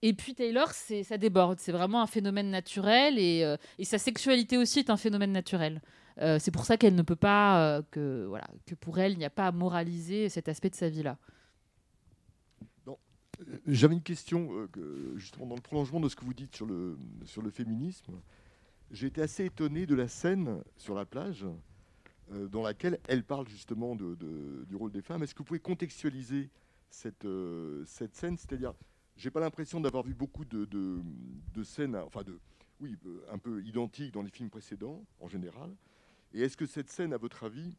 Et 0.03 0.13
puis 0.13 0.35
Taylor, 0.35 0.71
ça 0.73 1.17
déborde. 1.17 1.59
C'est 1.61 1.73
vraiment 1.73 2.03
un 2.03 2.07
phénomène 2.07 2.51
naturel 2.51 3.19
et, 3.19 3.43
euh, 3.43 3.57
sa 3.85 3.97
sexualité 3.97 4.59
aussi 4.59 4.81
est 4.81 4.91
un 4.91 4.99
phénomène 4.99 5.33
naturel. 5.33 5.81
Euh, 6.21 6.39
c'est 6.39 6.51
pour 6.51 6.67
ça 6.67 6.77
qu'elle 6.77 6.95
ne 6.95 7.03
peut 7.03 7.17
pas, 7.17 7.79
euh, 7.79 7.83
que, 7.91 8.27
voilà, 8.29 8.47
que 8.67 8.75
pour 8.75 8.99
elle, 8.99 9.13
il 9.13 9.19
n'y 9.19 9.25
a 9.25 9.31
pas 9.31 9.47
à 9.47 9.53
moraliser 9.53 10.29
cet 10.29 10.49
aspect 10.51 10.69
de 10.69 10.75
sa 10.75 10.91
vie-là. 10.91 11.17
J'avais 13.67 13.95
une 13.95 14.03
question, 14.03 14.53
euh, 14.53 14.69
que, 14.69 15.15
justement, 15.17 15.47
dans 15.47 15.57
le 15.57 15.63
prolongement 15.63 16.01
de 16.01 16.09
ce 16.11 16.17
que 16.17 16.25
vous 16.25 16.35
dites 16.35 16.55
sur 16.55 16.67
le, 16.67 16.99
sur 17.25 17.41
le 17.41 17.51
féminisme. 17.51 18.13
J'ai 18.95 19.09
été 19.09 19.23
assez 19.23 19.47
étonné 19.47 19.87
de 19.87 19.97
la 19.97 20.07
scène 20.07 20.63
sur 20.77 20.95
la 20.95 21.05
plage 21.05 21.45
euh, 22.31 22.47
dans 22.47 22.63
laquelle 22.63 23.01
elle 23.09 23.25
parle 23.25 23.49
justement 23.49 23.97
du 23.97 24.77
rôle 24.77 24.93
des 24.93 25.03
femmes. 25.03 25.25
Est-ce 25.25 25.35
que 25.35 25.39
vous 25.39 25.45
pouvez 25.45 25.59
contextualiser 25.59 26.49
cette, 26.91 27.25
euh, 27.25 27.85
cette 27.87 28.15
scène? 28.15 28.39
C'est-à-dire, 28.39 28.73
j'ai 29.17 29.33
pas 29.33 29.41
l'impression 29.41 29.81
d'avoir 29.81 30.05
vu 30.05 30.15
beaucoup 30.15 30.45
de, 30.45 30.65
de, 30.65 31.65
scènes, 31.65 31.97
enfin, 31.97 32.23
de, 32.23 32.39
oui, 32.79 32.97
un 33.33 33.39
peu 33.39 33.65
identiques 33.65 34.15
dans 34.15 34.23
les 34.23 34.31
films 34.31 34.49
précédents, 34.49 35.05
en 35.19 35.27
général. 35.27 35.75
Et 36.33 36.43
est-ce 36.43 36.57
que 36.57 36.65
cette 36.67 36.89
scène, 36.89 37.13
à 37.13 37.19
votre 37.19 37.43
avis, 37.43 37.77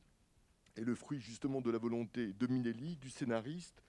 est 0.76 0.84
le 0.84 0.96
fruit 0.96 1.22
justement 1.22 1.62
de 1.62 1.72
la 1.72 1.78
volonté 1.78 2.34
de 2.34 2.48
Minelli, 2.48 2.98
du 2.98 3.10
scénariste, 3.10 3.82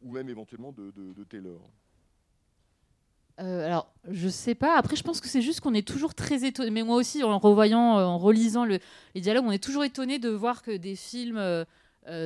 ou 0.00 0.10
même 0.10 0.28
éventuellement 0.28 0.72
de- 0.72 0.90
de 0.90 1.22
Taylor? 1.22 1.62
Euh, 3.40 3.66
alors, 3.66 3.92
je 4.10 4.28
sais 4.28 4.54
pas. 4.54 4.76
Après, 4.76 4.96
je 4.96 5.02
pense 5.02 5.20
que 5.20 5.28
c'est 5.28 5.42
juste 5.42 5.60
qu'on 5.60 5.74
est 5.74 5.86
toujours 5.86 6.14
très 6.14 6.44
étonné. 6.44 6.70
Mais 6.70 6.82
moi 6.82 6.96
aussi, 6.96 7.22
en 7.24 7.38
revoyant, 7.38 7.98
euh, 7.98 8.04
en 8.04 8.18
relisant 8.18 8.64
le- 8.64 8.78
les 9.14 9.20
dialogues, 9.20 9.44
on 9.46 9.50
est 9.52 9.62
toujours 9.62 9.84
étonné 9.84 10.18
de 10.18 10.28
voir 10.28 10.62
que 10.62 10.76
des 10.76 10.96
films 10.96 11.38
euh, 11.38 11.64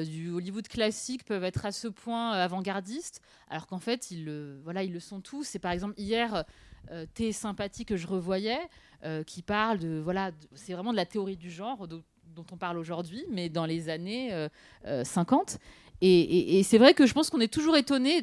du 0.05 0.31
Hollywood 0.31 0.67
classique 0.69 1.25
peuvent 1.25 1.45
être 1.45 1.67
à 1.67 1.73
ce 1.73 1.89
point 1.89 2.33
avant-gardistes, 2.33 3.21
alors 3.51 3.67
qu'en 3.67 3.79
fait, 3.79 4.11
ils 4.11 4.25
le, 4.25 4.59
voilà, 4.65 4.83
ils 4.83 4.93
le 4.93 5.01
sont 5.01 5.21
tous. 5.21 5.45
C'est 5.45 5.59
par 5.59 5.73
exemple 5.73 5.95
hier, 5.99 6.45
Thé 7.15 7.33
sympathie 7.33 7.85
que 7.85 7.97
je 7.97 8.07
revoyais, 8.07 8.59
qui 9.27 9.43
parle 9.43 9.79
de, 9.79 10.01
voilà, 10.03 10.31
c'est 10.55 10.73
vraiment 10.73 10.93
de 10.93 10.97
la 10.97 11.05
théorie 11.05 11.37
du 11.37 11.51
genre 11.51 11.87
dont 12.37 12.45
on 12.53 12.57
parle 12.57 12.79
aujourd'hui, 12.79 13.25
mais 13.31 13.49
dans 13.49 13.65
les 13.67 13.89
années 13.89 14.33
euh, 14.33 14.49
euh, 14.87 15.03
50. 15.05 15.59
Et, 16.03 16.09
et- 16.21 16.59
et 16.59 16.63
c'est 16.63 16.79
vrai 16.79 16.93
que 16.95 17.07
je 17.07 17.15
pense 17.15 17.31
qu'on 17.31 17.41
est 17.41 17.53
toujours 17.53 17.77
étonné 17.77 18.23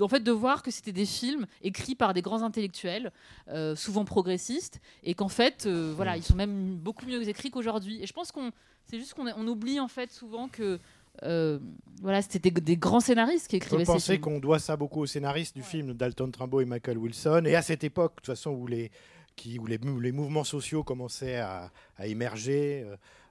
en 0.00 0.08
fait 0.08 0.20
de 0.20 0.32
voir 0.32 0.64
que 0.64 0.72
c'était 0.72 0.90
des 0.92 1.06
films 1.06 1.46
écrits 1.62 1.94
par 1.94 2.12
des 2.12 2.22
grands 2.22 2.42
intellectuels, 2.42 3.12
euh, 3.48 3.76
souvent 3.76 4.04
progressistes, 4.04 4.80
et 5.04 5.14
qu'en 5.14 5.28
fait, 5.28 5.64
euh, 5.66 5.92
voilà, 5.94 6.16
ils 6.16 6.24
sont 6.24 6.34
même 6.34 6.74
beaucoup 6.74 7.06
mieux 7.06 7.28
écrits 7.28 7.50
qu'aujourd'hui. 7.52 8.02
Et 8.02 8.06
je 8.08 8.12
pense 8.12 8.32
qu'on, 8.32 8.50
c'est 8.86 8.98
juste 8.98 9.14
qu'on 9.14 9.28
on 9.28 9.46
oublie 9.46 9.78
en 9.78 9.86
fait 9.86 10.10
souvent 10.10 10.48
que 10.48 10.80
euh, 11.22 11.60
voilà, 12.00 12.20
c'était 12.22 12.50
des, 12.50 12.60
des 12.60 12.76
grands 12.76 12.98
scénaristes 12.98 13.46
qui 13.46 13.56
écrivaient 13.56 13.84
ces 13.84 14.06
films. 14.14 14.22
qu'on 14.24 14.40
doit 14.40 14.58
ça 14.58 14.76
beaucoup 14.76 15.00
aux 15.02 15.06
scénaristes 15.06 15.54
du 15.54 15.62
film 15.62 15.92
Dalton 15.94 16.32
Trumbo 16.32 16.60
et 16.60 16.64
Michael 16.64 16.98
Wilson. 16.98 17.42
Et 17.46 17.54
à 17.54 17.62
cette 17.62 17.84
époque, 17.84 18.12
de 18.12 18.16
toute 18.22 18.26
façon, 18.26 18.50
où 18.50 18.66
les, 18.66 18.90
qui, 19.36 19.58
où 19.60 19.66
les, 19.66 19.78
mou- 19.78 20.00
les 20.00 20.10
mouvements 20.10 20.42
sociaux 20.42 20.82
commençaient 20.82 21.36
à, 21.36 21.70
à 21.96 22.06
émerger, 22.08 22.84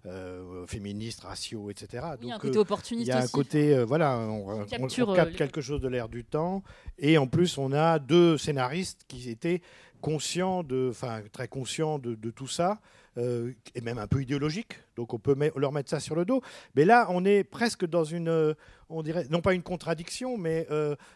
euh, 0.06 0.66
féministes, 0.68 1.22
raciaux, 1.22 1.70
etc. 1.70 2.04
Oui, 2.22 2.30
Donc, 2.30 2.41
côté 2.41 2.58
euh, 2.58 2.62
opportuniste 2.62 3.08
Il 3.08 3.10
y 3.10 3.12
a 3.14 3.20
un 3.20 3.24
aussi. 3.24 3.32
côté, 3.32 3.76
euh, 3.76 3.86
voilà, 3.86 4.18
on, 4.18 4.62
on- 4.62 4.66
capture, 4.66 5.10
on 5.10 5.14
euh, 5.14 5.16
capte 5.16 5.36
quelque 5.36 5.62
chose 5.62 5.80
de 5.82 5.88
l'air 5.88 6.10
du 6.10 6.24
temps. 6.24 6.64
Et 6.97 7.18
en 7.18 7.28
plus, 7.28 7.58
on 7.58 7.72
a 7.72 7.99
deux 7.99 8.38
scénaristes 8.38 9.02
qui 9.08 9.30
étaient 9.30 9.62
conscients 10.02 10.64
de, 10.64 10.88
enfin, 10.89 11.22
très 11.32 11.47
conscients 11.47 11.99
de, 11.99 12.16
de 12.16 12.32
tout 12.32 12.47
ça, 12.47 12.80
euh, 13.18 13.52
et 13.76 13.82
même 13.82 13.99
un 13.99 14.08
peu 14.08 14.22
idéologiques. 14.22 14.80
Donc, 14.95 15.14
on 15.14 15.20
peut 15.20 15.36
met- 15.36 15.52
leur 15.56 15.72
mettre 15.72 15.89
ça 15.91 15.99
sur 15.99 16.16
le 16.16 16.26
dos. 16.26 16.41
Mais 16.76 16.86
là, 16.86 17.06
on 17.10 17.24
est 17.24 17.43
presque 17.43 17.86
dans 17.86 18.04
une, 18.04 18.56
on 18.89 19.04
dirait, 19.04 19.28
non 19.30 19.41
pas 19.41 19.54
une 19.54 19.62
contradiction, 19.62 20.38
mais 20.38 20.68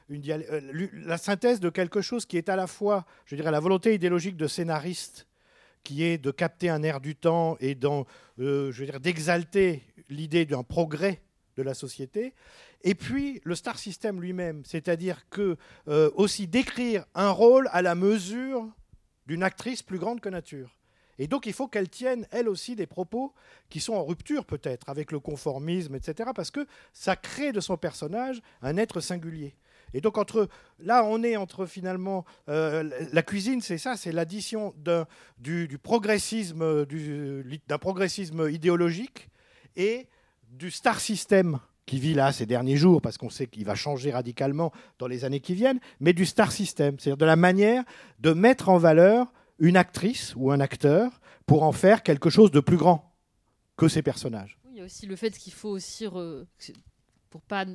une 0.09 0.21
la 1.05 1.17
synthèse 1.17 1.59
de 1.59 1.69
quelque 1.69 2.01
chose 2.01 2.25
qui 2.25 2.37
est 2.37 2.49
à 2.49 2.55
la 2.55 2.67
fois, 2.67 3.05
je 3.25 3.35
dirais, 3.35 3.49
la 3.51 3.59
volonté 3.59 3.95
idéologique 3.95 4.37
de 4.37 4.47
scénariste 4.47 5.25
qui 5.85 6.03
est 6.03 6.17
de 6.17 6.31
capter 6.31 6.67
un 6.67 6.83
air 6.83 6.99
du 6.99 7.15
temps 7.15 7.55
et 7.61 7.77
euh, 7.85 8.03
je 8.37 8.79
veux 8.79 8.85
dire, 8.85 8.99
d'exalter 8.99 9.83
l'idée 10.09 10.45
d'un 10.45 10.63
progrès 10.63 11.21
de 11.55 11.63
la 11.63 11.73
société, 11.73 12.33
et 12.83 12.95
puis 12.95 13.39
le 13.45 13.55
star 13.55 13.79
system 13.79 14.19
lui-même, 14.19 14.63
c'est-à-dire 14.65 15.29
que 15.29 15.55
euh, 15.87 16.11
aussi 16.15 16.47
décrire 16.47 17.05
un 17.15 17.29
rôle 17.29 17.69
à 17.71 17.81
la 17.81 17.95
mesure 17.95 18.67
d'une 19.25 19.43
actrice 19.43 19.81
plus 19.81 19.97
grande 19.97 20.19
que 20.19 20.27
nature. 20.27 20.75
Et 21.17 21.27
donc 21.27 21.45
il 21.45 21.53
faut 21.53 21.67
qu'elle 21.67 21.87
tienne, 21.87 22.27
elle 22.31 22.49
aussi, 22.49 22.75
des 22.75 22.87
propos 22.87 23.33
qui 23.69 23.79
sont 23.79 23.93
en 23.93 24.03
rupture 24.03 24.43
peut-être 24.43 24.89
avec 24.89 25.13
le 25.13 25.19
conformisme, 25.19 25.95
etc., 25.95 26.31
parce 26.35 26.51
que 26.51 26.67
ça 26.91 27.15
crée 27.15 27.53
de 27.53 27.61
son 27.61 27.77
personnage 27.77 28.41
un 28.61 28.75
être 28.75 28.99
singulier. 28.99 29.55
Et 29.95 30.01
donc 30.01 30.17
entre 30.17 30.49
là, 30.79 31.03
on 31.05 31.23
est 31.23 31.37
entre 31.37 31.65
finalement 31.65 32.25
euh, 32.49 32.83
la 33.13 33.23
cuisine, 33.23 33.61
c'est 33.61 33.77
ça, 33.77 33.95
c'est 33.95 34.11
l'addition 34.11 34.73
d'un 34.77 35.07
du, 35.37 35.77
progressisme, 35.81 36.85
du- 36.85 37.61
d'un 37.67 37.77
progressisme 37.77 38.49
idéologique 38.49 39.29
et 39.75 40.07
du 40.49 40.69
star 40.71 40.99
system 40.99 41.59
qui 41.85 41.99
vit 41.99 42.13
là 42.13 42.31
ces 42.31 42.45
derniers 42.45 42.77
jours, 42.77 43.01
parce 43.01 43.17
qu'on 43.17 43.29
sait 43.29 43.47
qu'il 43.47 43.63
va 43.65 43.75
changer 43.75 44.11
radicalement 44.11 44.71
dans 44.99 45.07
les 45.07 45.23
années 45.23 45.39
qui 45.39 45.53
viennent, 45.53 45.79
mais 45.99 46.13
du 46.13 46.25
star 46.25 46.51
system, 46.51 46.97
c'est-à-dire 46.99 47.17
de 47.17 47.25
la 47.25 47.35
manière 47.35 47.83
de 48.19 48.33
mettre 48.33 48.69
en 48.69 48.77
valeur 48.77 49.31
une 49.59 49.77
actrice 49.77 50.33
ou 50.35 50.51
un 50.51 50.59
acteur 50.59 51.21
pour 51.45 51.63
en 51.63 51.71
faire 51.71 52.03
quelque 52.03 52.29
chose 52.29 52.51
de 52.51 52.59
plus 52.59 52.77
grand 52.77 53.13
que 53.77 53.87
ses 53.87 54.01
personnages. 54.01 54.57
Il 54.71 54.77
y 54.77 54.81
a 54.81 54.85
aussi 54.85 55.05
le 55.05 55.15
fait 55.15 55.31
qu'il 55.37 55.53
faut 55.53 55.69
aussi, 55.69 56.05
re- 56.05 56.45
pour 57.29 57.41
pas 57.41 57.65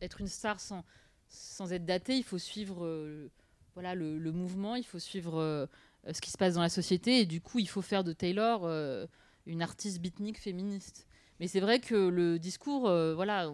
être 0.00 0.20
une 0.20 0.26
star 0.28 0.58
sans, 0.58 0.82
sans 1.28 1.72
être 1.72 1.84
daté, 1.84 2.16
il 2.16 2.24
faut 2.24 2.38
suivre 2.38 2.84
euh, 2.84 3.30
voilà, 3.74 3.94
le, 3.94 4.32
mouvement, 4.32 4.74
il 4.74 4.84
faut 4.84 4.98
suivre 4.98 5.38
euh, 5.38 5.66
ce 6.12 6.20
qui 6.20 6.30
se 6.30 6.38
passe 6.38 6.54
dans 6.54 6.62
la 6.62 6.68
société, 6.68 7.20
et 7.20 7.26
du 7.26 7.40
coup, 7.40 7.58
il 7.58 7.68
faut 7.68 7.82
faire 7.82 8.04
de 8.04 8.12
Taylor 8.12 8.62
euh, 8.64 9.06
une 9.46 9.62
artiste 9.62 10.00
beatnik 10.00 10.38
féministe. 10.38 11.06
Mais 11.40 11.46
c'est 11.46 11.60
vrai 11.60 11.78
que 11.78 11.94
le 11.94 12.38
discours 12.38 12.90
voilà, 13.14 13.48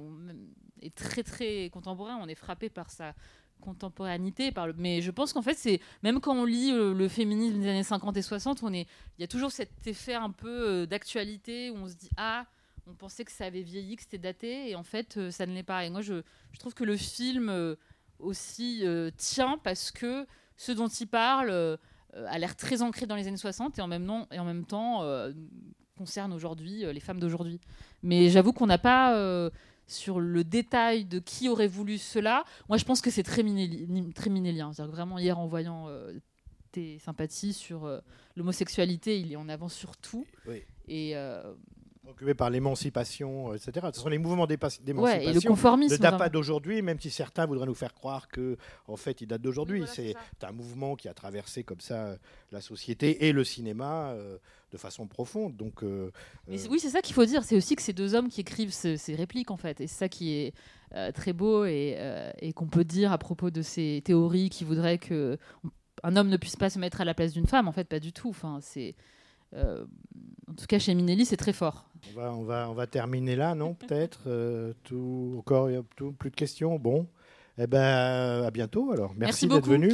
est 0.80 0.94
très 0.94 1.22
très 1.22 1.68
contemporain, 1.68 2.18
on 2.22 2.28
est 2.28 2.34
frappé 2.34 2.70
par 2.70 2.88
sa 2.88 3.14
contemporanéité, 3.60 4.52
mais 4.78 5.02
je 5.02 5.10
pense 5.10 5.34
qu'en 5.34 5.42
fait, 5.42 5.54
c'est 5.54 5.80
même 6.02 6.20
quand 6.20 6.34
on 6.34 6.46
lit 6.46 6.72
le 6.72 7.08
féminisme 7.08 7.60
des 7.60 7.68
années 7.68 7.82
50 7.82 8.16
et 8.16 8.22
60, 8.22 8.62
on 8.62 8.72
est... 8.72 8.86
il 9.18 9.20
y 9.20 9.24
a 9.24 9.28
toujours 9.28 9.52
cet 9.52 9.86
effet 9.86 10.14
un 10.14 10.30
peu 10.30 10.86
d'actualité 10.86 11.70
où 11.70 11.76
on 11.76 11.86
se 11.86 11.94
dit 11.94 12.08
Ah, 12.16 12.46
on 12.86 12.94
pensait 12.94 13.24
que 13.24 13.32
ça 13.32 13.46
avait 13.46 13.62
vieilli, 13.62 13.96
que 13.96 14.02
c'était 14.02 14.18
daté, 14.18 14.70
et 14.70 14.74
en 14.76 14.82
fait, 14.82 15.16
euh, 15.16 15.30
ça 15.30 15.46
ne 15.46 15.54
l'est 15.54 15.62
pas. 15.62 15.84
Et 15.84 15.90
moi, 15.90 16.00
je, 16.02 16.22
je 16.52 16.58
trouve 16.58 16.74
que 16.74 16.84
le 16.84 16.96
film 16.96 17.48
euh, 17.48 17.76
aussi 18.18 18.80
euh, 18.84 19.10
tient 19.16 19.58
parce 19.62 19.90
que 19.90 20.26
ce 20.56 20.72
dont 20.72 20.88
il 20.88 21.06
parle 21.06 21.78
a 22.26 22.38
l'air 22.38 22.54
très 22.56 22.80
ancré 22.82 23.06
dans 23.06 23.16
les 23.16 23.26
années 23.26 23.36
60 23.36 23.78
et 23.78 23.82
en 23.82 23.88
même, 23.88 24.06
temps- 24.06 24.28
et 24.30 24.38
en 24.38 24.44
même 24.44 24.64
temps 24.64 25.02
euh, 25.02 25.32
concerne 25.98 26.32
aujourd'hui 26.32 26.84
euh, 26.84 26.92
les 26.92 27.00
femmes 27.00 27.18
d'aujourd'hui. 27.18 27.58
Mais 28.02 28.28
j'avoue 28.30 28.52
qu'on 28.52 28.66
n'a 28.68 28.78
pas 28.78 29.16
euh, 29.16 29.50
sur 29.88 30.20
le 30.20 30.44
détail 30.44 31.06
de 31.06 31.18
qui 31.18 31.48
aurait 31.48 31.66
voulu 31.66 31.98
cela. 31.98 32.44
Moi, 32.68 32.78
je 32.78 32.84
pense 32.84 33.00
que 33.00 33.10
c'est 33.10 33.24
très, 33.24 33.42
minéli- 33.42 34.12
très 34.12 34.30
minélien. 34.30 34.70
Que 34.76 34.82
vraiment, 34.82 35.18
hier, 35.18 35.38
en 35.40 35.46
voyant 35.48 35.88
tes 36.70 36.98
sympathies 37.00 37.52
sur 37.52 38.00
l'homosexualité, 38.36 39.18
il 39.18 39.32
est 39.32 39.36
en 39.36 39.48
avant 39.48 39.68
sur 39.68 39.96
tout. 39.96 40.24
Oui. 40.46 40.62
Et, 40.88 41.14
Occupé 42.08 42.34
par 42.34 42.50
l'émancipation, 42.50 43.50
euh, 43.50 43.54
etc. 43.54 43.86
Ce 43.92 44.00
sont 44.00 44.08
les 44.08 44.18
mouvements 44.18 44.46
d'épa- 44.46 44.66
Ouais, 44.66 44.76
et 44.76 44.82
le 44.82 44.84
d'émancipation 45.32 45.50
conformisme. 45.50 45.94
ne 45.94 45.98
datent 45.98 46.18
pas 46.18 46.28
d'aujourd'hui, 46.28 46.82
même 46.82 47.00
si 47.00 47.10
certains 47.10 47.46
voudraient 47.46 47.66
nous 47.66 47.74
faire 47.74 47.94
croire 47.94 48.28
que, 48.28 48.56
en 48.88 48.96
fait, 48.96 49.20
ils 49.20 49.26
datent 49.26 49.42
d'aujourd'hui. 49.42 49.78
Voilà, 49.80 49.92
c'est 50.38 50.44
un 50.46 50.52
mouvement 50.52 50.96
qui 50.96 51.08
a 51.08 51.14
traversé 51.14 51.64
comme 51.64 51.80
ça 51.80 52.06
euh, 52.08 52.16
la 52.52 52.60
société 52.60 53.26
et 53.26 53.32
le 53.32 53.42
cinéma 53.44 54.10
euh, 54.12 54.36
de 54.72 54.76
façon 54.76 55.06
profonde. 55.06 55.56
Donc, 55.56 55.82
euh, 55.82 56.10
Mais 56.46 56.58
c'est- 56.58 56.68
oui, 56.68 56.78
c'est 56.78 56.90
ça 56.90 57.00
qu'il 57.00 57.14
faut 57.14 57.24
dire. 57.24 57.42
C'est 57.44 57.56
aussi 57.56 57.74
que 57.76 57.82
ces 57.82 57.92
deux 57.92 58.14
hommes 58.14 58.28
qui 58.28 58.40
écrivent 58.42 58.72
ce- 58.74 58.96
ces 58.96 59.14
répliques, 59.14 59.50
en 59.50 59.56
fait. 59.56 59.80
Et 59.80 59.86
c'est 59.86 59.96
ça 59.96 60.08
qui 60.08 60.32
est 60.34 60.52
euh, 60.94 61.10
très 61.10 61.32
beau 61.32 61.64
et, 61.64 61.96
euh, 61.98 62.30
et 62.40 62.52
qu'on 62.52 62.66
peut 62.68 62.84
dire 62.84 63.10
à 63.12 63.18
propos 63.18 63.50
de 63.50 63.62
ces 63.62 64.00
théories 64.04 64.50
qui 64.50 64.62
voudraient 64.64 64.98
que 64.98 65.38
un 66.04 66.16
homme 66.16 66.28
ne 66.28 66.36
puisse 66.36 66.54
pas 66.56 66.70
se 66.70 66.78
mettre 66.78 67.00
à 67.00 67.04
la 67.04 67.14
place 67.14 67.32
d'une 67.32 67.46
femme. 67.46 67.66
En 67.66 67.72
fait, 67.72 67.84
pas 67.88 67.98
du 67.98 68.12
tout. 68.12 68.28
Enfin, 68.28 68.58
c'est 68.60 68.94
euh, 69.54 69.84
en 70.48 70.54
tout 70.54 70.66
cas 70.66 70.78
chez 70.78 70.94
Minelli, 70.94 71.24
c'est 71.24 71.36
très 71.36 71.52
fort. 71.52 71.88
On, 72.10 72.20
va, 72.20 72.32
on, 72.32 72.42
va, 72.44 72.70
on 72.70 72.74
va 72.74 72.86
terminer 72.86 73.36
là, 73.36 73.54
non 73.54 73.74
Peut-être 73.74 74.22
euh, 74.26 74.72
tout, 74.84 75.36
Encore 75.38 75.68
tout, 75.96 76.12
plus 76.12 76.30
de 76.30 76.36
questions 76.36 76.78
Bon. 76.78 77.06
Eh 77.58 77.66
ben, 77.66 78.44
à 78.44 78.50
bientôt 78.50 78.90
alors. 78.90 79.12
Merci 79.16 79.46
Merci, 79.46 79.48
d'être 79.48 79.68
venu. 79.68 79.92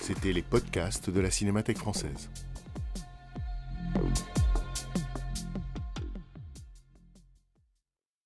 C'était 0.00 0.32
les 0.32 0.42
podcasts 0.42 1.10
de 1.10 1.20
la 1.20 1.30
Cinémathèque 1.30 1.78
française. 1.78 2.28